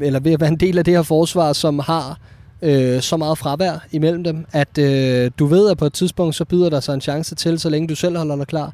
eller 0.00 0.20
ved 0.20 0.32
at 0.32 0.40
være 0.40 0.50
en 0.50 0.56
del 0.56 0.78
af 0.78 0.84
det 0.84 0.94
her 0.94 1.02
forsvar, 1.02 1.52
som 1.52 1.78
har 1.78 2.18
øh, 2.62 3.00
så 3.00 3.16
meget 3.16 3.38
fravær 3.38 3.86
imellem 3.92 4.24
dem, 4.24 4.46
at 4.52 4.78
øh, 4.78 5.30
du 5.38 5.46
ved, 5.46 5.70
at 5.70 5.78
på 5.78 5.84
et 5.86 5.92
tidspunkt, 5.92 6.34
så 6.34 6.44
byder 6.44 6.70
der 6.70 6.80
sig 6.80 6.94
en 6.94 7.00
chance 7.00 7.34
til, 7.34 7.58
så 7.58 7.70
længe 7.70 7.88
du 7.88 7.94
selv 7.94 8.16
holder 8.16 8.36
dig 8.36 8.46
klar. 8.46 8.72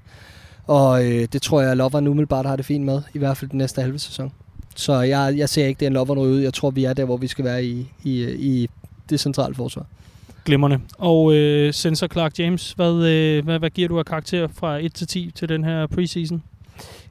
Og 0.66 1.04
øh, 1.04 1.28
det 1.32 1.42
tror 1.42 1.60
jeg, 1.60 1.70
at 1.70 1.76
Lovren 1.76 2.06
umiddelbart 2.06 2.46
har 2.46 2.56
det 2.56 2.64
fint 2.64 2.84
med, 2.84 3.02
i 3.14 3.18
hvert 3.18 3.36
fald 3.36 3.50
den 3.50 3.58
næste 3.58 3.82
halve 3.82 3.98
sæson. 3.98 4.32
Så 4.74 5.00
jeg, 5.00 5.34
jeg 5.36 5.48
ser 5.48 5.66
ikke, 5.66 5.78
det 5.78 5.86
er 5.86 5.90
en 5.90 5.92
Lovren 5.92 6.18
ud. 6.18 6.40
Jeg 6.40 6.54
tror, 6.54 6.70
vi 6.70 6.84
er 6.84 6.92
der, 6.92 7.04
hvor 7.04 7.16
vi 7.16 7.26
skal 7.26 7.44
være 7.44 7.64
i, 7.64 7.86
i, 8.04 8.34
i 8.38 8.68
det 9.10 9.20
centrale 9.20 9.54
forsvar. 9.54 9.86
Glimrende. 10.44 10.80
Og 10.98 11.34
øh, 11.34 11.74
Sensor 11.74 12.06
Clark 12.06 12.38
James, 12.38 12.72
hvad, 12.72 12.94
øh, 12.94 13.44
hvad, 13.44 13.58
hvad 13.58 13.70
giver 13.70 13.88
du 13.88 13.98
af 13.98 14.04
karakter 14.04 14.48
fra 14.54 14.78
1 14.78 14.94
til 14.94 15.06
10 15.06 15.30
til 15.34 15.48
den 15.48 15.64
her 15.64 15.86
preseason? 15.86 16.42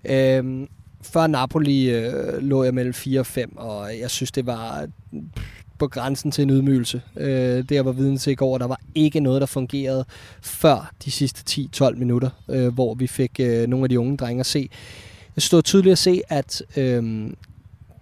Øhm, 0.05 0.67
før 1.01 1.27
Napoli 1.27 1.89
øh, 1.89 2.41
lå 2.41 2.63
jeg 2.63 2.73
mellem 2.73 2.93
4 2.93 3.19
og 3.19 3.25
5, 3.25 3.57
og 3.57 3.99
jeg 3.99 4.09
synes, 4.09 4.31
det 4.31 4.45
var 4.45 4.87
på 5.79 5.87
grænsen 5.87 6.31
til 6.31 6.41
en 6.41 6.49
ydmygelse. 6.49 7.01
Øh, 7.17 7.57
det 7.57 7.71
jeg 7.71 7.85
var 7.85 7.91
viden 7.91 8.17
til 8.17 8.31
i 8.31 8.35
går, 8.35 8.57
der 8.57 8.67
var 8.67 8.79
ikke 8.95 9.19
noget, 9.19 9.41
der 9.41 9.47
fungerede 9.47 10.05
før 10.41 10.93
de 11.05 11.11
sidste 11.11 11.61
10-12 11.75 11.95
minutter, 11.95 12.29
øh, 12.49 12.73
hvor 12.73 12.93
vi 12.93 13.07
fik 13.07 13.31
øh, 13.39 13.67
nogle 13.67 13.85
af 13.85 13.89
de 13.89 13.99
unge 13.99 14.17
drenge 14.17 14.39
at 14.39 14.45
se. 14.45 14.69
Jeg 15.35 15.43
stod 15.43 15.61
tydeligt 15.61 15.91
at 15.91 15.97
se, 15.97 16.21
at 16.29 16.63
øh, 16.77 17.29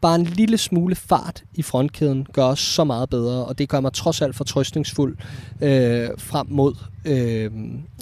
bare 0.01 0.15
en 0.15 0.23
lille 0.25 0.57
smule 0.57 0.95
fart 0.95 1.43
i 1.53 1.61
frontkæden 1.61 2.27
gør 2.33 2.43
os 2.43 2.59
så 2.59 2.83
meget 2.83 3.09
bedre, 3.09 3.45
og 3.45 3.57
det 3.57 3.69
gør 3.69 3.79
mig 3.79 3.93
trods 3.93 4.21
alt 4.21 4.35
fortrøstningsfuld 4.35 5.17
øh, 5.61 6.09
frem 6.17 6.47
mod 6.49 6.75
øh, 7.05 7.51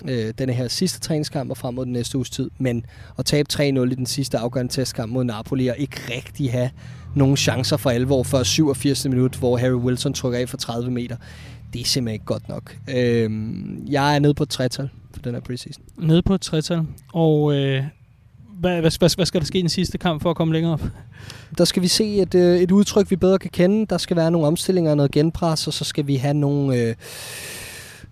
øh, 0.07 0.33
denne 0.37 0.53
her 0.53 0.67
sidste 0.67 0.99
træningskamp 0.99 1.51
og 1.51 1.57
frem 1.57 1.73
mod 1.73 1.85
den 1.85 1.93
næste 1.93 2.17
uges 2.17 2.29
tid. 2.29 2.49
Men 2.57 2.85
at 3.19 3.25
tabe 3.25 3.47
3-0 3.53 3.61
i 3.61 3.95
den 3.95 4.05
sidste 4.05 4.37
afgørende 4.37 4.73
testkamp 4.73 5.13
mod 5.13 5.23
Napoli 5.23 5.67
og 5.67 5.77
ikke 5.77 5.97
rigtig 6.15 6.51
have 6.51 6.69
nogen 7.15 7.37
chancer 7.37 7.77
for 7.77 7.89
alvor 7.89 8.23
før 8.23 8.43
87. 8.43 9.05
minut, 9.05 9.35
hvor 9.35 9.57
Harry 9.57 9.73
Wilson 9.73 10.13
trykker 10.13 10.39
af 10.39 10.49
for 10.49 10.57
30 10.57 10.91
meter, 10.91 11.15
det 11.73 11.81
er 11.81 11.85
simpelthen 11.85 12.13
ikke 12.13 12.25
godt 12.25 12.49
nok. 12.49 12.77
Øh, 12.89 13.31
jeg 13.87 14.15
er 14.15 14.19
nede 14.19 14.33
på 14.33 14.43
et 14.43 14.49
tretal 14.49 14.89
for 15.13 15.21
den 15.21 15.33
her 15.33 15.41
preseason. 15.41 15.83
Nede 15.97 16.21
på 16.21 16.33
et 16.33 16.41
tretal, 16.41 16.81
og 17.13 17.55
øh, 17.55 17.83
hvad, 18.59 18.81
hvad, 18.81 18.99
hvad, 18.99 19.15
hvad 19.15 19.25
skal 19.25 19.41
der 19.41 19.45
ske 19.45 19.57
i 19.59 19.61
den 19.61 19.69
sidste 19.69 19.97
kamp 19.97 20.21
for 20.21 20.29
at 20.29 20.35
komme 20.35 20.53
længere 20.53 20.73
op? 20.73 20.81
Der 21.57 21.65
skal 21.65 21.81
vi 21.81 21.87
se 21.87 22.21
et, 22.21 22.35
øh, 22.35 22.59
et 22.59 22.71
udtryk, 22.71 23.11
vi 23.11 23.15
bedre 23.15 23.39
kan 23.39 23.49
kende. 23.49 23.85
Der 23.85 23.97
skal 23.97 24.17
være 24.17 24.31
nogle 24.31 24.47
omstillinger 24.47 24.91
og 24.91 24.97
noget 24.97 25.11
genpres, 25.11 25.67
og 25.67 25.73
så 25.73 25.83
skal 25.83 26.07
vi 26.07 26.15
have 26.15 26.33
nogle... 26.33 26.77
Øh, 26.77 26.95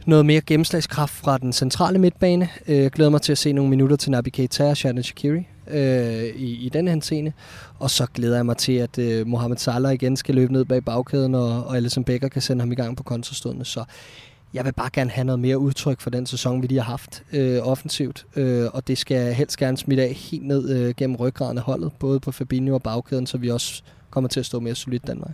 noget 0.05 0.25
mere 0.25 0.41
gennemslagskraft 0.41 1.13
fra 1.13 1.37
den 1.37 1.53
centrale 1.53 1.99
midtbane. 1.99 2.49
Jeg 2.67 2.91
glæder 2.91 3.11
mig 3.11 3.21
til 3.21 3.31
at 3.31 3.37
se 3.37 3.53
nogle 3.53 3.69
minutter 3.69 3.95
til 3.95 4.11
Nabi 4.11 4.29
Keita 4.29 4.69
og 4.69 4.77
Shannon 4.77 5.03
Shakiri 5.03 5.47
øh, 5.71 6.23
i, 6.23 6.65
i 6.65 6.69
den 6.73 6.87
her 6.87 6.99
scene. 6.99 7.33
Og 7.79 7.89
så 7.89 8.05
glæder 8.13 8.35
jeg 8.35 8.45
mig 8.45 8.57
til, 8.57 8.73
at 8.73 8.97
øh, 8.97 9.27
Mohamed 9.27 9.57
Salah 9.57 9.93
igen 9.93 10.17
skal 10.17 10.35
løbe 10.35 10.53
ned 10.53 10.65
bag 10.65 10.85
bagkæden, 10.85 11.35
og, 11.35 11.63
og 11.63 11.75
Alisson 11.75 12.03
Becker 12.03 12.27
kan 12.27 12.41
sende 12.41 12.61
ham 12.61 12.71
i 12.71 12.75
gang 12.75 12.97
på 12.97 13.03
kontrastående. 13.03 13.65
Så 13.65 13.83
jeg 14.57 14.65
vil 14.65 14.73
bare 14.73 14.89
gerne 14.93 15.09
have 15.09 15.25
noget 15.25 15.39
mere 15.39 15.57
udtryk 15.57 16.01
for 16.01 16.09
den 16.09 16.25
sæson, 16.25 16.61
vi 16.61 16.67
lige 16.67 16.81
har 16.81 16.91
haft 16.91 17.23
øh, 17.33 17.59
offensivt. 17.67 18.25
Øh, 18.35 18.65
og 18.73 18.87
det 18.87 18.97
skal 18.97 19.33
helst 19.33 19.57
gerne 19.57 19.77
smitte 19.77 20.03
af 20.03 20.13
helt 20.13 20.47
ned 20.47 20.69
øh, 20.69 20.93
gennem 20.97 21.15
ryggraden 21.15 21.57
af 21.57 21.63
holdet, 21.63 21.91
både 21.99 22.19
på 22.19 22.31
Fabinho 22.31 22.73
og 22.73 22.83
bagkæden, 22.83 23.27
så 23.27 23.37
vi 23.37 23.49
også 23.49 23.83
kommer 24.09 24.27
til 24.27 24.39
at 24.39 24.45
stå 24.45 24.59
mere 24.59 24.75
solidt 24.75 25.07
den 25.07 25.19
vej. 25.19 25.31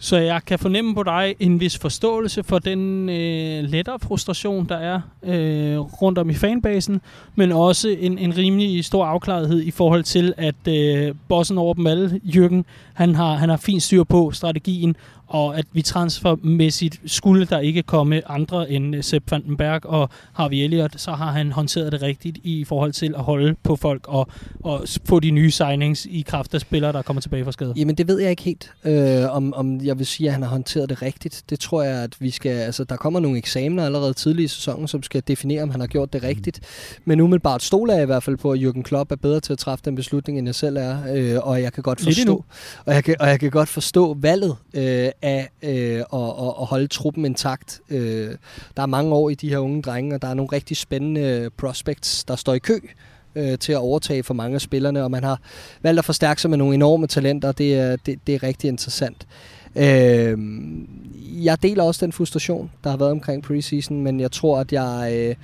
Så 0.00 0.16
jeg 0.16 0.40
kan 0.46 0.58
fornemme 0.58 0.94
på 0.94 1.02
dig 1.02 1.34
en 1.40 1.60
vis 1.60 1.78
forståelse 1.78 2.42
for 2.44 2.58
den 2.58 3.08
øh, 3.08 3.64
lettere 3.64 3.98
frustration, 3.98 4.68
der 4.68 4.76
er 4.76 5.00
øh, 5.22 5.78
rundt 5.78 6.18
om 6.18 6.30
i 6.30 6.34
fanbasen, 6.34 7.00
men 7.34 7.52
også 7.52 7.88
en, 7.88 8.18
en 8.18 8.36
rimelig 8.36 8.84
stor 8.84 9.04
afklarethed 9.06 9.62
i 9.62 9.70
forhold 9.70 10.02
til, 10.02 10.34
at 10.36 10.68
øh, 10.68 11.14
bossen 11.28 11.58
over 11.58 11.74
dem 11.74 11.86
alle, 11.86 12.20
Jürgen, 12.24 12.62
han 12.94 13.14
har, 13.14 13.34
han 13.34 13.48
har 13.48 13.56
fint 13.56 13.82
styr 13.82 14.04
på 14.04 14.30
strategien, 14.30 14.96
og 15.28 15.58
at 15.58 15.66
vi 15.72 15.82
transfermæssigt 15.82 17.00
skulle 17.06 17.46
der 17.46 17.58
ikke 17.58 17.82
komme 17.82 18.30
andre 18.30 18.70
end 18.70 19.02
Sepp 19.02 19.30
van 19.30 19.44
den 19.44 19.56
Berg 19.56 19.86
og 19.86 20.10
Harvey 20.32 20.56
Elliott, 20.56 21.00
så 21.00 21.10
har 21.10 21.32
han 21.32 21.52
håndteret 21.52 21.92
det 21.92 22.02
rigtigt 22.02 22.38
i 22.44 22.64
forhold 22.64 22.92
til 22.92 23.14
at 23.16 23.22
holde 23.22 23.54
på 23.62 23.76
folk 23.76 24.08
og, 24.08 24.28
og 24.60 24.84
få 25.04 25.20
de 25.20 25.30
nye 25.30 25.50
signings 25.50 26.06
i 26.06 26.24
kraft 26.26 26.54
af 26.54 26.60
spillere, 26.60 26.92
der 26.92 27.02
kommer 27.02 27.20
tilbage 27.20 27.44
fra 27.44 27.52
skade. 27.52 27.74
Jamen 27.76 27.94
det 27.94 28.08
ved 28.08 28.20
jeg 28.20 28.30
ikke 28.30 28.42
helt, 28.42 28.72
øh, 28.84 29.36
om, 29.36 29.54
om 29.54 29.80
jeg 29.84 29.98
vil 29.98 30.06
sige, 30.06 30.26
at 30.26 30.32
han 30.32 30.42
har 30.42 30.50
håndteret 30.50 30.88
det 30.88 31.02
rigtigt. 31.02 31.44
Det 31.50 31.60
tror 31.60 31.82
jeg, 31.82 32.02
at 32.02 32.16
vi 32.20 32.30
skal, 32.30 32.50
altså 32.50 32.84
der 32.84 32.96
kommer 32.96 33.20
nogle 33.20 33.38
eksamener 33.38 33.84
allerede 33.84 34.14
tidligt 34.14 34.44
i 34.52 34.54
sæsonen, 34.54 34.88
som 34.88 35.02
skal 35.02 35.22
definere, 35.28 35.62
om 35.62 35.70
han 35.70 35.80
har 35.80 35.86
gjort 35.86 36.12
det 36.12 36.22
rigtigt. 36.22 36.60
Men 37.04 37.20
umiddelbart 37.20 37.62
stoler 37.62 37.94
jeg 37.94 38.02
i 38.02 38.06
hvert 38.06 38.22
fald 38.22 38.36
på, 38.36 38.52
at 38.52 38.58
Jürgen 38.58 38.82
Klopp 38.82 39.12
er 39.12 39.16
bedre 39.16 39.40
til 39.40 39.52
at 39.52 39.58
træffe 39.58 39.84
den 39.84 39.94
beslutning, 39.94 40.38
end 40.38 40.48
jeg 40.48 40.54
selv 40.54 40.76
er, 40.76 40.98
øh, 41.14 41.38
og 41.42 41.62
jeg 41.62 41.72
kan 41.72 41.82
godt 41.82 42.00
forstå, 42.00 42.44
og 42.84 42.94
jeg 42.94 43.04
kan, 43.04 43.16
og 43.20 43.28
jeg 43.28 43.40
kan 43.40 43.50
godt 43.50 43.68
forstå 43.68 44.16
valget 44.20 44.56
øh, 44.74 45.08
af 45.22 45.48
øh, 45.62 45.98
at, 45.98 46.28
at, 46.60 46.66
holde 46.66 46.86
truppen 46.86 47.24
intakt. 47.24 47.80
Øh, 47.90 48.34
der 48.76 48.82
er 48.82 48.86
mange 48.86 49.14
år 49.14 49.30
i 49.30 49.34
de 49.34 49.48
her 49.48 49.58
unge 49.58 49.82
drenge, 49.82 50.14
og 50.14 50.22
der 50.22 50.28
er 50.28 50.34
nogle 50.34 50.52
rigtig 50.52 50.76
spændende 50.76 51.50
prospects, 51.56 52.24
der 52.24 52.36
står 52.36 52.54
i 52.54 52.58
kø 52.58 52.78
øh, 53.34 53.58
til 53.58 53.72
at 53.72 53.78
overtage 53.78 54.22
for 54.22 54.34
mange 54.34 54.54
af 54.54 54.60
spillerne, 54.60 55.04
og 55.04 55.10
man 55.10 55.24
har 55.24 55.40
valgt 55.82 55.98
at 55.98 56.04
forstærke 56.04 56.40
sig 56.40 56.50
med 56.50 56.58
nogle 56.58 56.74
enorme 56.74 57.06
talenter, 57.06 57.52
det 57.52 57.74
er, 57.74 57.96
det, 57.96 58.18
det 58.26 58.34
er 58.34 58.42
rigtig 58.42 58.68
interessant. 58.68 59.26
Øh, 59.76 60.38
jeg 61.44 61.62
deler 61.62 61.82
også 61.82 62.06
den 62.06 62.12
frustration, 62.12 62.70
der 62.84 62.90
har 62.90 62.96
været 62.96 63.10
omkring 63.10 63.42
preseason, 63.42 64.02
men 64.02 64.20
jeg 64.20 64.32
tror, 64.32 64.60
at 64.60 64.72
jeg, 64.72 65.10
øh, 65.14 65.34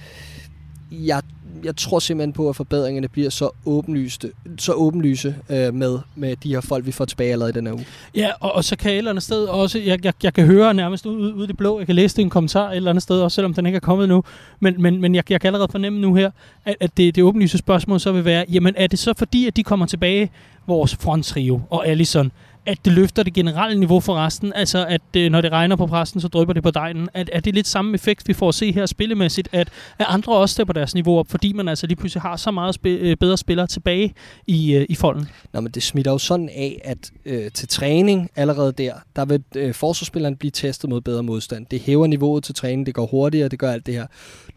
jeg 1.09 1.23
jeg 1.65 1.77
tror 1.77 1.99
simpelthen 1.99 2.33
på, 2.33 2.49
at 2.49 2.57
forbedringerne 2.57 3.09
bliver 3.09 3.31
så 3.31 3.51
åbenlyse, 3.67 4.31
så 4.59 4.73
åbenlyse 4.73 5.37
øh, 5.49 5.75
med, 5.75 5.99
med 6.15 6.37
de 6.37 6.55
her 6.55 6.61
folk, 6.61 6.87
vi 6.87 6.93
får 6.93 7.05
tilbage 7.05 7.33
allerede 7.33 7.51
i 7.51 7.53
den 7.53 7.67
her 7.67 7.75
uge. 7.75 7.87
Ja, 8.15 8.31
og, 8.41 8.53
og 8.53 8.65
så 8.65 8.77
kan 8.77 8.93
et 8.93 8.99
eller 8.99 9.11
andet 9.11 9.25
sted 9.25 9.45
også, 9.45 9.79
jeg, 9.79 10.05
jeg, 10.05 10.13
jeg 10.23 10.35
kan 10.35 10.47
høre 10.47 10.75
nærmest 10.75 11.07
ud, 11.07 11.33
ud, 11.33 11.45
i 11.45 11.47
det 11.47 11.57
blå, 11.57 11.79
jeg 11.79 11.87
kan 11.87 11.95
læse 11.95 12.17
det 12.17 12.23
i 12.23 12.25
en 12.25 12.31
kommentar 12.31 12.71
et 12.71 12.77
eller 12.77 12.91
andet 12.91 13.03
sted, 13.03 13.21
også 13.21 13.35
selvom 13.35 13.55
den 13.55 13.67
ikke 13.67 13.77
er 13.77 13.81
kommet 13.81 14.09
nu, 14.09 14.25
men, 14.61 14.83
men, 14.83 15.01
men 15.01 15.15
jeg, 15.15 15.31
jeg 15.31 15.41
kan 15.41 15.49
allerede 15.49 15.69
fornemme 15.71 16.01
nu 16.01 16.15
her, 16.15 16.31
at, 16.65 16.77
at 16.81 16.97
det, 16.97 17.17
det 17.17 17.25
åbenlyse 17.25 17.59
spørgsmål 17.59 18.01
så 18.01 18.13
vil 18.13 18.25
være, 18.25 18.45
jamen 18.53 18.75
er 18.77 18.87
det 18.87 18.99
så 18.99 19.15
fordi, 19.19 19.47
at 19.47 19.57
de 19.57 19.63
kommer 19.63 19.87
tilbage, 19.87 20.31
vores 20.67 20.97
fronttrio 20.97 21.61
og 21.71 21.89
Allison, 21.89 22.33
at 22.67 22.85
det 22.85 22.93
løfter 22.93 23.23
det 23.23 23.33
generelle 23.33 23.81
niveau 23.81 24.01
for 24.01 24.15
resten. 24.15 24.53
Altså, 24.55 24.87
at 24.87 25.01
øh, 25.17 25.31
når 25.31 25.41
det 25.41 25.53
regner 25.53 25.77
på 25.77 25.87
præsten, 25.87 26.21
så 26.21 26.29
drypper 26.29 26.55
det 26.55 26.63
på 26.63 26.71
dejen. 26.71 27.09
At, 27.15 27.31
er 27.33 27.41
det 27.41 27.55
lidt 27.55 27.67
samme 27.67 27.95
effekt, 27.95 28.29
vi 28.29 28.33
får 28.33 28.49
at 28.49 28.55
se 28.55 28.73
her 28.73 28.87
spillemæssigt, 28.87 29.49
at, 29.53 29.69
at 29.99 30.07
andre 30.09 30.33
også 30.33 30.53
stepper 30.53 30.75
deres 30.75 30.95
niveau 30.95 31.19
op, 31.19 31.31
fordi 31.31 31.53
man 31.53 31.69
altså 31.69 31.87
lige 31.87 31.97
pludselig 31.97 32.23
har 32.23 32.37
så 32.37 32.51
meget 32.51 32.77
sp- 32.77 32.89
øh, 32.89 33.17
bedre 33.17 33.39
spillere 33.39 33.67
tilbage 33.67 34.15
i, 34.47 34.75
øh, 34.75 34.87
i 34.89 34.95
folden. 34.95 35.29
Nå, 35.53 35.61
men 35.61 35.73
det 35.73 35.83
smitter 35.83 36.13
jo 36.13 36.19
sådan 36.19 36.49
af, 36.49 36.81
at 36.85 37.11
øh, 37.25 37.51
til 37.51 37.69
træning 37.69 38.31
allerede 38.37 38.73
der, 38.73 38.93
der 39.17 39.25
vil 39.25 39.43
øh, 39.57 39.75
forsvarsspilleren 39.75 40.37
blive 40.37 40.51
testet 40.51 40.91
mod 40.91 41.01
bedre 41.01 41.23
modstand. 41.23 41.67
Det 41.71 41.81
hæver 41.81 42.07
niveauet 42.07 42.45
til 42.45 42.55
træning, 42.55 42.87
det 42.87 42.95
går 42.95 43.07
hurtigere, 43.07 43.49
det 43.49 43.59
gør 43.59 43.73
alt 43.73 43.87
det 43.87 43.95
her. 43.95 44.07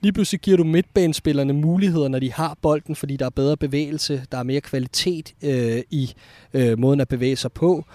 Lige 0.02 0.14
pludselig 0.14 0.42
giver 0.42 0.58
du 0.58 0.64
midtbanespillerne 0.64 1.54
muligheder, 1.54 2.08
når 2.08 2.20
de 2.20 2.34
har 2.34 2.58
bolden, 2.62 2.96
fordi 2.96 3.18
der 3.18 3.26
er 3.26 3.30
bedre 3.30 3.58
bevægelse, 3.58 4.24
der 4.32 4.38
er 4.38 4.44
mere 4.44 4.62
kvalitet 4.62 5.34
øh, 5.44 5.82
i 5.90 6.14
øh, 6.54 6.80
måden 6.80 7.00
at 7.02 7.08
bevæge 7.08 7.36
sig 7.36 7.52
på. 7.52 7.86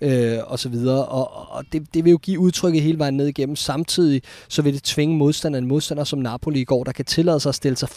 øh, 0.00 0.38
og 0.46 0.58
så 0.58 0.68
videre. 0.68 1.04
Og, 1.04 1.50
og 1.50 1.64
det, 1.72 1.94
det 1.94 2.04
vil 2.04 2.10
jo 2.10 2.18
give 2.18 2.38
udtrykket 2.38 2.82
hele 2.82 2.98
vejen 2.98 3.16
ned 3.16 3.26
igennem. 3.26 3.56
Samtidig 3.56 4.22
så 4.48 4.62
vil 4.62 4.74
det 4.74 4.82
tvinge 4.82 5.16
modstanderen, 5.16 5.64
en 5.64 5.68
modstander 5.68 6.04
som 6.04 6.18
Napoli 6.18 6.60
i 6.60 6.64
går, 6.64 6.84
der 6.84 6.92
kan 6.92 7.04
tillade 7.04 7.40
sig 7.40 7.48
at 7.48 7.54
stille 7.54 7.76
sig 7.76 7.88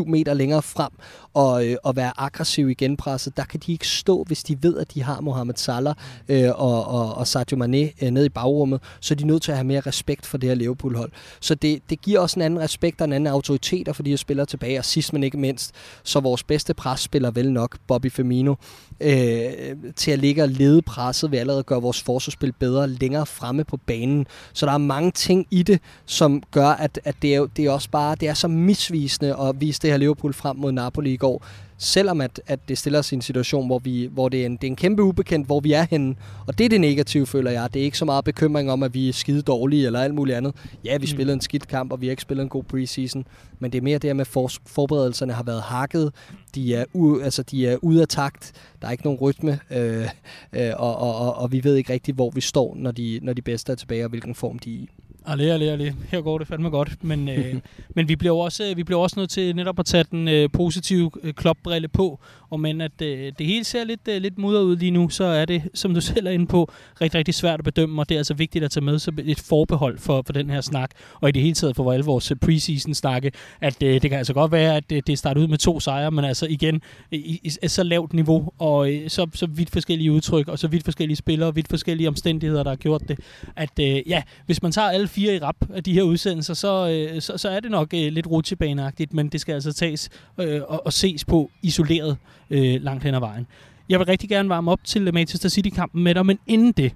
5-7 0.00 0.04
meter 0.10 0.34
længere 0.34 0.62
frem 0.62 0.90
og, 1.34 1.66
øh, 1.66 1.76
og 1.84 1.96
være 1.96 2.12
aggressiv 2.16 2.70
i 2.70 2.74
genpresset. 2.74 3.36
Der 3.36 3.44
kan 3.44 3.60
de 3.66 3.72
ikke 3.72 3.88
stå, 3.88 4.24
hvis 4.26 4.44
de 4.44 4.62
ved, 4.62 4.78
at 4.78 4.94
de 4.94 5.02
har 5.02 5.20
Mohamed 5.20 5.54
Salah 5.56 5.94
øh, 6.28 6.50
og, 6.54 6.86
og, 6.86 7.14
og 7.14 7.26
Sadio 7.26 7.56
Mane 7.56 7.90
øh, 8.02 8.10
nede 8.10 8.26
i 8.26 8.28
bagrummet. 8.28 8.80
Så 9.00 9.14
er 9.14 9.16
de 9.16 9.26
nødt 9.26 9.42
til 9.42 9.50
at 9.50 9.56
have 9.56 9.66
mere 9.66 9.80
respekt 9.80 10.26
for 10.26 10.38
det 10.38 10.48
her 10.48 10.54
Liverpool-hold. 10.54 11.12
Så 11.40 11.54
det, 11.54 11.82
det 11.90 12.00
giver 12.00 12.20
også 12.20 12.38
en 12.38 12.42
anden 12.42 12.60
respekt 12.60 13.00
og 13.00 13.04
en 13.04 13.12
anden 13.12 13.26
autoritet 13.26 13.96
for 13.96 14.02
de 14.02 14.10
her 14.10 14.16
spillere 14.16 14.46
tilbage. 14.46 14.78
Og 14.78 14.84
sidst 14.84 15.12
men 15.12 15.24
ikke 15.24 15.38
mindst, 15.38 15.74
så 16.02 16.20
vores 16.20 16.42
bedste 16.42 16.74
presspiller 16.74 17.30
vel 17.30 17.52
nok, 17.52 17.78
Bobby 17.86 18.12
Firmino, 18.12 18.54
øh, 19.00 19.52
til 19.96 20.10
at 20.10 20.18
ligge 20.18 20.42
og 20.42 20.48
lede 20.48 20.82
presset 20.82 21.30
ved 21.30 21.38
allerede 21.48 21.62
gør 21.62 21.80
vores 21.80 22.02
forsvarsspil 22.02 22.52
bedre 22.52 22.88
længere 22.88 23.26
fremme 23.26 23.64
på 23.64 23.76
banen. 23.76 24.26
Så 24.52 24.66
der 24.66 24.72
er 24.72 24.78
mange 24.78 25.10
ting 25.10 25.46
i 25.50 25.62
det, 25.62 25.80
som 26.06 26.42
gør, 26.50 26.68
at, 26.68 27.00
at 27.04 27.14
det, 27.22 27.34
er, 27.34 27.46
det 27.56 27.64
er 27.64 27.70
også 27.70 27.90
bare 27.90 28.14
det 28.14 28.28
er 28.28 28.34
så 28.34 28.48
misvisende 28.48 29.36
at 29.40 29.60
vise 29.60 29.80
det 29.82 29.90
her 29.90 29.96
Liverpool 29.96 30.32
frem 30.32 30.56
mod 30.56 30.72
Napoli 30.72 31.12
i 31.12 31.16
går 31.16 31.44
selvom 31.78 32.20
at, 32.20 32.40
at 32.46 32.68
det 32.68 32.78
stiller 32.78 32.98
os 32.98 33.12
i 33.12 33.14
en 33.14 33.22
situation, 33.22 33.66
hvor, 33.66 33.78
vi, 33.78 34.08
hvor 34.12 34.28
det, 34.28 34.42
er 34.42 34.46
en, 34.46 34.52
det 34.52 34.64
er 34.64 34.70
en 34.70 34.76
kæmpe 34.76 35.02
ubekendt, 35.02 35.46
hvor 35.46 35.60
vi 35.60 35.72
er 35.72 35.86
henne. 35.90 36.14
Og 36.46 36.58
det 36.58 36.64
er 36.64 36.68
det 36.68 36.80
negative, 36.80 37.26
føler 37.26 37.50
jeg. 37.50 37.74
Det 37.74 37.80
er 37.80 37.84
ikke 37.84 37.98
så 37.98 38.04
meget 38.04 38.24
bekymring 38.24 38.70
om, 38.70 38.82
at 38.82 38.94
vi 38.94 39.08
er 39.08 39.12
skide 39.12 39.42
dårlige 39.42 39.86
eller 39.86 40.00
alt 40.00 40.14
muligt 40.14 40.36
andet. 40.36 40.54
Ja, 40.84 40.96
vi 40.96 41.02
mm. 41.02 41.06
spillede 41.06 41.34
en 41.34 41.40
skidt 41.40 41.68
kamp, 41.68 41.92
og 41.92 42.00
vi 42.00 42.06
har 42.06 42.10
ikke 42.10 42.22
spillet 42.22 42.42
en 42.42 42.48
god 42.48 42.64
preseason. 42.64 43.26
Men 43.58 43.72
det 43.72 43.78
er 43.78 43.82
mere 43.82 43.98
det 43.98 44.16
med, 44.16 44.20
at 44.20 44.26
for, 44.26 44.50
forberedelserne 44.66 45.32
har 45.32 45.42
været 45.42 45.62
hakket. 45.62 46.12
De 46.54 46.74
er, 46.74 46.84
u, 46.94 47.20
altså, 47.20 47.42
de 47.42 47.66
er 47.66 47.76
ude 47.82 48.02
af 48.02 48.08
takt. 48.08 48.52
Der 48.82 48.88
er 48.88 48.92
ikke 48.92 49.04
nogen 49.04 49.20
rytme. 49.20 49.58
Øh, 49.70 50.08
øh, 50.52 50.70
og, 50.76 50.96
og, 50.96 51.16
og, 51.16 51.34
og, 51.34 51.52
vi 51.52 51.64
ved 51.64 51.76
ikke 51.76 51.92
rigtigt, 51.92 52.14
hvor 52.14 52.30
vi 52.30 52.40
står, 52.40 52.74
når 52.76 52.90
de, 52.90 53.20
når 53.22 53.32
de 53.32 53.42
bedste 53.42 53.72
er 53.72 53.76
tilbage, 53.76 54.04
og 54.04 54.08
hvilken 54.08 54.34
form 54.34 54.58
de 54.58 54.74
er 54.74 54.78
i. 54.78 54.88
Allee, 55.30 55.52
allee, 55.52 55.70
allee. 55.70 55.94
Her 56.10 56.20
går 56.20 56.38
det 56.38 56.48
fandme 56.48 56.70
godt. 56.70 57.04
Men, 57.04 57.28
øh, 57.28 57.54
men 57.96 58.08
vi 58.08 58.16
bliver 58.16 58.34
også, 58.34 58.72
vi 58.76 58.84
bliver 58.84 59.00
også 59.00 59.20
nødt 59.20 59.30
til 59.30 59.56
netop 59.56 59.78
at 59.78 59.86
tage 59.86 60.04
den 60.10 60.28
øh, 60.28 60.48
positive 60.52 61.10
øh, 61.22 61.34
klopbrille 61.34 61.88
på. 61.88 62.20
Og 62.50 62.60
men 62.60 62.80
at 62.80 63.02
øh, 63.02 63.32
det 63.38 63.46
hele 63.46 63.64
ser 63.64 63.84
lidt, 63.84 64.00
øh, 64.08 64.22
lidt 64.22 64.38
mudret 64.38 64.62
ud 64.62 64.76
lige 64.76 64.90
nu, 64.90 65.08
så 65.08 65.24
er 65.24 65.44
det, 65.44 65.62
som 65.74 65.94
du 65.94 66.00
selv 66.10 66.26
er 66.26 66.30
inde 66.30 66.46
på, 66.46 66.72
rigtig, 67.00 67.18
rigtig 67.18 67.34
svært 67.34 67.60
at 67.60 67.64
bedømme. 67.64 68.02
Og 68.02 68.08
det 68.08 68.14
er 68.14 68.18
altså 68.18 68.34
vigtigt 68.34 68.64
at 68.64 68.70
tage 68.70 68.84
med 68.84 68.98
som 68.98 69.18
et 69.24 69.40
forbehold 69.40 69.98
for, 69.98 70.22
for 70.26 70.32
den 70.32 70.50
her 70.50 70.60
snak. 70.60 70.90
Og 71.20 71.28
i 71.28 71.32
det 71.32 71.42
hele 71.42 71.54
taget 71.54 71.76
for 71.76 71.92
alle 71.92 72.04
vores 72.04 72.32
preseason 72.40 72.94
snakke, 72.94 73.32
at 73.60 73.82
øh, 73.82 74.02
det 74.02 74.10
kan 74.10 74.18
altså 74.18 74.34
godt 74.34 74.52
være, 74.52 74.76
at 74.76 74.90
det, 74.90 75.06
det 75.06 75.18
starter 75.18 75.40
ud 75.40 75.48
med 75.48 75.58
to 75.58 75.80
sejre, 75.80 76.10
men 76.10 76.24
altså 76.24 76.46
igen, 76.46 76.82
i, 77.10 77.16
i, 77.16 77.50
i 77.62 77.68
så 77.68 77.82
lavt 77.82 78.12
niveau, 78.12 78.52
og 78.58 78.92
øh, 78.92 79.10
så, 79.10 79.26
så 79.34 79.46
vidt 79.46 79.70
forskellige 79.70 80.12
udtryk, 80.12 80.48
og 80.48 80.58
så 80.58 80.68
vidt 80.68 80.84
forskellige 80.84 81.16
spillere, 81.16 81.54
vidt 81.54 81.68
forskellige 81.68 82.08
omstændigheder, 82.08 82.62
der 82.62 82.70
har 82.70 82.76
gjort 82.76 83.08
det. 83.08 83.18
At 83.56 83.78
øh, 83.80 84.08
ja, 84.08 84.22
hvis 84.46 84.62
man 84.62 84.72
tager 84.72 84.88
alle 84.88 85.08
fire 85.18 85.34
i 85.34 85.38
rap 85.38 85.56
af 85.74 85.84
de 85.84 85.92
her 85.92 86.02
udsendelser, 86.02 86.54
så, 86.54 86.88
øh, 86.88 87.20
så, 87.22 87.38
så 87.38 87.48
er 87.48 87.60
det 87.60 87.70
nok 87.70 87.94
øh, 87.94 88.12
lidt 88.12 88.26
rutsjebaneagtigt, 88.26 89.14
men 89.14 89.28
det 89.28 89.40
skal 89.40 89.52
altså 89.52 89.72
tages 89.72 90.10
øh, 90.38 90.60
og, 90.68 90.86
og 90.86 90.92
ses 90.92 91.24
på 91.24 91.50
isoleret 91.62 92.16
øh, 92.50 92.82
langt 92.82 93.04
hen 93.04 93.14
ad 93.14 93.20
vejen. 93.20 93.46
Jeg 93.88 93.98
vil 93.98 94.06
rigtig 94.06 94.28
gerne 94.28 94.48
varme 94.48 94.70
op 94.70 94.80
til 94.84 95.14
Manchester 95.14 95.48
City-kampen 95.48 96.02
med 96.02 96.14
dig, 96.14 96.26
men 96.26 96.38
inden 96.46 96.72
det, 96.72 96.92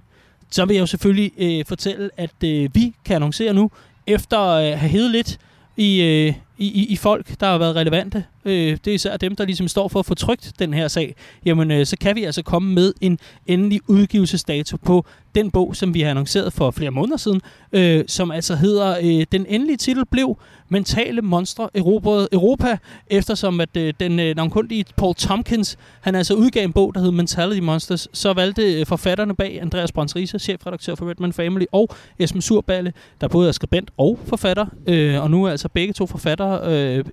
så 0.51 0.65
vil 0.65 0.75
jeg 0.75 0.81
jo 0.81 0.87
selvfølgelig 0.87 1.33
øh, 1.39 1.65
fortælle, 1.65 2.11
at 2.17 2.45
øh, 2.45 2.71
vi 2.75 2.95
kan 3.05 3.17
annoncere 3.17 3.55
nu, 3.55 3.71
efter 4.07 4.41
øh, 4.41 4.67
at 4.67 4.73
øh, 4.73 4.79
have 4.79 4.91
hedet 4.91 5.11
lidt 5.11 5.39
i, 5.77 6.03
øh, 6.03 6.35
i, 6.67 6.87
i 6.89 6.97
folk, 6.97 7.41
der 7.41 7.47
har 7.47 7.59
været 7.59 7.77
relevante, 7.77 8.25
øh, 8.45 8.79
det 8.85 8.87
er 8.87 8.95
især 8.95 9.17
dem, 9.17 9.37
der 9.37 9.45
ligesom 9.45 9.69
står 9.69 9.89
for 9.89 9.99
at 9.99 10.07
få 10.07 10.15
trygt 10.15 10.53
den 10.59 10.75
her 10.75 10.89
sag, 10.89 11.15
jamen 11.45 11.71
øh, 11.71 11.87
så 11.87 11.97
kan 12.01 12.17
vi 12.17 12.25
altså 12.25 12.43
komme 12.43 12.75
med 12.75 12.93
en 13.01 13.19
endelig 13.47 13.81
udgivelsesdato 13.87 14.77
på 14.77 15.07
den 15.35 15.51
bog, 15.51 15.77
som 15.77 15.95
vi 15.95 16.01
har 16.01 16.11
annonceret 16.11 16.53
for 16.53 16.71
flere 16.71 16.91
måneder 16.91 17.17
siden, 17.17 17.41
øh, 17.73 18.05
som 18.09 18.31
altså 18.31 18.55
hedder, 18.55 18.97
øh, 19.03 19.27
den 19.33 19.47
endelige 19.49 19.77
titel 19.77 20.07
blev 20.07 20.39
Mentale 20.69 21.23
Monstre 21.23 21.69
Erobrede 21.75 22.29
Europa, 22.33 22.79
eftersom 23.07 23.61
at 23.61 23.77
øh, 23.77 23.95
den 24.01 24.21
øh, 24.21 24.37
navnkundige 24.37 24.85
Paul 24.97 25.15
Tompkins, 25.15 25.79
han 26.01 26.15
altså 26.15 26.35
udgav 26.35 26.65
en 26.65 26.73
bog, 26.73 26.95
der 26.95 27.01
hed 27.01 27.11
Mentality 27.11 27.61
Monsters, 27.61 28.09
så 28.13 28.33
valgte 28.33 28.81
øh, 28.81 28.87
forfatterne 28.87 29.35
bag 29.35 29.59
Andreas 29.63 29.93
Brøns 29.93 30.17
Riese, 30.17 30.39
chefredaktør 30.39 30.95
for 30.95 31.11
Redman 31.11 31.33
Family, 31.33 31.65
og 31.73 31.89
Esben 32.19 32.43
Surballe, 32.43 32.93
der 33.21 33.29
både 33.29 33.49
er 33.49 33.53
skribent 33.53 33.91
og 33.97 34.19
forfatter, 34.25 34.67
øh, 34.87 35.23
og 35.23 35.31
nu 35.31 35.45
er 35.45 35.51
altså 35.51 35.69
begge 35.69 35.93
to 35.93 36.07
forfattere 36.07 36.52
øh, 36.61 37.05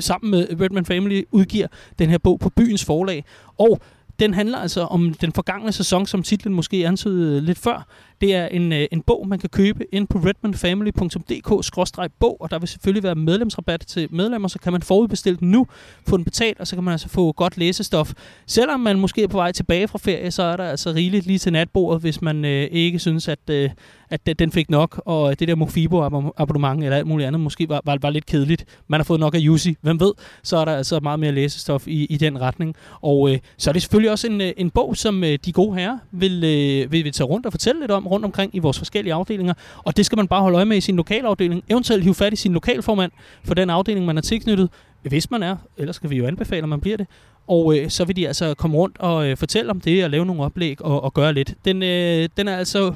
sammen 0.00 0.30
med 0.30 0.60
Redman 0.60 0.84
Family 0.84 1.22
udgiver 1.30 1.66
den 1.98 2.10
her 2.10 2.18
bog 2.18 2.40
på 2.40 2.50
byens 2.50 2.84
forlag. 2.84 3.24
Og 3.58 3.80
den 4.18 4.34
handler 4.34 4.58
altså 4.58 4.80
om 4.80 5.14
den 5.14 5.32
forgangne 5.32 5.72
sæson, 5.72 6.06
som 6.06 6.22
titlen 6.22 6.54
måske 6.54 6.86
antydede 6.86 7.40
lidt 7.40 7.58
før. 7.58 7.86
Det 8.20 8.34
er 8.34 8.46
en, 8.46 8.72
øh, 8.72 8.86
en 8.92 9.02
bog, 9.02 9.28
man 9.28 9.38
kan 9.38 9.48
købe 9.48 9.84
ind 9.92 10.08
på 10.08 10.18
redmanfamily.dk-bog, 10.18 12.36
og 12.40 12.50
der 12.50 12.58
vil 12.58 12.68
selvfølgelig 12.68 13.02
være 13.02 13.14
medlemsrabat 13.14 13.84
til 13.86 14.08
medlemmer, 14.10 14.48
så 14.48 14.58
kan 14.58 14.72
man 14.72 14.82
forudbestille 14.82 15.38
den 15.38 15.50
nu, 15.50 15.66
få 16.06 16.16
den 16.16 16.24
betalt, 16.24 16.60
og 16.60 16.66
så 16.66 16.76
kan 16.76 16.84
man 16.84 16.92
altså 16.92 17.08
få 17.08 17.32
godt 17.32 17.56
læsestof. 17.56 18.12
Selvom 18.46 18.80
man 18.80 18.98
måske 18.98 19.22
er 19.22 19.28
på 19.28 19.36
vej 19.36 19.52
tilbage 19.52 19.88
fra 19.88 19.98
ferie, 19.98 20.30
så 20.30 20.42
er 20.42 20.56
der 20.56 20.64
altså 20.64 20.92
rigeligt 20.92 21.26
lige 21.26 21.38
til 21.38 21.52
natbordet, 21.52 22.00
hvis 22.00 22.22
man 22.22 22.44
øh, 22.44 22.68
ikke 22.70 22.98
synes, 22.98 23.28
at, 23.28 23.50
øh, 23.50 23.70
at 24.10 24.38
den 24.38 24.52
fik 24.52 24.70
nok, 24.70 25.02
og 25.04 25.40
det 25.40 25.48
der 25.48 25.54
Mofibo-abonnement 25.54 26.84
eller 26.84 26.96
alt 26.96 27.06
muligt 27.06 27.26
andet 27.26 27.40
måske 27.40 27.68
var, 27.68 27.80
var, 27.84 27.98
var 28.02 28.10
lidt 28.10 28.26
kedeligt. 28.26 28.64
Man 28.88 29.00
har 29.00 29.04
fået 29.04 29.20
nok 29.20 29.34
af 29.34 29.40
Yusi, 29.42 29.76
hvem 29.80 30.00
ved, 30.00 30.12
så 30.42 30.56
er 30.56 30.64
der 30.64 30.76
altså 30.76 31.00
meget 31.00 31.20
mere 31.20 31.32
læsestof 31.32 31.88
i, 31.88 32.04
i 32.04 32.16
den 32.16 32.40
retning. 32.40 32.74
Og 33.00 33.32
øh, 33.32 33.38
så 33.56 33.70
er 33.70 33.72
det 33.72 33.82
selvfølgelig 33.82 34.10
også 34.10 34.26
en, 34.26 34.40
øh, 34.40 34.52
en 34.56 34.70
bog, 34.70 34.96
som 34.96 35.24
øh, 35.24 35.38
de 35.44 35.52
gode 35.52 35.78
herrer 35.78 35.98
vil, 36.12 36.44
øh, 36.44 36.92
vil, 36.92 37.04
vil 37.04 37.12
tage 37.12 37.26
rundt 37.26 37.46
og 37.46 37.52
fortælle 37.52 37.80
lidt 37.80 37.90
om 37.90 38.06
rundt 38.08 38.24
omkring 38.24 38.54
i 38.54 38.58
vores 38.58 38.78
forskellige 38.78 39.14
afdelinger. 39.14 39.54
Og 39.76 39.96
det 39.96 40.06
skal 40.06 40.16
man 40.16 40.28
bare 40.28 40.40
holde 40.40 40.56
øje 40.56 40.64
med 40.64 40.76
i 40.76 40.80
sin 40.80 40.96
lokalafdeling. 40.96 41.64
Eventuelt 41.68 42.02
hive 42.02 42.14
fat 42.14 42.32
i 42.32 42.36
sin 42.36 42.52
lokalformand 42.52 43.12
for 43.44 43.54
den 43.54 43.70
afdeling, 43.70 44.06
man 44.06 44.16
er 44.16 44.22
tilknyttet, 44.22 44.70
hvis 45.02 45.30
man 45.30 45.42
er. 45.42 45.56
Ellers 45.76 45.96
skal 45.96 46.10
vi 46.10 46.16
jo 46.16 46.26
anbefale, 46.26 46.62
at 46.62 46.68
man 46.68 46.80
bliver 46.80 46.96
det. 46.96 47.06
Og 47.46 47.78
øh, 47.78 47.90
så 47.90 48.04
vil 48.04 48.16
de 48.16 48.26
altså 48.26 48.54
komme 48.54 48.76
rundt 48.76 48.98
og 48.98 49.28
øh, 49.28 49.36
fortælle 49.36 49.70
om 49.70 49.80
det 49.80 50.04
og 50.04 50.10
lave 50.10 50.26
nogle 50.26 50.42
oplæg 50.42 50.82
og, 50.82 51.04
og 51.04 51.14
gøre 51.14 51.32
lidt. 51.32 51.54
Den, 51.64 51.82
øh, 51.82 52.28
den 52.36 52.48
er 52.48 52.56
altså 52.56 52.92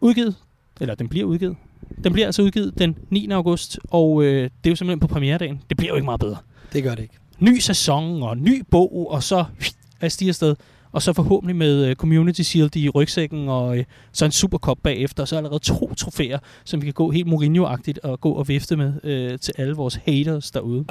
udgivet, 0.00 0.34
eller 0.80 0.94
den 0.94 1.08
bliver 1.08 1.26
udgivet. 1.26 1.56
Den 2.04 2.12
bliver 2.12 2.26
altså 2.26 2.42
udgivet 2.42 2.78
den 2.78 2.96
9. 3.10 3.28
august, 3.30 3.78
og 3.90 4.24
øh, 4.24 4.42
det 4.42 4.66
er 4.66 4.70
jo 4.70 4.76
simpelthen 4.76 5.00
på 5.00 5.06
premieredagen. 5.06 5.62
Det 5.68 5.76
bliver 5.76 5.90
jo 5.90 5.94
ikke 5.94 6.04
meget 6.04 6.20
bedre. 6.20 6.36
Det 6.72 6.82
gør 6.82 6.94
det 6.94 7.02
ikke. 7.02 7.14
Ny 7.38 7.58
sæson 7.58 8.22
og 8.22 8.36
ny 8.36 8.62
bog, 8.70 9.10
og 9.10 9.22
så 9.22 9.44
er 10.00 10.08
stiger 10.08 10.30
afsted. 10.30 10.56
Og 10.92 11.02
så 11.02 11.12
forhåbentlig 11.12 11.56
med 11.56 11.90
uh, 11.90 11.94
Community 11.94 12.40
Shield 12.40 12.76
i 12.76 12.88
rygsækken, 12.88 13.48
og 13.48 13.68
uh, 13.68 13.78
så 14.12 14.24
en 14.24 14.30
Supercup 14.30 14.78
bagefter, 14.82 15.22
og 15.22 15.28
så 15.28 15.36
allerede 15.36 15.58
to 15.58 15.94
trofæer, 15.94 16.38
som 16.64 16.80
vi 16.82 16.86
kan 16.86 16.94
gå 16.94 17.10
helt 17.10 17.28
Mourinho-agtigt 17.28 17.98
og 18.02 18.20
gå 18.20 18.32
og 18.32 18.48
vifte 18.48 18.76
med 18.76 18.92
uh, 19.04 19.38
til 19.38 19.54
alle 19.58 19.74
vores 19.74 19.98
haters 20.06 20.50
derude. 20.50 20.84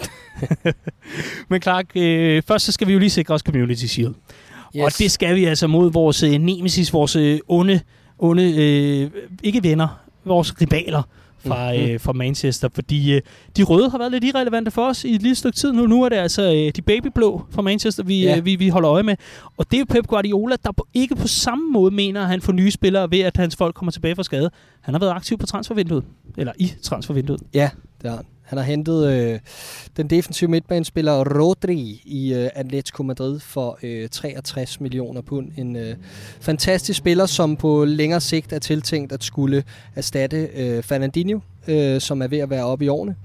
Men 1.49 1.61
Clark, 1.61 1.85
uh, 1.95 2.43
først 2.47 2.65
så 2.65 2.71
skal 2.71 2.87
vi 2.87 2.93
jo 2.93 2.99
lige 2.99 3.09
sikre 3.09 3.33
os 3.33 3.41
Community 3.41 3.85
Shield. 3.85 4.13
Yes. 4.75 4.83
Og 4.83 4.91
det 4.99 5.11
skal 5.11 5.35
vi 5.35 5.45
altså 5.45 5.67
mod 5.67 5.91
vores 5.91 6.23
uh, 6.23 6.29
nemesis, 6.29 6.93
vores 6.93 7.15
uh, 7.15 7.37
onde, 7.47 7.79
onde 8.19 8.43
uh, 8.43 9.21
ikke 9.43 9.63
venner, 9.63 9.87
vores 10.25 10.53
rivaler 10.61 11.03
fra, 11.47 11.73
mm-hmm. 11.73 11.89
øh, 11.89 11.99
fra 11.99 12.13
Manchester, 12.13 12.69
fordi 12.73 13.13
øh, 13.13 13.21
de 13.57 13.63
røde 13.63 13.89
har 13.89 13.97
været 13.97 14.11
lidt 14.11 14.23
irrelevante 14.23 14.71
for 14.71 14.87
os 14.87 15.03
i 15.03 15.15
et 15.15 15.21
lille 15.21 15.35
stykke 15.35 15.55
tid 15.55 15.71
nu. 15.71 15.87
Nu 15.87 16.03
er 16.03 16.09
det 16.09 16.15
altså 16.15 16.41
øh, 16.41 16.71
de 16.75 16.81
babyblå 16.81 17.41
fra 17.51 17.61
Manchester, 17.61 18.03
vi, 18.03 18.23
ja. 18.23 18.37
øh, 18.37 18.45
vi, 18.45 18.55
vi 18.55 18.69
holder 18.69 18.91
øje 18.91 19.03
med. 19.03 19.15
Og 19.57 19.71
det 19.71 19.79
er 19.79 19.85
Pep 19.85 20.07
Guardiola, 20.07 20.55
der 20.63 20.71
på, 20.71 20.87
ikke 20.93 21.15
på 21.15 21.27
samme 21.27 21.71
måde 21.71 21.95
mener, 21.95 22.21
at 22.21 22.27
han 22.27 22.41
får 22.41 22.53
nye 22.53 22.71
spillere 22.71 23.11
ved, 23.11 23.19
at 23.19 23.37
hans 23.37 23.55
folk 23.55 23.75
kommer 23.75 23.91
tilbage 23.91 24.15
fra 24.15 24.23
skade. 24.23 24.49
Han 24.81 24.93
har 24.93 24.99
været 24.99 25.11
aktiv 25.11 25.37
på 25.37 25.45
transfervinduet, 25.45 26.03
eller 26.37 26.53
i 26.59 26.73
transfervinduet. 26.81 27.41
Ja, 27.53 27.69
det 28.01 28.09
har 28.09 28.17
han. 28.17 28.25
Han 28.47 28.57
har 28.57 28.65
hentet 28.65 29.07
øh, 29.07 29.39
den 29.97 30.09
defensive 30.09 30.51
midtbanespiller 30.51 31.39
Rodri 31.39 32.01
i 32.05 32.33
øh, 32.33 32.49
Atletico 32.55 33.03
Madrid 33.03 33.39
for 33.39 33.79
øh, 33.83 34.09
63 34.09 34.81
millioner 34.81 35.21
pund. 35.21 35.51
En 35.57 35.75
øh, 35.75 35.95
fantastisk 36.39 36.97
spiller, 36.97 37.25
som 37.25 37.55
på 37.55 37.85
længere 37.85 38.21
sigt 38.21 38.53
er 38.53 38.59
tiltænkt 38.59 39.11
at 39.11 39.23
skulle 39.23 39.63
erstatte 39.95 40.49
øh, 40.55 40.83
Fernandinho, 40.83 41.39
øh, 41.67 42.01
som 42.01 42.21
er 42.21 42.27
ved 42.27 42.37
at 42.37 42.49
være 42.49 42.65
oppe 42.65 42.85
i 42.85 42.87
årene. 42.87 43.15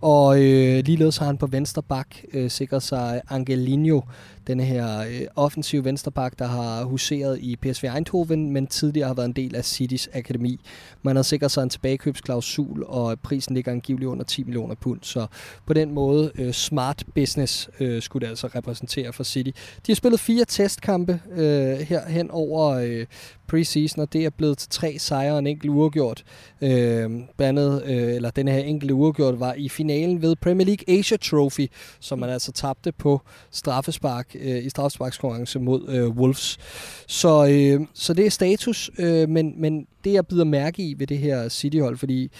Og 0.00 0.42
øh, 0.42 0.84
ligeledes 0.84 1.16
har 1.16 1.26
han 1.26 1.38
på 1.38 1.46
venstre 1.46 1.82
bak 1.82 2.06
øh, 2.32 2.50
sikret 2.50 2.82
sig 2.82 3.22
Angelino, 3.30 4.00
den 4.46 4.60
her 4.60 5.00
øh, 5.00 5.20
offensive 5.36 5.84
venstreback, 5.84 6.38
der 6.38 6.46
har 6.46 6.84
huseret 6.84 7.38
i 7.40 7.56
PSV 7.56 7.84
Eindhoven, 7.84 8.50
men 8.50 8.66
tidligere 8.66 9.06
har 9.06 9.14
været 9.14 9.26
en 9.26 9.32
del 9.32 9.56
af 9.56 9.64
Citys 9.64 10.08
akademi. 10.14 10.60
Man 11.02 11.16
har 11.16 11.22
sikret 11.22 11.50
sig 11.50 11.62
en 11.62 11.70
tilbagekøbsklausul, 11.70 12.84
og 12.86 13.20
prisen 13.20 13.54
ligger 13.54 13.72
angiveligt 13.72 14.08
under 14.08 14.24
10 14.24 14.44
millioner 14.44 14.74
pund. 14.74 14.98
Så 15.02 15.26
på 15.66 15.72
den 15.72 15.92
måde, 15.92 16.32
øh, 16.34 16.52
smart 16.52 17.04
business 17.14 17.70
øh, 17.80 18.02
skulle 18.02 18.26
det 18.26 18.30
altså 18.30 18.46
repræsentere 18.46 19.12
for 19.12 19.24
City. 19.24 19.50
De 19.86 19.92
har 19.92 19.94
spillet 19.94 20.20
fire 20.20 20.44
testkampe 20.44 21.20
øh, 21.32 21.78
her 21.78 22.08
hen 22.08 22.30
over 22.30 22.68
øh, 22.70 23.06
preseason, 23.50 24.02
og 24.02 24.12
det 24.12 24.24
er 24.24 24.30
blevet 24.30 24.58
til 24.58 24.68
tre 24.68 24.98
sejre 24.98 25.32
og 25.32 25.38
en 25.38 25.46
enkelt 25.46 25.70
uafgjort. 25.70 26.24
Øh, 26.62 27.10
bandet, 27.36 27.82
øh, 27.86 28.14
eller 28.14 28.30
den 28.30 28.48
her 28.48 28.58
enkelte 28.58 28.94
uafgjort 28.94 29.40
var 29.40 29.54
i 29.54 29.68
finalen 29.68 30.22
ved 30.22 30.36
Premier 30.36 30.66
League 30.66 30.98
Asia 30.98 31.16
Trophy, 31.16 31.66
som 32.00 32.18
man 32.18 32.30
altså 32.30 32.52
tabte 32.52 32.92
på 32.92 33.20
straffespark 33.50 34.36
øh, 34.40 34.64
i 34.64 34.70
straffesparkskonkurrence 34.70 35.58
mod 35.58 35.88
øh, 35.88 36.08
Wolves. 36.08 36.58
Så, 37.06 37.46
øh, 37.46 37.86
så 37.94 38.14
det 38.14 38.26
er 38.26 38.30
status, 38.30 38.90
øh, 38.98 39.28
men, 39.28 39.54
men 39.56 39.86
det 40.04 40.12
jeg 40.12 40.26
bider 40.26 40.44
mærke 40.44 40.82
i 40.82 40.94
ved 40.98 41.06
det 41.06 41.18
her 41.18 41.48
City-hold, 41.48 41.96
fordi 41.96 42.30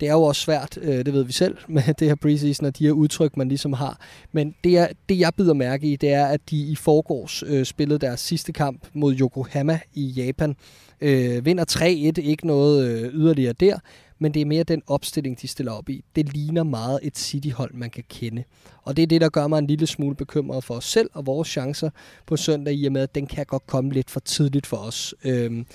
det 0.00 0.08
er 0.08 0.12
jo 0.12 0.22
også 0.22 0.42
svært, 0.42 0.78
øh, 0.82 1.04
det 1.06 1.12
ved 1.12 1.24
vi 1.24 1.32
selv, 1.32 1.56
med 1.68 1.94
det 1.94 2.08
her 2.08 2.14
preseason 2.14 2.66
og 2.66 2.78
de 2.78 2.84
her 2.84 2.92
udtryk, 2.92 3.36
man 3.36 3.48
ligesom 3.48 3.72
har. 3.72 4.00
Men 4.32 4.54
det, 4.64 4.78
er, 4.78 4.86
det 5.08 5.18
jeg 5.18 5.32
bider 5.36 5.54
mærke 5.54 5.86
i, 5.86 5.96
det 5.96 6.12
er, 6.12 6.26
at 6.26 6.40
de 6.50 6.56
i 6.56 6.74
forgårs 6.74 7.42
øh, 7.46 7.64
spillede 7.64 7.98
deres 7.98 8.20
sidste 8.20 8.52
kamp 8.52 8.86
mod 8.92 9.14
Yokohama 9.20 9.80
i 9.94 10.06
Japan. 10.06 10.56
Øh, 11.00 11.44
vinder 11.44 11.64
3-1, 11.70 11.84
ikke 12.20 12.46
noget 12.46 12.88
øh, 12.88 13.14
yderligere 13.14 13.52
der, 13.52 13.78
men 14.20 14.34
det 14.34 14.42
er 14.42 14.46
mere 14.46 14.62
den 14.62 14.82
opstilling, 14.86 15.42
de 15.42 15.48
stiller 15.48 15.72
op 15.72 15.88
i. 15.88 16.04
Det 16.16 16.32
ligner 16.32 16.62
meget 16.62 17.00
et 17.02 17.18
City-hold, 17.18 17.74
man 17.74 17.90
kan 17.90 18.04
kende. 18.08 18.44
Og 18.82 18.96
det 18.96 19.02
er 19.02 19.06
det, 19.06 19.20
der 19.20 19.28
gør 19.28 19.46
mig 19.46 19.58
en 19.58 19.66
lille 19.66 19.86
smule 19.86 20.16
bekymret 20.16 20.64
for 20.64 20.74
os 20.74 20.84
selv 20.84 21.10
og 21.12 21.26
vores 21.26 21.48
chancer 21.48 21.90
på 22.26 22.36
søndag, 22.36 22.74
i 22.74 22.86
og 22.86 22.92
med, 22.92 23.02
at 23.02 23.14
den 23.14 23.26
kan 23.26 23.46
godt 23.46 23.66
komme 23.66 23.92
lidt 23.92 24.10
for 24.10 24.20
tidligt 24.20 24.66
for 24.66 24.76
os. 24.76 25.14
Øhm, 25.24 25.66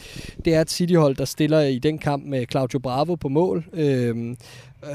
det 0.45 0.53
er 0.53 0.61
et 0.61 0.71
City-hold, 0.71 1.15
der 1.15 1.25
stiller 1.25 1.61
i 1.61 1.79
den 1.79 1.97
kamp 1.97 2.25
med 2.25 2.45
Claudio 2.51 2.79
Bravo 2.79 3.15
på 3.15 3.29
mål. 3.29 3.65
Øhm, 3.73 4.37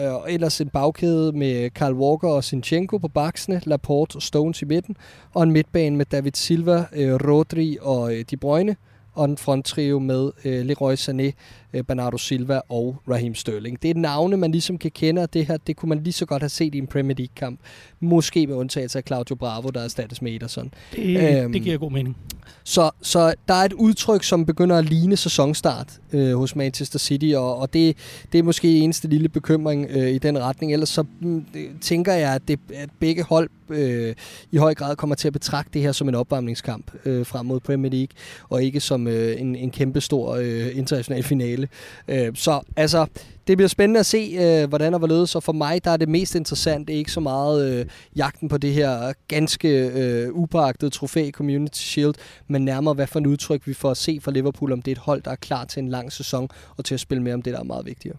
øh, 0.00 0.14
og 0.14 0.32
ellers 0.32 0.60
en 0.60 0.68
bagkæde 0.68 1.32
med 1.32 1.70
Karl 1.70 1.94
Walker 1.94 2.28
og 2.28 2.44
Sinchenko 2.44 2.98
på 2.98 3.08
baksene, 3.08 3.60
Laporte 3.64 4.16
og 4.16 4.22
Stones 4.22 4.62
i 4.62 4.64
midten, 4.64 4.96
og 5.34 5.42
en 5.42 5.50
midtbane 5.50 5.96
med 5.96 6.06
David 6.06 6.32
Silva, 6.34 6.84
øh, 6.92 7.14
Rodri 7.14 7.78
og 7.80 8.14
øh, 8.14 8.24
De 8.30 8.36
Bruyne 8.36 8.76
og 9.12 9.24
en 9.24 9.36
fronttrio 9.36 9.98
med 9.98 10.30
øh, 10.44 10.66
Leroy 10.66 10.94
Sané, 10.94 11.32
øh, 11.74 11.84
Bernardo 11.84 12.18
Silva 12.18 12.60
og 12.68 12.96
Raheem 13.08 13.34
Sterling. 13.34 13.82
Det 13.82 13.90
er 13.90 13.94
navne, 13.94 14.36
man 14.36 14.52
ligesom 14.52 14.78
kan 14.78 14.90
kende, 14.90 15.22
og 15.22 15.34
det 15.34 15.46
her, 15.46 15.56
det 15.56 15.76
kunne 15.76 15.88
man 15.88 16.02
lige 16.02 16.12
så 16.12 16.26
godt 16.26 16.42
have 16.42 16.48
set 16.48 16.74
i 16.74 16.78
en 16.78 16.86
Premier 16.86 17.16
League-kamp. 17.16 17.60
Måske 18.00 18.46
med 18.46 18.56
undtagelse 18.56 18.98
af 18.98 19.04
Claudio 19.06 19.34
Bravo, 19.34 19.68
der 19.68 19.80
erstattes 19.80 20.22
med 20.22 20.34
Ederson. 20.34 20.74
Det, 20.96 21.42
øhm, 21.42 21.52
det 21.52 21.62
giver 21.62 21.78
god 21.78 21.90
mening. 21.90 22.16
Så, 22.64 22.90
så 23.02 23.34
der 23.48 23.54
er 23.54 23.64
et 23.64 23.72
udtryk, 23.72 24.24
som 24.24 24.46
begynder 24.46 24.78
at 24.78 24.84
ligne 24.84 25.16
sæsonstart 25.16 26.00
øh, 26.12 26.34
hos 26.34 26.56
Manchester 26.56 26.98
City, 26.98 27.32
og, 27.36 27.56
og 27.56 27.72
det, 27.72 27.96
det 28.32 28.38
er 28.38 28.42
måske 28.42 28.78
eneste 28.78 29.08
lille 29.08 29.28
bekymring 29.28 29.86
øh, 29.90 30.10
i 30.10 30.18
den 30.18 30.38
retning. 30.38 30.72
Ellers 30.72 30.88
så 30.88 31.04
øh, 31.22 31.42
tænker 31.80 32.12
jeg, 32.12 32.34
at, 32.34 32.48
det, 32.48 32.60
at 32.74 32.88
begge 33.00 33.22
hold 33.22 33.50
øh, 33.70 34.14
i 34.50 34.56
høj 34.56 34.74
grad 34.74 34.96
kommer 34.96 35.16
til 35.16 35.26
at 35.26 35.32
betragte 35.32 35.70
det 35.74 35.82
her 35.82 35.92
som 35.92 36.08
en 36.08 36.14
opvarmningskamp 36.14 36.90
øh, 37.04 37.26
frem 37.26 37.46
mod 37.46 37.60
Premier 37.60 37.90
League, 37.90 38.08
og 38.48 38.62
ikke 38.62 38.80
som 38.80 38.99
øh, 39.06 39.40
en, 39.40 39.56
en 39.56 39.70
kæmpe 39.70 40.00
stor 40.00 40.34
øh, 40.34 40.76
international 40.76 41.22
finale. 41.22 41.68
Øh, 42.08 42.34
så 42.34 42.60
altså, 42.76 43.06
det 43.46 43.56
bliver 43.56 43.68
spændende 43.68 44.00
at 44.00 44.06
se, 44.06 44.36
øh, 44.40 44.68
hvordan 44.68 44.94
og 44.94 44.98
hvorledes. 44.98 45.30
Så 45.30 45.40
for 45.40 45.52
mig, 45.52 45.84
der 45.84 45.90
er 45.90 45.96
det 45.96 46.08
mest 46.08 46.34
interessant 46.34 46.90
ikke 46.90 47.12
så 47.12 47.20
meget 47.20 47.80
øh, 47.80 47.86
jagten 48.16 48.48
på 48.48 48.58
det 48.58 48.72
her 48.72 49.12
ganske 49.28 49.68
øh, 49.68 50.32
upagtede 50.32 50.90
trofæ 50.90 51.30
Community 51.30 51.78
Shield, 51.78 52.14
men 52.48 52.64
nærmere, 52.64 52.94
hvad 52.94 53.06
for 53.06 53.18
en 53.18 53.26
udtryk 53.26 53.66
vi 53.66 53.74
får 53.74 53.90
at 53.90 53.96
se 53.96 54.18
fra 54.22 54.30
Liverpool, 54.30 54.72
om 54.72 54.82
det 54.82 54.90
er 54.90 54.94
et 54.94 54.98
hold, 54.98 55.22
der 55.22 55.30
er 55.30 55.36
klar 55.36 55.64
til 55.64 55.82
en 55.82 55.88
lang 55.88 56.12
sæson, 56.12 56.48
og 56.76 56.84
til 56.84 56.94
at 56.94 57.00
spille 57.00 57.22
med 57.22 57.32
om 57.32 57.42
det, 57.42 57.52
der 57.52 57.60
er 57.60 57.64
meget 57.64 57.86
vigtigere. 57.86 58.16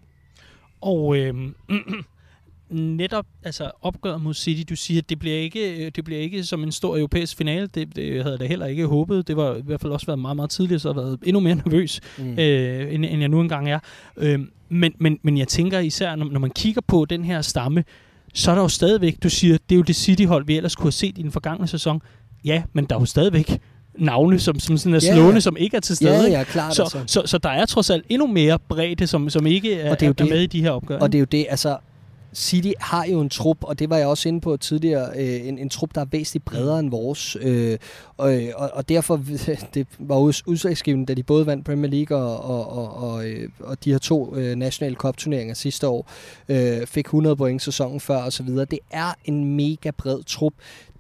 Og 0.82 1.17
øh, 1.17 1.34
netop 2.72 3.26
altså 3.43 3.72
opgøret 3.82 4.22
mod 4.22 4.34
City, 4.34 4.63
du 4.69 4.76
siger, 4.76 5.01
det 5.01 5.19
bliver 5.19 5.38
ikke 5.38 5.89
det 5.89 6.03
bliver 6.05 6.22
ikke 6.22 6.43
som 6.43 6.63
en 6.63 6.72
stor 6.72 6.97
europæisk 6.97 7.38
finale. 7.38 7.67
Det, 7.67 7.95
det 7.95 8.24
havde 8.24 8.32
jeg 8.32 8.39
da 8.39 8.45
heller 8.45 8.65
ikke 8.65 8.86
håbet. 8.86 9.28
Det 9.28 9.38
var 9.38 9.55
i 9.55 9.61
hvert 9.61 9.82
fald 9.82 9.91
også 9.91 10.05
været 10.05 10.19
meget, 10.19 10.36
meget 10.36 10.49
tidligt, 10.49 10.82
så 10.82 10.89
jeg 10.89 10.95
har 10.95 11.01
været 11.01 11.19
endnu 11.24 11.39
mere 11.39 11.55
nervøs, 11.65 12.01
mm. 12.17 12.39
øh, 12.39 12.93
end, 12.93 13.05
end 13.05 13.19
jeg 13.19 13.30
nu 13.30 13.41
engang 13.41 13.69
er. 13.69 13.80
Øh, 14.17 14.39
men, 14.69 14.93
men, 14.97 15.19
men 15.24 15.38
jeg 15.38 15.47
tænker 15.47 15.80
især, 15.80 16.15
når, 16.15 16.26
når 16.26 16.39
man 16.39 16.49
kigger 16.49 16.82
på 16.88 17.05
den 17.05 17.24
her 17.24 17.41
stamme, 17.41 17.84
så 18.34 18.51
er 18.51 18.55
der 18.55 18.61
jo 18.61 18.67
stadigvæk, 18.67 19.24
du 19.24 19.30
siger, 19.30 19.57
det 19.69 19.76
er 19.76 19.78
jo 19.78 19.84
det 19.84 19.95
City-hold, 19.95 20.45
vi 20.45 20.57
ellers 20.57 20.76
kunne 20.76 20.86
have 20.86 20.91
set 20.91 21.17
i 21.17 21.22
den 21.22 21.32
forgangne 21.32 21.67
sæson. 21.67 22.01
Ja, 22.45 22.63
men 22.74 22.86
der 22.86 22.95
er 22.95 22.99
jo 22.99 23.05
stadigvæk 23.05 23.59
navne, 23.95 24.39
som, 24.39 24.59
som 24.59 24.78
sådan 24.78 24.95
er 24.95 24.99
slående, 24.99 25.32
yeah. 25.32 25.41
som 25.41 25.57
ikke 25.57 25.78
er 25.78 25.82
til 25.82 25.95
stede. 25.95 26.32
Ja, 26.32 26.38
ja, 26.38 26.43
klart. 26.43 26.76
Så, 26.76 26.82
altså. 26.82 27.03
så, 27.07 27.22
så 27.26 27.38
der 27.38 27.49
er 27.49 27.65
trods 27.65 27.89
alt 27.89 28.05
endnu 28.09 28.28
mere 28.28 28.59
bredde, 28.59 29.07
som, 29.07 29.30
som 29.30 29.47
ikke 29.47 29.80
er, 29.80 29.91
og 29.91 29.99
det 29.99 30.05
er, 30.05 30.09
er 30.09 30.13
det. 30.13 30.30
med 30.30 30.41
i 30.41 30.47
de 30.47 30.61
her 30.61 30.72
opgør. 30.72 30.99
Og 30.99 31.11
det 31.11 31.17
er 31.17 31.19
jo 31.19 31.26
det, 31.26 31.45
altså 31.49 31.78
City 32.34 32.71
har 32.79 33.05
jo 33.05 33.21
en 33.21 33.29
trup, 33.29 33.57
og 33.61 33.79
det 33.79 33.89
var 33.89 33.97
jeg 33.97 34.07
også 34.07 34.29
inde 34.29 34.41
på 34.41 34.57
tidligere, 34.57 35.09
øh, 35.15 35.47
en, 35.47 35.57
en 35.57 35.69
trup, 35.69 35.95
der 35.95 36.01
er 36.01 36.05
væsentligt 36.05 36.45
bredere 36.45 36.79
end 36.79 36.89
vores. 36.89 37.38
Øh, 37.41 37.77
og, 38.17 38.43
øh, 38.43 38.49
og, 38.55 38.69
og 38.73 38.89
derfor, 38.89 39.21
det 39.73 39.88
var 39.99 40.17
udslagsgivende, 40.45 41.05
da 41.05 41.13
de 41.13 41.23
både 41.23 41.45
vandt 41.45 41.65
Premier 41.65 41.91
League 41.91 42.17
og, 42.17 42.43
og, 42.43 42.77
og, 42.77 43.11
og, 43.11 43.27
øh, 43.27 43.49
og 43.59 43.84
de 43.84 43.91
her 43.91 43.97
to 43.97 44.36
øh, 44.36 44.55
nationale 44.55 44.95
cup-turneringer 44.95 45.53
sidste 45.53 45.88
år, 45.88 46.11
øh, 46.49 46.88
fik 46.88 47.05
100 47.05 47.36
point 47.36 47.61
sæsonen 47.61 47.99
før 47.99 48.17
osv. 48.17 48.47
Det 48.47 48.79
er 48.91 49.13
en 49.25 49.55
mega 49.55 49.91
bred 49.97 50.23
trup. 50.23 50.53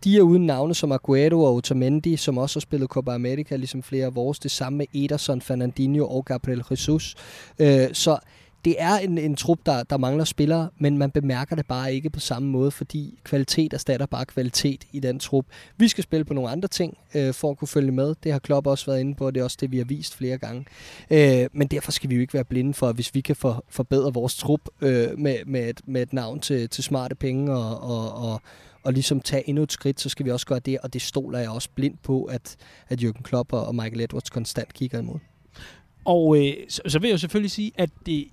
De 0.03 0.17
er 0.17 0.21
uden 0.21 0.45
navne 0.45 0.75
som 0.75 0.91
Aguero 0.91 1.43
og 1.43 1.53
Otamendi, 1.53 2.17
som 2.17 2.37
også 2.37 2.59
har 2.59 2.61
spillet 2.61 2.89
Copa 2.89 3.11
America, 3.11 3.55
ligesom 3.55 3.83
flere 3.83 4.05
af 4.05 4.15
vores. 4.15 4.39
Det 4.39 4.51
samme 4.51 4.77
med 4.77 4.85
Ederson, 4.93 5.41
Fernandinho 5.41 6.07
og 6.07 6.25
Gabriel 6.25 6.63
Jesus. 6.71 7.15
Øh, 7.59 7.87
så 7.93 8.17
det 8.65 8.75
er 8.79 8.97
en, 8.97 9.17
en 9.17 9.35
trup, 9.35 9.59
der, 9.65 9.83
der 9.83 9.97
mangler 9.97 10.23
spillere, 10.23 10.69
men 10.77 10.97
man 10.97 11.11
bemærker 11.11 11.55
det 11.55 11.67
bare 11.67 11.93
ikke 11.93 12.09
på 12.09 12.19
samme 12.19 12.49
måde, 12.49 12.71
fordi 12.71 13.19
kvalitet 13.23 13.73
erstatter 13.73 14.05
bare 14.05 14.25
kvalitet 14.25 14.83
i 14.91 14.99
den 14.99 15.19
trup. 15.19 15.45
Vi 15.77 15.87
skal 15.87 16.03
spille 16.03 16.25
på 16.25 16.33
nogle 16.33 16.49
andre 16.49 16.67
ting 16.67 16.97
øh, 17.15 17.33
for 17.33 17.51
at 17.51 17.57
kunne 17.57 17.67
følge 17.67 17.91
med. 17.91 18.15
Det 18.23 18.31
har 18.31 18.39
Klopp 18.39 18.67
også 18.67 18.85
været 18.85 18.99
inde 18.99 19.15
på, 19.15 19.25
og 19.25 19.35
det 19.35 19.39
er 19.39 19.43
også 19.43 19.57
det, 19.61 19.71
vi 19.71 19.77
har 19.77 19.85
vist 19.85 20.15
flere 20.15 20.37
gange. 20.37 20.65
Øh, 21.11 21.47
men 21.53 21.67
derfor 21.67 21.91
skal 21.91 22.09
vi 22.09 22.15
jo 22.15 22.21
ikke 22.21 22.33
være 22.33 22.45
blinde 22.45 22.73
for, 22.73 22.87
at 22.87 22.95
hvis 22.95 23.15
vi 23.15 23.21
kan 23.21 23.35
for, 23.35 23.65
forbedre 23.69 24.13
vores 24.13 24.35
trup 24.35 24.61
øh, 24.81 25.19
med, 25.19 25.37
med, 25.45 25.69
et, 25.69 25.81
med 25.85 26.01
et 26.01 26.13
navn 26.13 26.39
til, 26.39 26.69
til 26.69 26.83
smarte 26.83 27.15
penge 27.15 27.53
og, 27.53 27.79
og, 27.81 28.31
og 28.31 28.41
og 28.83 28.93
ligesom 28.93 29.21
tage 29.21 29.49
endnu 29.49 29.63
et 29.63 29.71
skridt, 29.71 30.01
så 30.01 30.09
skal 30.09 30.25
vi 30.25 30.31
også 30.31 30.45
gøre 30.45 30.59
det, 30.59 30.77
og 30.83 30.93
det 30.93 31.01
stoler 31.01 31.39
jeg 31.39 31.49
også 31.49 31.69
blind 31.75 31.97
på, 32.03 32.23
at, 32.23 32.55
at 32.89 33.01
Jürgen 33.01 33.21
Klopp 33.21 33.53
og 33.53 33.75
Michael 33.75 34.01
Edwards 34.01 34.29
konstant 34.29 34.73
kigger 34.73 34.99
imod. 34.99 35.19
Og 36.05 36.37
øh, 36.37 36.53
så, 36.69 36.81
så 36.87 36.99
vil 36.99 37.07
jeg 37.07 37.13
jo 37.13 37.17
selvfølgelig 37.17 37.51
sige, 37.51 37.71
at 37.75 37.89
det 38.05 38.27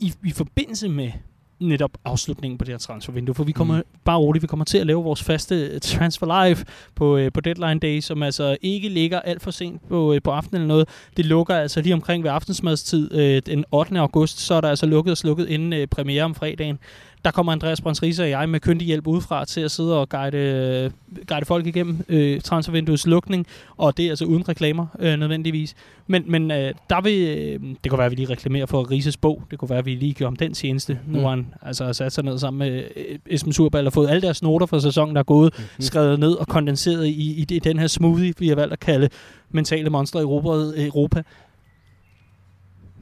i, 0.00 0.12
i 0.24 0.30
forbindelse 0.30 0.88
med 0.88 1.12
netop 1.60 1.90
afslutningen 2.04 2.58
på 2.58 2.64
det 2.64 2.72
her 2.72 2.78
transfervindue, 2.78 3.34
for 3.34 3.44
vi 3.44 3.52
kommer 3.52 3.76
mm. 3.76 3.82
bare 4.04 4.18
roligt, 4.18 4.42
vi 4.42 4.46
kommer 4.46 4.64
til 4.64 4.78
at 4.78 4.86
lave 4.86 5.02
vores 5.02 5.22
faste 5.22 5.78
Transfer 5.78 6.44
Live 6.44 6.56
på, 6.94 7.16
øh, 7.16 7.32
på 7.32 7.40
Deadline 7.40 7.80
Day, 7.80 8.00
som 8.00 8.22
altså 8.22 8.56
ikke 8.62 8.88
ligger 8.88 9.20
alt 9.20 9.42
for 9.42 9.50
sent 9.50 9.88
på, 9.88 10.14
øh, 10.14 10.22
på 10.22 10.30
aftenen 10.30 10.62
eller 10.62 10.74
noget. 10.74 10.88
Det 11.16 11.26
lukker 11.26 11.54
altså 11.54 11.80
lige 11.80 11.94
omkring 11.94 12.24
ved 12.24 12.30
aftensmadstid 12.30 13.14
øh, 13.14 13.42
den 13.46 13.64
8. 13.72 13.98
august, 13.98 14.40
så 14.40 14.54
er 14.54 14.60
der 14.60 14.68
altså 14.68 14.86
lukket 14.86 15.10
og 15.10 15.18
slukket 15.18 15.48
inden 15.48 15.72
øh, 15.72 15.86
premiere 15.86 16.24
om 16.24 16.34
fredagen 16.34 16.78
der 17.24 17.30
kommer 17.30 17.52
Andreas 17.52 18.02
Riese 18.02 18.22
og 18.22 18.30
jeg 18.30 18.48
med 18.48 18.60
kyndig 18.60 18.86
hjælp 18.86 19.06
udefra 19.06 19.44
til 19.44 19.60
at 19.60 19.70
sidde 19.70 20.00
og 20.00 20.08
guide, 20.08 20.92
guide 21.28 21.44
folk 21.44 21.66
igennem 21.66 22.04
øh, 22.08 22.40
transfervinduets 22.40 23.06
lukning, 23.06 23.46
og 23.76 23.96
det 23.96 24.04
er 24.04 24.10
altså 24.10 24.24
uden 24.24 24.48
reklamer 24.48 24.86
øh, 24.98 25.18
nødvendigvis. 25.18 25.74
Men, 26.06 26.24
men 26.26 26.50
øh, 26.50 26.74
der 26.90 27.00
vil, 27.00 27.38
øh, 27.38 27.74
det 27.84 27.90
kunne 27.90 27.98
være, 27.98 28.06
at 28.06 28.10
vi 28.10 28.16
lige 28.16 28.28
reklamerer 28.28 28.66
for 28.66 28.90
Rises 28.90 29.16
bog, 29.16 29.42
det 29.50 29.58
kunne 29.58 29.70
være, 29.70 29.78
at 29.78 29.86
vi 29.86 29.94
lige 29.94 30.14
gør 30.14 30.26
om 30.26 30.36
den 30.36 30.54
tjeneste. 30.54 30.98
Mm. 31.06 31.12
Nu 31.12 31.20
har 31.20 31.30
han 31.30 31.46
altså 31.62 31.92
sat 31.92 32.12
sig 32.12 32.24
ned 32.24 32.38
sammen 32.38 32.58
med 32.58 32.84
øh, 32.96 33.18
Esben 33.26 33.52
Surbal 33.52 33.86
og 33.86 33.92
fået 33.92 34.10
alle 34.10 34.22
deres 34.22 34.42
noter 34.42 34.66
for 34.66 34.78
sæsonen, 34.78 35.14
der 35.14 35.20
er 35.20 35.24
gået, 35.24 35.54
mm-hmm. 35.58 35.82
skrevet 35.82 36.20
ned 36.20 36.32
og 36.32 36.48
kondenseret 36.48 37.06
i, 37.06 37.10
i, 37.10 37.46
i 37.50 37.58
den 37.58 37.78
her 37.78 37.86
smoothie, 37.86 38.34
vi 38.38 38.48
har 38.48 38.54
valgt 38.54 38.72
at 38.72 38.80
kalde 38.80 39.08
mentale 39.50 39.90
monstre 39.90 40.20
i 40.20 40.22
Europa. 40.22 40.82
Europa. 40.86 41.22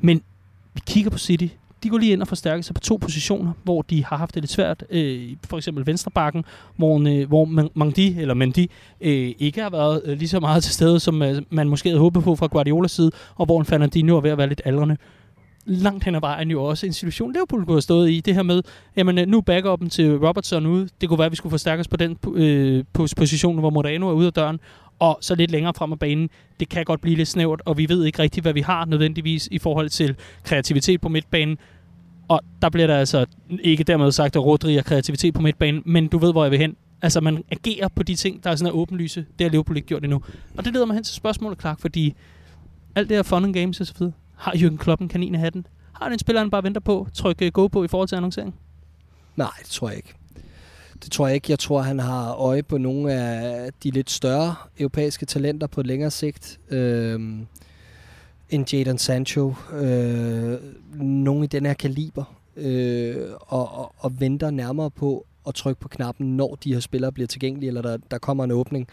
Men 0.00 0.22
vi 0.74 0.80
kigger 0.86 1.10
på 1.10 1.18
City, 1.18 1.46
de 1.82 1.88
går 1.88 1.98
lige 1.98 2.12
ind 2.12 2.22
og 2.22 2.28
forstærker 2.28 2.62
sig 2.62 2.74
på 2.74 2.80
to 2.80 2.96
positioner, 2.96 3.52
hvor 3.64 3.82
de 3.82 4.04
har 4.04 4.16
haft 4.16 4.34
det 4.34 4.42
lidt 4.42 4.50
svært. 4.50 4.84
Øh, 4.90 5.36
for 5.44 5.56
eksempel 5.56 5.86
venstrebakken, 5.86 6.44
hvor, 6.76 7.20
øh, 7.20 7.28
hvor 7.28 7.44
Mangdi, 7.74 8.20
eller 8.20 8.34
Mendy, 8.34 8.66
øh, 9.00 9.32
ikke 9.38 9.62
har 9.62 9.70
været 9.70 10.02
øh, 10.04 10.18
lige 10.18 10.28
så 10.28 10.40
meget 10.40 10.62
til 10.62 10.72
stede, 10.72 11.00
som 11.00 11.22
øh, 11.22 11.42
man 11.50 11.68
måske 11.68 11.88
havde 11.88 12.00
håbet 12.00 12.22
på 12.22 12.36
fra 12.36 12.46
Guardiolas 12.46 12.90
side, 12.90 13.10
og 13.34 13.46
hvor 13.46 13.60
en 13.60 13.66
Fernandinho 13.66 14.16
er 14.16 14.20
ved 14.20 14.30
at 14.30 14.38
være 14.38 14.48
lidt 14.48 14.62
aldrende 14.64 14.96
langt 15.68 16.04
hen 16.04 16.14
ad 16.14 16.20
vejen 16.20 16.50
jo 16.50 16.64
også 16.64 16.86
en 16.86 16.92
situation, 16.92 17.32
Liverpool 17.32 17.64
kunne 17.64 17.74
have 17.74 17.82
stået 17.82 18.10
i. 18.10 18.20
Det 18.20 18.34
her 18.34 18.42
med, 18.42 18.62
jamen 18.96 19.18
øh, 19.18 19.26
nu 19.26 19.40
backer 19.40 19.76
dem 19.76 19.90
til 19.90 20.16
Robertson 20.16 20.66
ude. 20.66 20.88
Det 21.00 21.08
kunne 21.08 21.18
være, 21.18 21.26
at 21.26 21.32
vi 21.32 21.36
skulle 21.36 21.50
forstærkes 21.50 21.88
på 21.88 21.96
den 21.96 22.16
øh, 22.34 22.84
position, 22.94 23.58
hvor 23.58 23.70
Moreno 23.70 24.08
er 24.08 24.12
ude 24.12 24.26
af 24.26 24.32
døren 24.32 24.60
og 24.98 25.18
så 25.20 25.34
lidt 25.34 25.50
længere 25.50 25.74
frem 25.74 25.92
af 25.92 25.98
banen, 25.98 26.30
det 26.60 26.68
kan 26.68 26.84
godt 26.84 27.00
blive 27.00 27.16
lidt 27.16 27.28
snævert, 27.28 27.62
og 27.64 27.78
vi 27.78 27.88
ved 27.88 28.04
ikke 28.04 28.18
rigtigt, 28.18 28.44
hvad 28.44 28.52
vi 28.52 28.60
har 28.60 28.84
nødvendigvis 28.84 29.48
i 29.50 29.58
forhold 29.58 29.88
til 29.88 30.16
kreativitet 30.44 31.00
på 31.00 31.08
midtbanen. 31.08 31.58
Og 32.28 32.40
der 32.62 32.70
bliver 32.70 32.86
der 32.86 32.96
altså 32.96 33.26
ikke 33.60 33.84
dermed 33.84 34.12
sagt, 34.12 34.36
at 34.36 34.44
Rodri 34.44 34.76
er 34.76 34.82
kreativitet 34.82 35.34
på 35.34 35.40
midtbanen, 35.42 35.82
men 35.86 36.08
du 36.08 36.18
ved, 36.18 36.32
hvor 36.32 36.44
jeg 36.44 36.50
vil 36.50 36.58
hen. 36.58 36.76
Altså, 37.02 37.20
man 37.20 37.44
agerer 37.50 37.88
på 37.88 38.02
de 38.02 38.14
ting, 38.14 38.44
der 38.44 38.50
er 38.50 38.56
sådan 38.56 38.74
åbenlyse. 38.74 39.26
Det 39.38 39.44
har 39.44 39.50
Liverpool 39.50 39.76
ikke 39.76 39.88
gjort 39.88 40.04
endnu. 40.04 40.22
Og 40.56 40.64
det 40.64 40.72
leder 40.72 40.86
mig 40.86 40.94
hen 40.94 41.04
til 41.04 41.14
spørgsmålet, 41.14 41.60
Clark, 41.60 41.80
fordi 41.80 42.14
alt 42.94 43.08
det 43.08 43.16
her 43.16 43.22
fun 43.22 43.44
and 43.44 43.54
games 43.54 43.80
og 43.80 43.86
så 43.86 43.94
videre, 43.98 44.12
har 44.36 44.52
Jürgen 44.52 44.76
Klopp 44.76 45.02
en 45.02 45.08
kanin 45.08 45.34
i 45.34 45.38
hatten? 45.38 45.66
Har 45.92 46.08
den 46.08 46.18
spiller, 46.18 46.40
han 46.40 46.50
bare 46.50 46.62
venter 46.62 46.80
på, 46.80 47.08
trykke 47.14 47.50
go 47.50 47.66
på 47.66 47.84
i 47.84 47.88
forhold 47.88 48.08
til 48.08 48.16
annoncering? 48.16 48.54
Nej, 49.36 49.50
det 49.62 49.66
tror 49.66 49.88
jeg 49.88 49.96
ikke. 49.96 50.14
Det 51.04 51.12
tror 51.12 51.26
jeg 51.26 51.34
ikke. 51.34 51.46
Jeg 51.50 51.58
tror, 51.58 51.80
han 51.80 51.98
har 51.98 52.32
øje 52.32 52.62
på 52.62 52.78
nogle 52.78 53.12
af 53.12 53.70
de 53.82 53.90
lidt 53.90 54.10
større 54.10 54.54
europæiske 54.78 55.26
talenter 55.26 55.66
på 55.66 55.82
længere 55.82 56.10
sigt. 56.10 56.60
Øh, 56.70 57.20
end 58.50 58.74
Jadon 58.74 58.98
Sancho. 58.98 59.54
Øh, 59.72 60.58
nogle 60.94 61.44
i 61.44 61.46
den 61.46 61.66
her 61.66 61.74
kaliber. 61.74 62.24
Øh, 62.56 63.16
og, 63.40 63.78
og, 63.78 63.92
og 63.98 64.20
venter 64.20 64.50
nærmere 64.50 64.90
på 64.90 65.26
at 65.48 65.54
trykke 65.54 65.80
på 65.80 65.88
knappen, 65.88 66.36
når 66.36 66.58
de 66.64 66.72
her 66.72 66.80
spillere 66.80 67.12
bliver 67.12 67.26
tilgængelige, 67.26 67.68
eller 67.68 67.82
der, 67.82 67.96
der 68.10 68.18
kommer 68.18 68.44
en 68.44 68.50
åbning. 68.50 68.88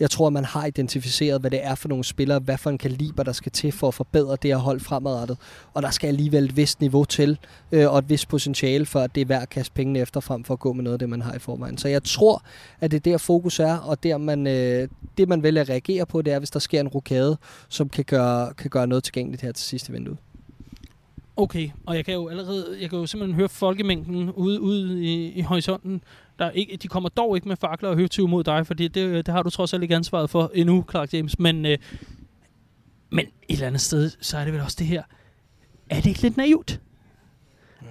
Jeg 0.00 0.10
tror, 0.10 0.26
at 0.26 0.32
man 0.32 0.44
har 0.44 0.66
identificeret, 0.66 1.40
hvad 1.40 1.50
det 1.50 1.64
er 1.64 1.74
for 1.74 1.88
nogle 1.88 2.04
spillere, 2.04 2.38
hvad 2.38 2.58
for 2.58 2.70
en 2.70 2.78
kaliber, 2.78 3.22
der 3.22 3.32
skal 3.32 3.52
til 3.52 3.72
for 3.72 3.88
at 3.88 3.94
forbedre 3.94 4.36
det 4.42 4.50
her 4.50 4.56
hold 4.56 4.80
fremadrettet. 4.80 5.38
Og 5.74 5.82
der 5.82 5.90
skal 5.90 6.08
alligevel 6.08 6.44
et 6.44 6.56
vist 6.56 6.80
niveau 6.80 7.04
til, 7.04 7.38
øh, 7.72 7.92
og 7.92 7.98
et 7.98 8.08
vist 8.08 8.28
potentiale 8.28 8.86
for, 8.86 9.00
at 9.00 9.14
det 9.14 9.20
er 9.20 9.24
værd 9.24 9.42
at 9.42 9.48
kaste 9.48 9.74
pengene 9.74 9.98
efter, 9.98 10.20
frem 10.20 10.44
for 10.44 10.54
at 10.54 10.60
gå 10.60 10.72
med 10.72 10.84
noget 10.84 10.94
af 10.94 10.98
det, 10.98 11.08
man 11.08 11.22
har 11.22 11.34
i 11.34 11.38
forvejen. 11.38 11.78
Så 11.78 11.88
jeg 11.88 12.04
tror, 12.04 12.42
at 12.80 12.90
det 12.90 12.96
er 12.96 13.00
der 13.00 13.18
fokus 13.18 13.60
er, 13.60 13.76
og 13.76 14.02
der 14.02 14.18
man, 14.18 14.46
øh, 14.46 14.88
det 15.18 15.28
man 15.28 15.42
vælger 15.42 15.60
at 15.60 15.68
reagere 15.68 16.06
på, 16.06 16.22
det 16.22 16.32
er, 16.32 16.38
hvis 16.38 16.50
der 16.50 16.58
sker 16.58 16.80
en 16.80 16.88
rokade, 16.88 17.36
som 17.68 17.88
kan 17.88 18.04
gøre, 18.04 18.54
kan 18.54 18.70
gøre 18.70 18.86
noget 18.86 19.04
tilgængeligt 19.04 19.42
her 19.42 19.52
til 19.52 19.64
sidste 19.64 19.92
vindue. 19.92 20.16
Okay, 21.38 21.70
og 21.86 21.96
jeg 21.96 22.04
kan 22.04 22.14
jo 22.14 22.28
allerede, 22.28 22.76
jeg 22.80 22.90
kan 22.90 22.98
jo 22.98 23.06
simpelthen 23.06 23.36
høre 23.36 23.48
folkemængden 23.48 24.30
ude, 24.30 24.60
ude 24.60 25.04
i, 25.04 25.32
i 25.32 25.40
horisonten. 25.40 26.02
Der 26.38 26.50
ikke, 26.50 26.76
de 26.76 26.88
kommer 26.88 27.08
dog 27.08 27.36
ikke 27.36 27.48
med 27.48 27.56
fakler 27.56 27.88
og 27.88 27.96
høvtyve 27.96 28.28
mod 28.28 28.44
dig, 28.44 28.66
for 28.66 28.74
det, 28.74 28.94
det, 28.94 29.26
det 29.26 29.34
har 29.34 29.42
du 29.42 29.50
trods 29.50 29.74
alt 29.74 29.82
ikke 29.82 29.94
ansvaret 29.94 30.30
for 30.30 30.50
endnu, 30.54 30.84
Clark 30.90 31.14
James. 31.14 31.38
Men, 31.38 31.66
øh, 31.66 31.78
men 33.10 33.24
et 33.26 33.30
eller 33.48 33.66
andet 33.66 33.80
sted, 33.80 34.10
så 34.20 34.38
er 34.38 34.44
det 34.44 34.52
vel 34.52 34.62
også 34.62 34.76
det 34.78 34.86
her. 34.86 35.02
Er 35.90 35.96
det 35.96 36.06
ikke 36.06 36.22
lidt 36.22 36.36
naivt? 36.36 36.80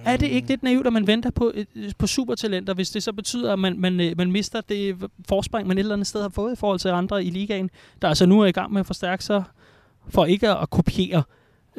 Er 0.04 0.16
det 0.16 0.26
ikke 0.26 0.48
lidt 0.48 0.62
naivt, 0.62 0.86
at 0.86 0.92
man 0.92 1.06
venter 1.06 1.30
på, 1.30 1.52
på 1.98 2.06
supertalenter, 2.06 2.74
hvis 2.74 2.90
det 2.90 3.02
så 3.02 3.12
betyder, 3.12 3.52
at 3.52 3.58
man, 3.58 3.78
man, 3.78 4.00
øh, 4.00 4.14
man 4.16 4.32
mister 4.32 4.60
det 4.60 4.96
forspring, 5.28 5.68
man 5.68 5.78
et 5.78 5.80
eller 5.80 5.94
andet 5.94 6.06
sted 6.06 6.22
har 6.22 6.28
fået 6.28 6.52
i 6.52 6.56
forhold 6.56 6.78
til 6.78 6.88
andre 6.88 7.24
i 7.24 7.30
ligaen, 7.30 7.70
der 8.02 8.08
altså 8.08 8.26
nu 8.26 8.40
er 8.40 8.46
i 8.46 8.52
gang 8.52 8.72
med 8.72 8.80
at 8.80 8.86
forstærke 8.86 9.24
sig 9.24 9.44
for 10.08 10.24
ikke 10.24 10.48
at 10.48 10.70
kopiere 10.70 11.22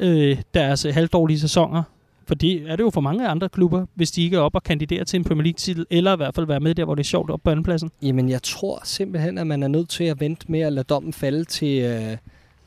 øh, 0.00 0.42
deres 0.54 0.84
øh, 0.84 0.94
halvdårlige 0.94 1.40
sæsoner. 1.40 1.82
For 2.26 2.34
det 2.34 2.70
er 2.70 2.76
det 2.76 2.84
jo 2.84 2.90
for 2.90 3.00
mange 3.00 3.28
andre 3.28 3.48
klubber, 3.48 3.86
hvis 3.94 4.10
de 4.10 4.22
ikke 4.22 4.36
er 4.36 4.40
op 4.40 4.54
og 4.54 4.62
kandiderer 4.62 5.04
til 5.04 5.18
en 5.18 5.24
Premier 5.24 5.42
League-titel, 5.42 5.86
eller 5.90 6.12
i 6.12 6.16
hvert 6.16 6.34
fald 6.34 6.46
være 6.46 6.60
med 6.60 6.74
der, 6.74 6.84
hvor 6.84 6.94
det 6.94 7.02
er 7.02 7.08
sjovt 7.08 7.30
op 7.30 7.40
på 7.44 7.50
andenpladsen. 7.50 7.90
Jamen, 8.02 8.28
jeg 8.28 8.42
tror 8.42 8.80
simpelthen, 8.84 9.38
at 9.38 9.46
man 9.46 9.62
er 9.62 9.68
nødt 9.68 9.88
til 9.88 10.04
at 10.04 10.20
vente 10.20 10.52
med 10.52 10.60
at 10.60 10.72
lade 10.72 10.84
dommen 10.84 11.12
falde 11.12 11.44
til, 11.44 11.82
øh, 11.82 12.16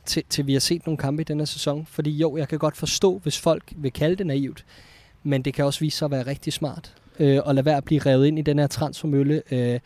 til, 0.04 0.22
til 0.28 0.46
vi 0.46 0.52
har 0.52 0.60
set 0.60 0.86
nogle 0.86 0.98
kampe 0.98 1.22
i 1.22 1.24
denne 1.24 1.46
sæson. 1.46 1.86
Fordi 1.90 2.10
jo, 2.10 2.36
jeg 2.36 2.48
kan 2.48 2.58
godt 2.58 2.76
forstå, 2.76 3.20
hvis 3.22 3.38
folk 3.38 3.72
vil 3.76 3.92
kalde 3.92 4.16
det 4.16 4.26
naivt, 4.26 4.64
men 5.22 5.42
det 5.42 5.54
kan 5.54 5.64
også 5.64 5.80
vise 5.80 5.98
sig 5.98 6.06
at 6.06 6.10
være 6.10 6.26
rigtig 6.26 6.52
smart. 6.52 6.94
Øh, 7.20 7.40
og 7.44 7.54
lade 7.54 7.64
være 7.64 7.76
at 7.76 7.84
blive 7.84 8.00
revet 8.00 8.26
ind 8.26 8.38
i 8.38 8.42
den 8.42 8.58
her 8.58 8.66
transfermølle. 8.66 9.42
Øh, 9.50 9.80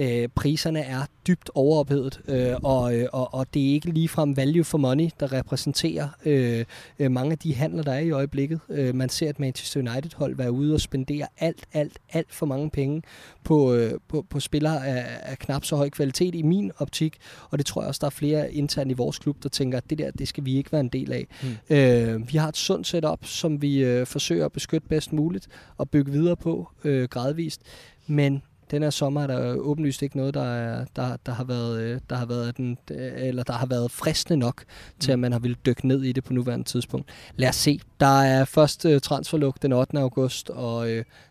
øh, 0.00 0.28
priserne 0.28 0.80
er 0.80 1.06
dybt 1.26 1.50
overophedet, 1.54 2.20
øh, 2.28 2.54
og, 2.62 2.96
øh, 2.96 3.08
og, 3.12 3.34
og 3.34 3.46
det 3.54 3.68
er 3.68 3.72
ikke 3.72 3.90
ligefrem 3.90 4.36
value 4.36 4.64
for 4.64 4.78
money, 4.78 5.08
der 5.20 5.32
repræsenterer 5.32 6.08
øh, 6.24 6.64
øh, 6.98 7.10
mange 7.10 7.32
af 7.32 7.38
de 7.38 7.54
handler, 7.54 7.82
der 7.82 7.92
er 7.92 7.98
i 7.98 8.10
øjeblikket. 8.10 8.60
Øh, 8.68 8.94
man 8.94 9.08
ser 9.08 9.30
et 9.30 9.40
Manchester 9.40 9.80
United-hold 9.80 10.36
være 10.36 10.52
ude 10.52 10.74
og 10.74 10.80
spendere 10.80 11.26
alt, 11.38 11.64
alt, 11.72 11.98
alt 12.12 12.34
for 12.34 12.46
mange 12.46 12.70
penge 12.70 13.02
på, 13.44 13.74
øh, 13.74 13.92
på, 14.08 14.26
på 14.30 14.40
spillere 14.40 14.86
af, 14.86 15.06
af 15.22 15.38
knap 15.38 15.64
så 15.64 15.76
høj 15.76 15.90
kvalitet 15.90 16.34
i 16.34 16.42
min 16.42 16.72
optik, 16.78 17.16
og 17.50 17.58
det 17.58 17.66
tror 17.66 17.82
jeg 17.82 17.88
også, 17.88 17.98
der 18.00 18.06
er 18.06 18.10
flere 18.10 18.54
internt 18.54 18.90
i 18.90 18.94
vores 18.94 19.18
klub, 19.18 19.42
der 19.42 19.48
tænker, 19.48 19.78
at 19.78 19.90
det 19.90 19.98
der, 19.98 20.10
det 20.10 20.28
skal 20.28 20.44
vi 20.44 20.56
ikke 20.56 20.72
være 20.72 20.80
en 20.80 20.88
del 20.88 21.12
af. 21.12 21.26
Mm. 21.42 21.76
Øh, 21.76 22.32
vi 22.32 22.38
har 22.38 22.48
et 22.48 22.56
sundt 22.56 22.86
setup, 22.86 23.24
som 23.24 23.62
vi 23.62 23.84
øh, 23.84 24.06
forsøger 24.06 24.44
at 24.44 24.52
beskytte 24.52 24.88
bedst 24.88 25.12
muligt 25.12 25.48
og 25.76 25.90
bygge 25.90 26.12
videre 26.12 26.36
på 26.36 26.70
øh, 26.84 27.08
gradvist, 27.08 27.60
men 28.06 28.42
den 28.70 28.82
her 28.82 28.90
sommer 28.90 29.22
er 29.22 29.26
der 29.26 29.54
åbenlyst 29.54 30.02
ikke 30.02 30.16
noget, 30.16 30.34
der, 30.34 30.54
er, 30.54 30.84
der, 30.96 31.16
der, 31.26 31.32
har 31.32 31.44
været, 31.44 31.80
øh, 31.80 32.00
der 32.10 32.16
har 32.16 32.26
været 32.26 32.56
den, 32.56 32.78
eller 32.88 33.42
der 33.42 33.52
har 33.52 33.66
været 33.66 33.90
fristende 33.90 34.36
nok 34.36 34.64
til, 35.00 35.12
at 35.12 35.18
man 35.18 35.32
har 35.32 35.38
ville 35.38 35.56
dykke 35.66 35.88
ned 35.88 36.02
i 36.02 36.12
det 36.12 36.24
på 36.24 36.32
nuværende 36.32 36.64
tidspunkt. 36.64 37.10
Lad 37.36 37.48
os 37.48 37.56
se. 37.56 37.80
Der 38.00 38.22
er 38.22 38.44
først 38.44 38.84
uh, 38.84 38.98
transferluk 38.98 39.62
den 39.62 39.72
8. 39.72 39.98
august, 39.98 40.50
og 40.50 40.88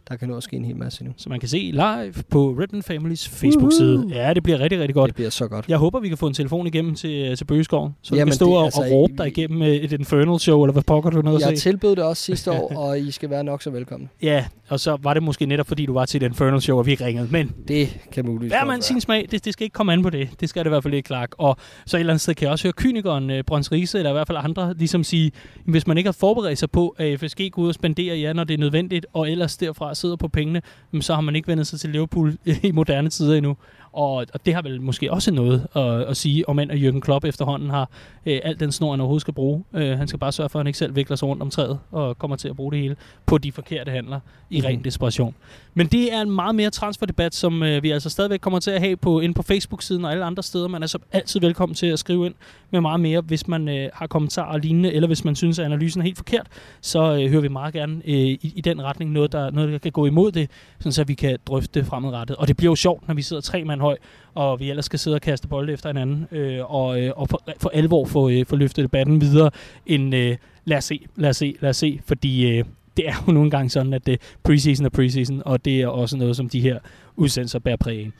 der 0.09 0.15
kan 0.15 0.27
nu 0.27 0.41
ske 0.41 0.55
en 0.55 0.65
hel 0.65 0.75
masse 0.75 1.03
nu. 1.03 1.11
Så 1.17 1.29
man 1.29 1.39
kan 1.39 1.49
se 1.49 1.57
live 1.57 2.13
på 2.29 2.55
Redman 2.59 2.83
Families 2.83 3.27
Facebook-side. 3.27 3.99
Uh-huh. 3.99 4.15
Ja, 4.15 4.33
det 4.33 4.43
bliver 4.43 4.59
rigtig, 4.59 4.79
rigtig 4.79 4.95
godt. 4.95 5.07
Det 5.07 5.15
bliver 5.15 5.29
så 5.29 5.47
godt. 5.47 5.65
Jeg 5.67 5.77
håber, 5.77 5.99
vi 5.99 6.07
kan 6.07 6.17
få 6.17 6.27
en 6.27 6.33
telefon 6.33 6.67
igennem 6.67 6.95
til, 6.95 7.37
til 7.37 7.45
Bøgeskoven, 7.45 7.95
så 8.01 8.15
Jamen, 8.15 8.27
du 8.27 8.29
kan 8.29 8.35
stå 8.35 8.45
det, 8.45 8.57
og, 8.57 8.65
altså, 8.65 8.81
og 8.81 8.91
råbe 8.91 9.13
dig 9.17 9.27
igennem 9.27 9.61
et 9.61 9.91
Infernal 9.91 10.39
Show, 10.39 10.63
eller 10.63 10.73
hvad 10.73 10.83
pokker 10.83 11.09
du 11.09 11.21
noget 11.21 11.41
Jeg 11.41 11.49
at 11.51 11.57
tilbød 11.57 11.95
det 11.95 12.03
også 12.03 12.23
sidste 12.23 12.51
år, 12.61 12.75
og 12.75 12.99
I 12.99 13.11
skal 13.11 13.29
være 13.29 13.43
nok 13.43 13.61
så 13.61 13.69
velkomne. 13.69 14.07
Ja, 14.21 14.45
og 14.69 14.79
så 14.79 14.97
var 15.01 15.13
det 15.13 15.23
måske 15.23 15.45
netop, 15.45 15.67
fordi 15.67 15.85
du 15.85 15.93
var 15.93 16.05
til 16.05 16.23
et 16.23 16.25
Infernal 16.25 16.61
Show, 16.61 16.77
og 16.77 16.85
vi 16.85 16.95
ringede. 16.95 17.27
Men 17.31 17.51
det 17.67 17.97
kan 18.11 18.25
muligvis 18.25 18.51
Hver 18.51 18.65
man 18.65 18.81
sin 18.81 19.01
smag, 19.01 19.27
det, 19.31 19.45
det 19.45 19.53
skal 19.53 19.63
ikke 19.63 19.73
komme 19.73 19.93
an 19.93 20.03
på 20.03 20.09
det. 20.09 20.29
Det 20.39 20.49
skal 20.49 20.63
det 20.63 20.69
i 20.69 20.71
hvert 20.71 20.83
fald 20.83 20.93
ikke, 20.93 21.07
Clark. 21.07 21.29
Og 21.37 21.57
så 21.85 21.97
et 21.97 21.99
eller 21.99 22.13
andet 22.13 22.21
sted 22.21 22.35
kan 22.35 22.43
jeg 22.43 22.51
også 22.51 22.65
høre 22.65 22.73
kynikeren 22.73 23.31
Brøns 23.47 23.71
Riese, 23.71 23.97
eller 23.97 24.09
i 24.09 24.13
hvert 24.13 24.27
fald 24.27 24.37
andre, 24.41 24.73
ligesom 24.77 25.03
sige, 25.03 25.31
hvis 25.65 25.87
man 25.87 25.97
ikke 25.97 26.07
har 26.07 26.11
forberedt 26.19 26.59
sig 26.59 26.71
på, 26.71 26.95
at 26.97 27.19
FSG 27.19 27.41
går 27.51 27.61
ud 27.61 27.67
og 27.67 27.73
spenderer 27.73 28.15
ja, 28.15 28.33
når 28.33 28.43
det 28.43 28.53
er 28.53 28.57
nødvendigt, 28.57 29.05
og 29.13 29.31
ellers 29.31 29.57
derfra 29.57 29.95
sidder 29.99 30.15
på 30.15 30.27
pengene, 30.27 30.61
så 31.01 31.13
har 31.13 31.21
man 31.21 31.35
ikke 31.35 31.47
vendt 31.47 31.67
sig 31.67 31.79
til 31.79 31.89
Liverpool 31.89 32.37
i 32.63 32.71
moderne 32.71 33.09
tider 33.09 33.35
endnu. 33.35 33.57
Og, 33.93 34.25
og 34.33 34.45
det 34.45 34.53
har 34.53 34.61
vel 34.61 34.81
måske 34.81 35.11
også 35.11 35.31
noget 35.31 35.67
at, 35.75 36.01
at 36.01 36.17
sige, 36.17 36.49
om 36.49 36.59
end 36.59 36.71
at 36.71 36.77
Jürgen 36.77 36.99
Klopp 36.99 37.25
efterhånden 37.25 37.69
har 37.69 37.89
øh, 38.25 38.39
alt 38.43 38.59
den 38.59 38.71
snor, 38.71 38.91
han 38.91 38.99
overhovedet 38.99 39.21
skal 39.21 39.33
bruge. 39.33 39.63
Øh, 39.73 39.97
han 39.97 40.07
skal 40.07 40.19
bare 40.19 40.31
sørge 40.31 40.49
for, 40.49 40.59
at 40.59 40.61
han 40.61 40.67
ikke 40.67 40.79
selv 40.79 40.95
vikler 40.95 41.15
sig 41.15 41.27
rundt 41.27 41.41
om 41.41 41.49
træet 41.49 41.79
og 41.91 42.17
kommer 42.17 42.37
til 42.37 42.49
at 42.49 42.55
bruge 42.55 42.71
det 42.71 42.79
hele 42.79 42.95
på 43.25 43.37
de 43.37 43.51
forkerte 43.51 43.91
handler 43.91 44.19
i 44.49 44.59
mm. 44.59 44.65
ren 44.65 44.83
desperation. 44.83 45.35
Men 45.73 45.87
det 45.87 46.13
er 46.13 46.21
en 46.21 46.31
meget 46.31 46.55
mere 46.55 46.69
transferdebat, 46.69 47.35
som 47.35 47.63
øh, 47.63 47.83
vi 47.83 47.91
altså 47.91 48.09
stadigvæk 48.09 48.39
kommer 48.39 48.59
til 48.59 48.71
at 48.71 48.81
have 48.81 48.95
på, 48.95 49.19
inde 49.19 49.33
på 49.33 49.43
Facebook-siden 49.43 50.05
og 50.05 50.11
alle 50.11 50.25
andre 50.25 50.43
steder. 50.43 50.67
Man 50.67 50.83
er 50.83 50.87
så 50.87 50.97
altid 51.11 51.39
velkommen 51.39 51.75
til 51.75 51.87
at 51.87 51.99
skrive 51.99 52.25
ind 52.25 52.33
med 52.71 52.81
meget 52.81 52.99
mere, 52.99 53.21
hvis 53.21 53.47
man 53.47 53.69
øh, 53.69 53.89
har 53.93 54.07
kommentarer 54.07 54.53
og 54.53 54.59
lignende, 54.59 54.93
eller 54.93 55.07
hvis 55.07 55.25
man 55.25 55.35
synes, 55.35 55.59
at 55.59 55.65
analysen 55.65 56.01
er 56.01 56.03
helt 56.03 56.17
forkert, 56.17 56.47
så 56.81 56.99
øh, 56.99 57.29
hører 57.29 57.41
vi 57.41 57.47
meget 57.47 57.73
gerne 57.73 58.01
øh, 58.05 58.15
i, 58.15 58.53
i 58.55 58.61
den 58.61 58.83
retning 58.83 59.11
noget 59.11 59.31
der, 59.31 59.51
noget, 59.51 59.71
der 59.71 59.77
kan 59.77 59.91
gå 59.91 60.05
imod 60.05 60.31
det, 60.31 60.49
så 60.79 61.03
vi 61.03 61.13
kan 61.13 61.37
drøfte 61.47 61.79
det 61.79 61.87
fremadrettet. 61.87 62.35
Og 62.35 62.47
det 62.47 62.57
bliver 62.57 62.71
jo 62.71 62.75
sjovt, 62.75 63.07
når 63.07 63.15
vi 63.15 63.21
sidder 63.21 63.41
tre 63.41 63.63
mand 63.63 63.78
høj, 63.81 63.97
og 64.33 64.59
vi 64.59 64.69
ellers 64.69 64.85
skal 64.85 64.99
sidde 64.99 65.15
og 65.15 65.21
kaste 65.21 65.47
bolde 65.47 65.73
efter 65.73 65.89
hinanden, 65.89 66.27
øh, 66.31 66.73
og, 66.73 67.01
øh, 67.01 67.11
og 67.15 67.29
for, 67.29 67.43
for 67.57 67.69
alvor 67.69 68.05
få, 68.05 68.29
øh, 68.29 68.45
få 68.45 68.55
løftet 68.55 68.83
debatten 68.83 69.21
videre, 69.21 69.51
end 69.85 70.15
øh, 70.15 70.37
lad 70.65 70.77
os 70.77 70.83
se, 70.83 71.05
lad 71.15 71.29
os 71.29 71.37
se, 71.37 71.55
lad 71.59 71.69
os 71.69 71.77
se, 71.77 71.99
fordi 72.05 72.57
øh, 72.57 72.65
det 72.97 73.07
er 73.07 73.23
jo 73.27 73.33
nogle 73.33 73.51
gange 73.51 73.69
sådan, 73.69 73.93
at 73.93 74.05
det 74.05 74.21
preseason 74.43 74.85
er 74.85 74.89
preseason, 74.89 75.41
og 75.45 75.65
det 75.65 75.81
er 75.81 75.87
også 75.87 76.17
noget, 76.17 76.35
som 76.35 76.49
de 76.49 76.59
her 76.59 76.79
udsendelser 77.15 77.59
bærer 77.59 77.77
præg 77.77 77.99
af. 77.99 78.11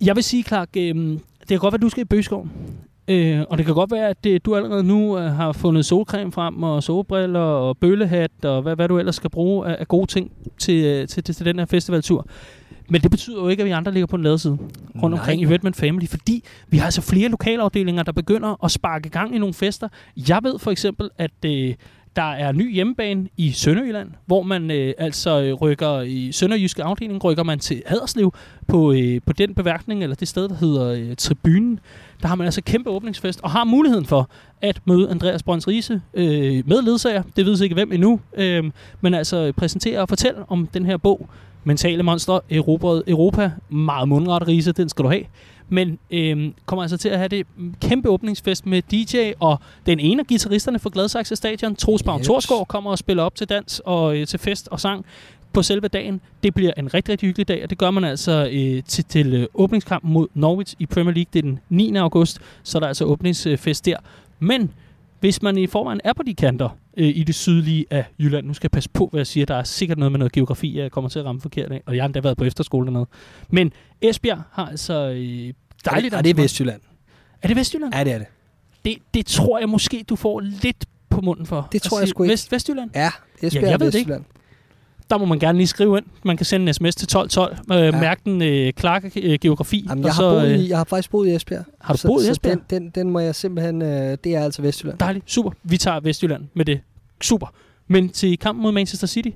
Jeg 0.00 0.16
vil 0.16 0.24
sige, 0.24 0.42
Clark, 0.42 0.68
øh, 0.76 0.94
det 1.40 1.48
kan 1.48 1.58
godt 1.58 1.72
være, 1.72 1.78
at 1.78 1.82
du 1.82 1.88
skal 1.88 2.00
i 2.00 2.04
Bøgeskoven. 2.04 2.50
Øh, 3.10 3.40
og 3.50 3.58
det 3.58 3.66
kan 3.66 3.74
godt 3.74 3.90
være, 3.90 4.08
at 4.08 4.24
det, 4.24 4.46
du 4.46 4.56
allerede 4.56 4.84
nu 4.84 5.18
øh, 5.18 5.24
har 5.24 5.52
fundet 5.52 5.86
solcreme 5.86 6.32
frem, 6.32 6.62
og 6.62 6.82
solbriller, 6.82 7.40
og 7.40 7.78
bøllehat, 7.78 8.44
og 8.44 8.62
hvad, 8.62 8.76
hvad 8.76 8.88
du 8.88 8.98
ellers 8.98 9.14
skal 9.14 9.30
bruge 9.30 9.66
af, 9.66 9.76
af 9.80 9.88
gode 9.88 10.06
ting 10.06 10.32
til, 10.58 10.84
øh, 10.84 11.08
til, 11.08 11.24
til, 11.24 11.34
til 11.34 11.46
den 11.46 11.58
her 11.58 11.66
festivaltur. 11.66 12.26
Men 12.88 13.00
det 13.00 13.10
betyder 13.10 13.42
jo 13.42 13.48
ikke, 13.48 13.60
at 13.60 13.66
vi 13.66 13.70
andre 13.70 13.92
ligger 13.92 14.06
på 14.06 14.16
en 14.16 14.22
ladeside 14.22 14.58
rundt 15.02 15.14
Nej. 15.14 15.20
omkring 15.20 15.42
i 15.42 15.46
Redman 15.46 15.74
Family, 15.74 16.06
fordi 16.06 16.44
vi 16.68 16.76
har 16.76 16.84
altså 16.84 17.02
flere 17.02 17.28
lokalafdelinger, 17.28 18.02
der 18.02 18.12
begynder 18.12 18.64
at 18.64 18.70
sparke 18.70 19.08
gang 19.08 19.34
i 19.34 19.38
nogle 19.38 19.54
fester. 19.54 19.88
Jeg 20.28 20.40
ved 20.42 20.58
for 20.58 20.70
eksempel, 20.70 21.10
at 21.18 21.44
øh, 21.46 21.74
der 22.16 22.32
er 22.32 22.52
ny 22.52 22.74
hjemmebane 22.74 23.28
i 23.36 23.52
Sønderjylland, 23.52 24.10
hvor 24.26 24.42
man 24.42 24.70
øh, 24.70 24.94
altså 24.98 25.42
øh, 25.42 25.54
rykker 25.54 26.00
i 26.00 26.32
Sønderjyske 26.32 26.82
afdeling, 26.82 27.24
rykker 27.24 27.42
man 27.42 27.58
til 27.58 27.82
Haderslev 27.86 28.34
på, 28.68 28.92
øh, 28.92 29.20
på 29.26 29.32
den 29.32 29.54
beværkning, 29.54 30.02
eller 30.02 30.16
det 30.16 30.28
sted, 30.28 30.48
der 30.48 30.54
hedder 30.54 30.86
øh, 30.86 31.16
Tribunen. 31.16 31.80
Der 32.22 32.28
har 32.28 32.34
man 32.34 32.44
altså 32.44 32.62
kæmpe 32.62 32.90
åbningsfest, 32.90 33.40
og 33.42 33.50
har 33.50 33.64
muligheden 33.64 34.06
for 34.06 34.30
at 34.60 34.80
møde 34.84 35.10
Andreas 35.10 35.42
Brøns 35.42 35.68
Riese 35.68 36.00
øh, 36.14 36.68
med 36.68 36.82
ledsager. 36.82 37.22
Det 37.36 37.46
ved 37.46 37.62
ikke 37.62 37.74
hvem 37.74 37.92
endnu, 37.92 38.20
øh, 38.34 38.64
men 39.00 39.14
altså 39.14 39.52
præsentere 39.56 40.00
og 40.00 40.08
fortælle 40.08 40.44
om 40.48 40.66
den 40.66 40.86
her 40.86 40.96
bog, 40.96 41.28
Mentale 41.64 42.02
Monster, 42.02 42.40
Europa, 42.50 42.86
Europa. 42.86 43.50
Meget 43.68 44.08
mundret 44.08 44.48
Riese, 44.48 44.72
den 44.72 44.88
skal 44.88 45.04
du 45.04 45.08
have 45.08 45.24
men 45.70 45.98
øhm, 46.10 46.54
kommer 46.66 46.82
altså 46.82 46.96
til 46.96 47.08
at 47.08 47.18
have 47.18 47.28
det 47.28 47.46
kæmpe 47.80 48.08
åbningsfest 48.08 48.66
med 48.66 48.82
DJ, 48.82 49.32
og 49.40 49.58
den 49.86 50.00
ene 50.00 50.20
af 50.20 50.26
guitaristerne 50.26 50.78
fra 50.78 50.90
Gladsaxe 50.92 51.36
Stadion, 51.36 51.76
Troels 51.76 52.02
Bavn 52.02 52.20
yes. 52.20 52.26
Torsgaard, 52.26 52.66
kommer 52.68 52.90
og 52.90 52.98
spiller 52.98 53.22
op 53.22 53.34
til 53.34 53.48
dans 53.48 53.80
og 53.84 54.16
øh, 54.16 54.26
til 54.26 54.38
fest 54.38 54.68
og 54.68 54.80
sang 54.80 55.04
på 55.52 55.62
selve 55.62 55.88
dagen. 55.88 56.20
Det 56.42 56.54
bliver 56.54 56.72
en 56.76 56.94
rigtig, 56.94 57.12
rigtig 57.12 57.26
hyggelig 57.26 57.48
dag, 57.48 57.62
og 57.62 57.70
det 57.70 57.78
gør 57.78 57.90
man 57.90 58.04
altså 58.04 58.48
øh, 58.52 58.82
til, 58.82 59.04
til 59.04 59.34
øh, 59.34 59.46
åbningskampen 59.54 60.12
mod 60.12 60.28
Norwich 60.34 60.74
i 60.78 60.86
Premier 60.86 61.14
League. 61.14 61.30
Det 61.32 61.38
er 61.38 61.42
den 61.42 61.58
9. 61.68 61.96
august, 61.96 62.38
så 62.62 62.78
er 62.78 62.80
der 62.80 62.86
altså 62.88 63.04
åbningsfest 63.04 63.86
der. 63.86 63.96
Men 64.38 64.70
hvis 65.20 65.42
man 65.42 65.58
i 65.58 65.66
forvejen 65.66 66.00
er 66.04 66.12
på 66.12 66.22
de 66.22 66.34
kanter 66.34 66.68
øh, 66.96 67.08
i 67.08 67.22
det 67.22 67.34
sydlige 67.34 67.86
af 67.90 68.04
Jylland, 68.18 68.46
nu 68.46 68.54
skal 68.54 68.64
jeg 68.64 68.70
passe 68.70 68.90
på, 68.90 69.08
hvad 69.10 69.20
jeg 69.20 69.26
siger, 69.26 69.46
der 69.46 69.54
er 69.54 69.64
sikkert 69.64 69.98
noget 69.98 70.12
med 70.12 70.18
noget 70.18 70.32
geografi, 70.32 70.78
jeg 70.78 70.90
kommer 70.90 71.08
til 71.10 71.18
at 71.18 71.24
ramme 71.24 71.40
forkert 71.40 71.72
af, 71.72 71.82
og 71.86 71.96
jeg 71.96 72.02
har 72.02 72.06
endda 72.06 72.20
været 72.20 72.36
på 72.36 72.44
efterskole 72.44 72.84
eller 72.84 72.92
noget. 72.92 73.08
Men 73.50 73.72
Esbjerg 74.00 74.42
har 74.52 74.66
altså 74.66 74.94
øh, 74.94 75.14
dejligt... 75.14 75.54
Er 75.86 76.00
det, 76.00 76.12
er 76.12 76.22
det 76.22 76.36
Vestjylland? 76.36 76.80
Er 77.42 77.48
det 77.48 77.56
Vestjylland? 77.56 77.94
Ja, 77.94 78.04
det 78.04 78.12
er 78.12 78.18
det. 78.18 78.26
Det, 78.84 78.98
det 79.14 79.26
tror 79.26 79.58
jeg 79.58 79.68
måske, 79.68 80.04
du 80.08 80.16
får 80.16 80.40
lidt 80.40 80.86
på 81.10 81.20
munden 81.20 81.46
for. 81.46 81.68
Det 81.72 81.82
tror 81.82 81.98
jeg 81.98 82.08
sgu 82.08 82.22
ikke. 82.22 82.32
Vest, 82.32 82.52
Vestjylland? 82.52 82.90
Ja, 82.94 83.10
Esbjerg 83.42 83.64
ja, 83.64 83.70
jeg 83.70 83.80
ved 83.80 83.86
Vestjylland. 83.86 84.24
Det 84.24 84.28
ikke 84.28 84.39
der 85.10 85.18
må 85.18 85.24
man 85.24 85.38
gerne 85.38 85.58
lige 85.58 85.66
skrive 85.66 85.96
ind. 85.98 86.06
Man 86.22 86.36
kan 86.36 86.46
sende 86.46 86.68
en 86.68 86.74
sms 86.74 86.94
til 86.94 87.04
1212, 87.04 87.56
øh, 87.72 87.84
ja. 87.84 88.00
mærke 88.00 88.20
den 88.24 88.42
øh, 88.42 88.72
Clark 88.72 89.04
øh, 89.16 89.38
geografi. 89.40 89.86
Jamen, 89.88 90.04
jeg, 90.04 90.12
har 90.12 90.22
så, 90.22 90.30
boet 90.30 90.56
i, 90.56 90.68
jeg 90.68 90.76
har 90.76 90.84
faktisk 90.84 91.10
boet 91.10 91.28
i 91.28 91.34
Esbjerg. 91.34 91.64
Har 91.80 91.94
du 91.94 91.98
så, 91.98 92.08
boet 92.08 92.26
i 92.26 92.30
Esbjerg? 92.30 92.58
Så 92.58 92.64
den, 92.70 92.82
den, 92.82 92.90
den 92.90 93.10
må 93.10 93.18
jeg 93.18 93.34
simpelthen... 93.34 93.82
Øh, 93.82 94.18
det 94.24 94.34
er 94.34 94.40
altså 94.40 94.62
Vestjylland. 94.62 94.98
Dejligt. 94.98 95.30
Super. 95.30 95.50
Vi 95.62 95.76
tager 95.76 96.00
Vestjylland 96.00 96.44
med 96.54 96.64
det. 96.64 96.80
Super. 97.20 97.46
Men 97.88 98.08
til 98.08 98.38
kampen 98.38 98.62
mod 98.62 98.72
Manchester 98.72 99.06
City, 99.06 99.30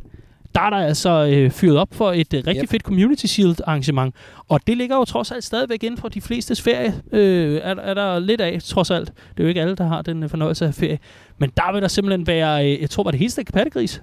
der 0.54 0.60
er 0.60 0.70
der 0.70 0.76
altså 0.76 1.26
øh, 1.26 1.50
fyret 1.50 1.76
op 1.76 1.88
for 1.92 2.12
et 2.12 2.34
øh, 2.34 2.42
rigtig 2.46 2.62
Yep. 2.62 2.70
fedt 2.70 2.82
Community 2.82 3.26
Shield 3.26 3.56
arrangement. 3.66 4.14
Og 4.48 4.60
det 4.66 4.76
ligger 4.76 4.96
jo 4.96 5.04
trods 5.04 5.32
alt 5.32 5.44
stadigvæk 5.44 5.82
inden 5.82 6.00
for 6.00 6.08
de 6.08 6.20
flestes 6.20 6.62
ferie. 6.62 6.94
Øh, 7.12 7.60
er, 7.62 7.74
er 7.74 7.94
der 7.94 8.18
lidt 8.18 8.40
af, 8.40 8.62
trods 8.62 8.90
alt. 8.90 9.06
Det 9.06 9.40
er 9.40 9.44
jo 9.44 9.48
ikke 9.48 9.60
alle, 9.60 9.74
der 9.76 9.86
har 9.88 10.02
den 10.02 10.22
øh, 10.22 10.30
fornøjelse 10.30 10.66
af 10.66 10.74
ferie. 10.74 10.98
Men 11.38 11.50
der 11.56 11.72
vil 11.72 11.82
der 11.82 11.88
simpelthen 11.88 12.26
være, 12.26 12.72
øh, 12.72 12.80
jeg 12.80 12.90
tror, 12.90 13.02
var 13.02 13.10
det 13.10 13.20
hele 13.20 13.30
stik 13.30 13.52
pattegris. 13.52 14.02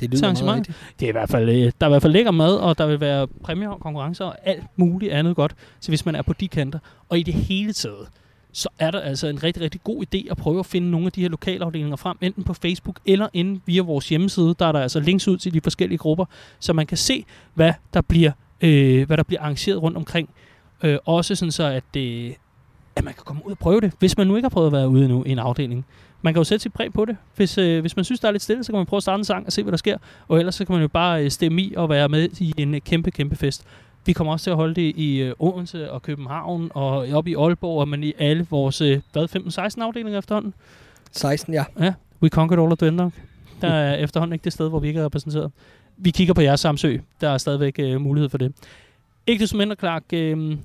Det 0.00 0.10
lyder 0.10 0.44
meget 0.44 0.56
rigtigt. 0.56 0.78
Det 1.00 1.06
er 1.06 1.08
i 1.08 1.12
hvert 1.12 1.30
fald, 1.30 1.48
øh, 1.48 1.56
der 1.56 1.86
er 1.86 1.86
i 1.86 1.90
hvert 1.90 2.02
fald 2.02 2.12
lækker 2.12 2.30
mad, 2.30 2.56
og 2.56 2.78
der 2.78 2.86
vil 2.86 3.00
være 3.00 3.26
præmier 3.26 3.68
og 3.68 3.80
konkurrencer 3.80 4.24
og 4.24 4.36
alt 4.44 4.64
muligt 4.76 5.12
andet 5.12 5.36
godt, 5.36 5.54
så 5.80 5.90
hvis 5.90 6.06
man 6.06 6.14
er 6.14 6.22
på 6.22 6.32
de 6.32 6.48
kanter. 6.48 6.78
Og 7.08 7.18
i 7.18 7.22
det 7.22 7.34
hele 7.34 7.72
taget, 7.72 8.08
så 8.52 8.68
er 8.78 8.90
der 8.90 9.00
altså 9.00 9.26
en 9.26 9.42
rigtig, 9.42 9.62
rigtig 9.62 9.80
god 9.84 10.04
idé 10.04 10.30
at 10.30 10.36
prøve 10.36 10.58
at 10.58 10.66
finde 10.66 10.90
nogle 10.90 11.06
af 11.06 11.12
de 11.12 11.20
her 11.20 11.28
lokalafdelinger 11.28 11.96
frem, 11.96 12.16
enten 12.20 12.44
på 12.44 12.54
Facebook 12.54 12.98
eller 13.06 13.28
inde 13.32 13.60
via 13.66 13.82
vores 13.82 14.08
hjemmeside. 14.08 14.54
Der 14.58 14.66
er 14.66 14.72
der 14.72 14.80
altså 14.80 15.00
links 15.00 15.28
ud 15.28 15.36
til 15.36 15.54
de 15.54 15.60
forskellige 15.60 15.98
grupper, 15.98 16.24
så 16.58 16.72
man 16.72 16.86
kan 16.86 16.96
se, 16.96 17.24
hvad 17.54 17.72
der 17.94 18.00
bliver, 18.00 18.32
øh, 18.60 19.06
hvad 19.06 19.16
der 19.16 19.22
bliver 19.22 19.40
arrangeret 19.40 19.82
rundt 19.82 19.96
omkring. 19.96 20.30
Øh, 20.82 20.98
også 21.04 21.34
sådan 21.34 21.52
så, 21.52 21.64
at, 21.64 21.96
øh, 21.96 22.32
at 22.96 23.04
man 23.04 23.14
kan 23.14 23.22
komme 23.24 23.46
ud 23.46 23.50
og 23.50 23.58
prøve 23.58 23.80
det, 23.80 23.92
hvis 23.98 24.16
man 24.16 24.26
nu 24.26 24.36
ikke 24.36 24.44
har 24.44 24.50
prøvet 24.50 24.66
at 24.66 24.72
være 24.72 24.88
ude 24.88 25.04
endnu 25.04 25.24
i 25.24 25.30
en 25.30 25.38
afdeling. 25.38 25.86
Man 26.22 26.34
kan 26.34 26.40
jo 26.40 26.44
sætte 26.44 26.62
sit 26.62 26.72
præg 26.72 26.92
på 26.92 27.04
det. 27.04 27.16
Hvis, 27.36 27.58
øh, 27.58 27.80
hvis 27.80 27.96
man 27.96 28.04
synes, 28.04 28.20
der 28.20 28.28
er 28.28 28.32
lidt 28.32 28.42
stille, 28.42 28.64
så 28.64 28.72
kan 28.72 28.78
man 28.78 28.86
prøve 28.86 28.98
at 28.98 29.02
starte 29.02 29.20
en 29.20 29.24
sang 29.24 29.46
og 29.46 29.52
se, 29.52 29.62
hvad 29.62 29.72
der 29.72 29.76
sker. 29.76 29.98
Og 30.28 30.38
ellers 30.38 30.54
så 30.54 30.64
kan 30.64 30.72
man 30.72 30.82
jo 30.82 30.88
bare 30.88 31.24
øh, 31.24 31.30
stemme 31.30 31.62
i 31.62 31.74
og 31.76 31.88
være 31.88 32.08
med 32.08 32.28
i 32.40 32.54
en 32.56 32.74
øh, 32.74 32.80
kæmpe, 32.80 33.10
kæmpe 33.10 33.36
fest. 33.36 33.64
Vi 34.06 34.12
kommer 34.12 34.32
også 34.32 34.44
til 34.44 34.50
at 34.50 34.56
holde 34.56 34.74
det 34.74 34.96
i 34.96 35.16
øh, 35.16 35.34
Odense 35.38 35.92
og 35.92 36.02
København 36.02 36.70
og 36.74 37.08
op 37.12 37.26
i 37.26 37.34
Aalborg, 37.34 37.80
og 37.80 37.88
men 37.88 38.04
i 38.04 38.12
alle 38.18 38.46
vores, 38.50 38.80
øh, 38.80 39.00
hvad, 39.12 39.36
15-16 39.36 39.82
afdelinger 39.82 40.18
efterhånden. 40.18 40.54
16, 41.12 41.54
ja. 41.54 41.64
Ja, 41.80 41.92
we 42.22 42.28
conquered 42.28 42.62
all 42.62 42.72
of 42.72 42.78
Dundalk. 42.78 43.12
Der 43.60 43.68
er 43.68 43.94
efterhånden 44.04 44.32
ikke 44.32 44.44
det 44.44 44.52
sted, 44.52 44.68
hvor 44.68 44.78
vi 44.78 44.88
ikke 44.88 45.00
er 45.00 45.04
repræsenteret. 45.04 45.52
Vi 45.96 46.10
kigger 46.10 46.34
på 46.34 46.40
jeres 46.40 46.60
Samsø. 46.60 46.96
Der 47.20 47.28
er 47.28 47.38
stadigvæk 47.38 47.74
øh, 47.78 48.00
mulighed 48.00 48.28
for 48.28 48.38
det. 48.38 48.52
Ikke 49.26 49.42
desto 49.42 49.56
mindre, 49.56 49.76
Clark, 49.76 50.04
øh, 50.12 50.56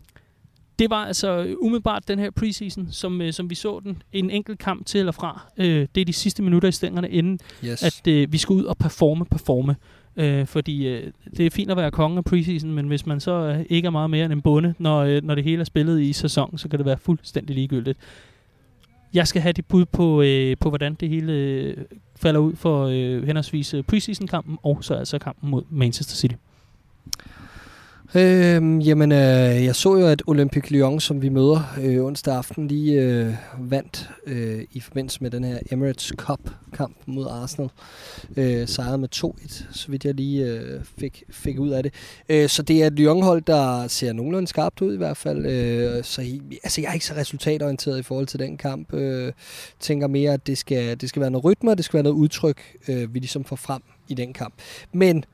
det 0.84 0.90
var 0.90 1.06
altså 1.06 1.56
umiddelbart 1.62 2.08
den 2.08 2.20
her 2.20 2.32
preseason, 2.32 2.88
som, 2.92 3.22
øh, 3.22 3.34
som 3.34 3.50
vi 3.50 3.56
så 3.56 3.80
den. 3.84 4.02
En 4.14 4.30
enkelt 4.30 4.60
kamp 4.60 4.86
til 4.86 5.00
eller 5.00 5.12
fra. 5.12 5.42
Øh, 5.58 5.88
det 5.96 6.02
er 6.02 6.06
de 6.06 6.14
sidste 6.14 6.44
minutter 6.44 6.68
i 6.68 6.72
stængerne, 6.72 7.10
inden 7.10 7.40
Yes. 7.66 7.84
at 7.84 8.08
øh, 8.08 8.34
vi 8.34 8.38
skal 8.38 8.54
ud 8.54 8.64
og 8.64 8.78
performe, 8.78 9.26
performe. 9.26 9.76
Øh, 10.18 10.48
fordi 10.48 10.88
øh, 10.88 11.12
det 11.38 11.46
er 11.46 11.50
fint 11.50 11.72
at 11.72 11.78
være 11.78 11.92
kongen 11.92 12.18
af 12.18 12.24
preseason, 12.26 12.72
men 12.72 12.88
hvis 12.88 13.06
man 13.06 13.20
så 13.20 13.32
øh, 13.32 13.66
ikke 13.70 13.86
er 13.86 13.90
meget 13.90 14.10
mere 14.10 14.26
end 14.26 14.34
en 14.34 14.42
bonde, 14.42 14.74
når, 14.80 15.00
øh, 15.04 15.24
når 15.24 15.36
det 15.36 15.44
hele 15.44 15.60
er 15.60 15.66
spillet 15.66 16.02
i 16.02 16.14
sæson, 16.14 16.58
så 16.58 16.70
kan 16.70 16.80
det 16.80 16.86
være 16.86 16.98
fuldstændig 16.98 17.56
ligegyldigt. 17.56 17.98
Jeg 19.14 19.28
skal 19.28 19.42
have 19.42 19.54
dit 19.54 19.66
bud 19.66 19.86
på, 19.86 20.22
øh, 20.22 20.58
på 20.60 20.70
hvordan 20.70 20.94
det 20.94 21.10
hele 21.10 21.34
øh, 21.34 21.78
falder 22.16 22.40
ud 22.40 22.56
for 22.56 22.86
øh, 22.86 23.24
henholdsvis 23.26 23.74
øh, 23.74 23.84
preseason-kampen 23.84 24.58
og 24.64 24.78
så 24.82 24.94
altså 24.94 25.20
kampen 25.20 25.50
mod 25.50 25.64
Manchester 25.70 26.16
City. 26.16 26.36
Øhm, 28.16 28.80
jamen, 28.80 29.12
øh, 29.12 29.66
jeg 29.66 29.76
så 29.76 29.96
jo, 29.98 30.08
at 30.08 30.24
Olympique 30.28 30.72
Lyon, 30.72 31.00
som 31.00 31.22
vi 31.22 31.30
møder 31.30 31.74
øh, 31.82 32.06
onsdag 32.06 32.36
aften, 32.36 32.68
lige 32.68 33.02
øh, 33.02 33.34
vandt 33.60 34.10
øh, 34.26 34.64
i 34.72 34.80
forbindelse 34.80 35.18
med 35.22 35.32
den 35.32 35.44
her 35.44 35.60
Emirates 35.72 36.14
Cup-kamp 36.18 36.98
mod 37.06 37.28
Arsenal. 37.28 37.70
Øh, 38.38 38.68
sejrede 38.68 38.98
med 38.98 39.10
2-1, 39.16 39.64
så 39.72 39.92
vidt 39.92 40.06
jeg 40.06 40.14
lige 40.14 40.46
øh, 40.46 40.82
fik, 41.00 41.24
fik 41.30 41.60
ud 41.60 41.70
af 41.70 41.84
det. 41.84 41.94
Øh, 42.30 42.50
så 42.50 42.62
det 42.62 42.84
er 42.84 42.88
et 42.88 42.94
Lyon-hold, 42.94 43.42
der 43.42 43.88
ser 43.88 44.14
nogenlunde 44.14 44.48
skarpt 44.48 44.82
ud 44.82 44.94
i 44.94 44.98
hvert 44.98 45.18
fald. 45.18 45.46
Øh, 45.46 46.04
så 46.04 46.22
altså, 46.64 46.82
jeg 46.82 46.90
er 46.90 46.94
ikke 46.94 47.06
så 47.06 47.14
resultatorienteret 47.16 48.00
i 48.00 48.04
forhold 48.04 48.28
til 48.28 48.40
den 48.40 48.58
kamp. 48.58 48.94
Øh, 48.94 49.32
tænker 49.80 50.08
mere, 50.08 50.34
at 50.34 50.48
det 50.48 50.58
skal, 50.58 51.02
det 51.02 51.10
skal 51.10 51.22
være 51.22 51.32
noget 51.32 51.46
rytme, 51.46 51.72
og 51.72 51.78
det 51.78 51.86
skal 51.86 51.94
være 51.94 52.04
noget 52.04 52.18
udtryk, 52.18 52.62
øh, 52.88 53.14
vi 53.14 53.20
ligesom 53.20 53.44
får 53.44 53.56
frem 53.56 53.82
i 54.08 54.14
den 54.14 54.34
kamp. 54.34 54.54
Men 54.92 55.26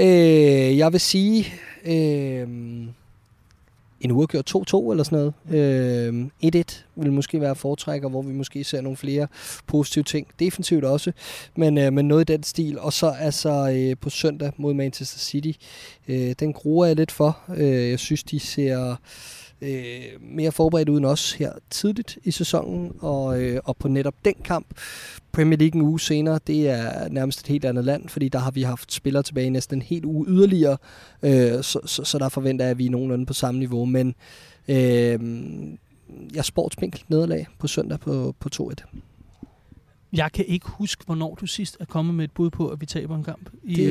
Øh, 0.00 0.78
jeg 0.78 0.92
vil 0.92 1.00
sige, 1.00 1.46
øh, 1.84 2.48
en 4.00 4.10
uafgjort 4.10 4.50
2-2 4.50 4.90
eller 4.90 5.04
sådan 5.04 5.32
noget. 5.48 6.30
Øh, 6.42 6.62
1-1 6.62 6.84
vil 6.96 7.12
måske 7.12 7.40
være 7.40 7.56
foretrækker, 7.56 8.08
hvor 8.08 8.22
vi 8.22 8.32
måske 8.32 8.64
ser 8.64 8.80
nogle 8.80 8.96
flere 8.96 9.26
positive 9.66 10.04
ting. 10.04 10.26
Defensivt 10.38 10.84
også, 10.84 11.12
men, 11.56 11.78
øh, 11.78 11.92
men 11.92 12.08
noget 12.08 12.30
i 12.30 12.32
den 12.32 12.42
stil. 12.42 12.78
Og 12.78 12.92
så 12.92 13.10
altså 13.20 13.72
øh, 13.76 13.96
på 14.00 14.10
søndag 14.10 14.52
mod 14.56 14.74
Manchester 14.74 15.18
City. 15.18 15.52
Øh, 16.08 16.34
den 16.40 16.52
gruer 16.52 16.86
jeg 16.86 16.96
lidt 16.96 17.10
for. 17.10 17.38
Øh, 17.56 17.90
jeg 17.90 17.98
synes, 17.98 18.22
de 18.22 18.40
ser 18.40 18.96
øh, 19.62 20.04
mere 20.20 20.52
forberedt 20.52 20.88
uden 20.88 21.04
os 21.04 21.32
her 21.32 21.52
tidligt 21.70 22.18
i 22.24 22.30
sæsonen. 22.30 22.92
Og, 23.00 23.42
øh, 23.42 23.60
og 23.64 23.76
på 23.76 23.88
netop 23.88 24.14
den 24.24 24.34
kamp, 24.44 24.66
Premier 25.32 25.58
League 25.58 25.80
en 25.80 25.86
uge 25.86 26.00
senere, 26.00 26.40
det 26.46 26.68
er 26.68 27.08
nærmest 27.08 27.40
et 27.40 27.46
helt 27.46 27.64
andet 27.64 27.84
land, 27.84 28.08
fordi 28.08 28.28
der 28.28 28.38
har 28.38 28.50
vi 28.50 28.62
haft 28.62 28.92
spillere 28.92 29.22
tilbage 29.22 29.50
næsten 29.50 29.78
en 29.78 29.82
hel 29.82 30.04
uge 30.04 30.26
yderligere, 30.28 30.76
øh, 31.22 31.62
så, 31.62 31.80
så, 31.86 32.04
så 32.04 32.18
der 32.18 32.28
forventer 32.28 32.64
jeg, 32.64 32.70
at 32.70 32.78
vi 32.78 32.86
er 32.86 32.90
nogenlunde 32.90 33.26
på 33.26 33.32
samme 33.32 33.58
niveau, 33.58 33.84
men 33.84 34.14
øh, 34.68 35.20
jeg 36.34 36.44
spår 36.44 36.66
et 36.66 37.04
nederlag 37.08 37.46
på 37.58 37.66
søndag 37.66 38.00
på, 38.00 38.34
på 38.40 38.48
2-1. 38.54 39.09
Jeg 40.12 40.32
kan 40.34 40.44
ikke 40.48 40.66
huske, 40.68 41.02
hvornår 41.06 41.34
du 41.40 41.46
sidst 41.46 41.76
er 41.80 41.84
kommet 41.84 42.14
med 42.14 42.24
et 42.24 42.30
bud 42.30 42.50
på, 42.50 42.68
at 42.68 42.80
vi 42.80 42.86
taber 42.86 43.16
en 43.16 43.24
kamp 43.24 43.50
i, 43.64 43.74
Det- 43.74 43.86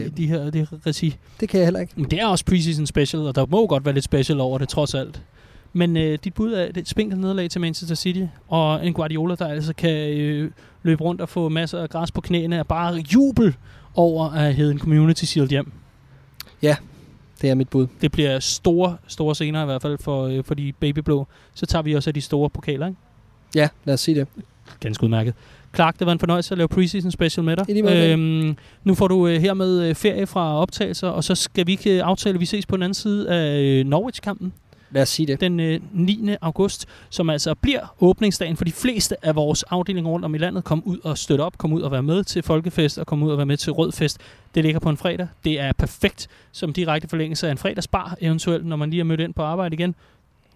øh, 0.00 0.06
i 0.06 0.08
de 0.08 0.26
her, 0.26 0.50
det 0.50 0.68
her 0.70 0.86
regi. 0.86 1.16
Det 1.40 1.48
kan 1.48 1.58
jeg 1.60 1.66
heller 1.66 1.80
ikke. 1.80 1.92
Men 1.96 2.10
det 2.10 2.20
er 2.20 2.26
også 2.26 2.44
preseason 2.44 2.86
special, 2.86 3.22
og 3.22 3.34
der 3.34 3.46
må 3.46 3.66
godt 3.66 3.84
være 3.84 3.94
lidt 3.94 4.04
special 4.04 4.40
over 4.40 4.58
det, 4.58 4.68
trods 4.68 4.94
alt. 4.94 5.22
Men 5.72 5.96
øh, 5.96 6.18
dit 6.24 6.34
bud 6.34 6.52
er 6.52 6.68
et 6.76 6.88
spinkelt 6.88 7.20
nederlag 7.20 7.50
til 7.50 7.60
Manchester 7.60 7.94
City, 7.94 8.22
og 8.48 8.86
en 8.86 8.92
Guardiola, 8.92 9.34
der 9.34 9.46
altså 9.48 9.72
kan 9.74 9.90
øh, 10.18 10.50
løbe 10.82 11.04
rundt 11.04 11.20
og 11.20 11.28
få 11.28 11.48
masser 11.48 11.78
af 11.82 11.88
græs 11.90 12.10
på 12.12 12.20
knæene, 12.20 12.60
og 12.60 12.66
bare 12.66 12.94
jubel 13.14 13.56
over 13.94 14.30
at 14.30 14.54
have 14.54 14.70
en 14.70 14.78
Community 14.78 15.24
Shield 15.24 15.48
hjem. 15.50 15.72
Det 17.42 17.50
er 17.50 17.54
mit 17.54 17.68
bud. 17.68 17.86
Det 18.00 18.12
bliver 18.12 18.38
store, 18.40 18.96
store 19.06 19.34
scener 19.34 19.62
i 19.62 19.64
hvert 19.64 19.82
fald 19.82 19.98
for, 19.98 20.22
øh, 20.26 20.44
for 20.44 20.54
de 20.54 20.72
babyblå. 20.80 21.26
Så 21.54 21.66
tager 21.66 21.82
vi 21.82 21.94
også 21.94 22.10
af 22.10 22.14
de 22.14 22.20
store 22.20 22.50
pokaler, 22.50 22.86
ikke? 22.86 22.98
Ja, 23.54 23.68
lad 23.84 23.94
os 23.94 24.00
sige 24.00 24.14
det. 24.14 24.28
Ganske 24.80 25.04
udmærket. 25.04 25.34
Clark, 25.74 25.98
det 25.98 26.06
var 26.06 26.12
en 26.12 26.18
fornøjelse 26.18 26.54
at 26.54 26.58
lave 26.58 26.68
preseason 26.68 27.10
special 27.10 27.44
med 27.44 27.56
dig. 27.56 27.64
I 27.68 27.72
lige 27.72 28.12
øhm, 28.12 28.56
nu 28.84 28.94
får 28.94 29.08
du 29.08 29.26
øh, 29.26 29.40
hermed 29.40 29.82
øh, 29.88 29.94
ferie 29.94 30.26
fra 30.26 30.60
optagelser, 30.60 31.08
og 31.08 31.24
så 31.24 31.34
skal 31.34 31.66
vi 31.66 31.72
ikke 31.72 31.96
øh, 31.96 32.06
aftale, 32.06 32.34
at 32.34 32.40
vi 32.40 32.46
ses 32.46 32.66
på 32.66 32.76
den 32.76 32.82
anden 32.82 32.94
side 32.94 33.30
af 33.30 33.60
øh, 33.60 33.86
Norwich-kampen 33.86 34.52
Lad 34.90 35.02
os 35.02 35.08
sige 35.08 35.26
det. 35.26 35.40
den 35.40 35.60
øh, 35.60 35.80
9. 35.92 36.30
august, 36.40 36.86
som 37.10 37.30
altså 37.30 37.54
bliver 37.54 37.94
åbningsdagen 38.00 38.56
for 38.56 38.64
de 38.64 38.72
fleste 38.72 39.26
af 39.26 39.34
vores 39.34 39.62
afdelinger 39.62 40.10
rundt 40.10 40.24
om 40.24 40.34
i 40.34 40.38
landet. 40.38 40.64
Kom 40.64 40.82
ud 40.84 40.98
og 41.04 41.18
støtte 41.18 41.42
op, 41.42 41.58
kom 41.58 41.72
ud 41.72 41.82
og 41.82 41.90
være 41.90 42.02
med 42.02 42.24
til 42.24 42.42
Folkefest, 42.42 42.98
og 42.98 43.06
kom 43.06 43.22
ud 43.22 43.30
og 43.30 43.36
være 43.36 43.46
med 43.46 43.56
til 43.56 43.72
Rødfest. 43.72 44.18
Det 44.54 44.64
ligger 44.64 44.80
på 44.80 44.90
en 44.90 44.96
fredag. 44.96 45.28
Det 45.44 45.60
er 45.60 45.72
perfekt 45.72 46.28
som 46.52 46.72
direkte 46.72 47.08
forlængelse 47.08 47.46
af 47.46 47.50
en 47.50 47.58
fredagsbar, 47.58 48.16
eventuelt, 48.20 48.66
når 48.66 48.76
man 48.76 48.90
lige 48.90 49.00
er 49.00 49.04
mødt 49.04 49.20
ind 49.20 49.34
på 49.34 49.42
arbejde 49.42 49.74
igen. 49.74 49.94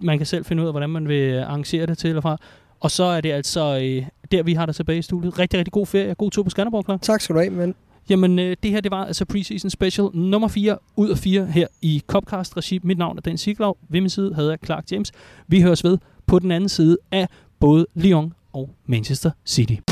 Man 0.01 0.19
kan 0.19 0.27
selv 0.27 0.45
finde 0.45 0.63
ud 0.63 0.67
af, 0.67 0.73
hvordan 0.73 0.91
man 0.91 1.09
vil 1.09 1.39
arrangere 1.39 1.87
det 1.87 1.99
til 1.99 2.09
eller 2.09 2.21
fra. 2.21 2.39
Og 2.83 2.91
så 2.91 3.05
er 3.05 3.21
det 3.21 3.33
altså 3.33 3.79
øh, 3.83 4.07
der, 4.33 4.43
vi 4.43 4.55
har 4.55 4.67
dig 4.67 4.75
tilbage 4.75 4.99
i 4.99 5.03
studiet. 5.03 5.39
Rigtig, 5.39 5.59
rigtig 5.59 5.73
god 5.73 5.87
ferie. 5.87 6.15
God 6.15 6.31
tur 6.31 6.43
på 6.43 6.51
Skanderborg, 6.51 6.85
Clark. 6.85 7.03
Tak 7.03 7.21
skal 7.21 7.35
du 7.35 7.41
have, 7.41 7.51
men 7.51 7.75
Jamen, 8.11 8.39
øh, 8.39 8.57
det 8.63 8.71
her 8.71 8.81
det 8.81 8.91
var 8.91 9.05
altså 9.05 9.25
preseason 9.25 9.71
special 9.71 10.09
nummer 10.15 10.49
4 10.49 10.79
ud 10.97 11.11
af 11.11 11.19
4 11.19 11.47
her 11.47 11.67
i 11.83 12.03
Copcast 12.07 12.57
regi. 12.57 12.81
Mit 12.83 12.99
navn 12.99 13.17
er 13.17 13.21
Dan 13.21 13.39
Siglaug. 13.39 13.79
Ved 13.89 14.01
min 14.01 14.11
side 14.11 14.35
havde 14.35 14.51
jeg 14.51 14.59
Clark 14.65 14.93
James. 14.93 15.13
Vi 15.49 15.61
høres 15.61 15.85
ved 15.85 15.99
på 16.27 16.39
den 16.39 16.51
anden 16.51 16.69
side 16.69 16.99
af 17.13 17.29
både 17.61 17.87
Lyon 17.95 18.33
og 18.53 18.71
Manchester 18.87 19.31
City. 19.47 19.92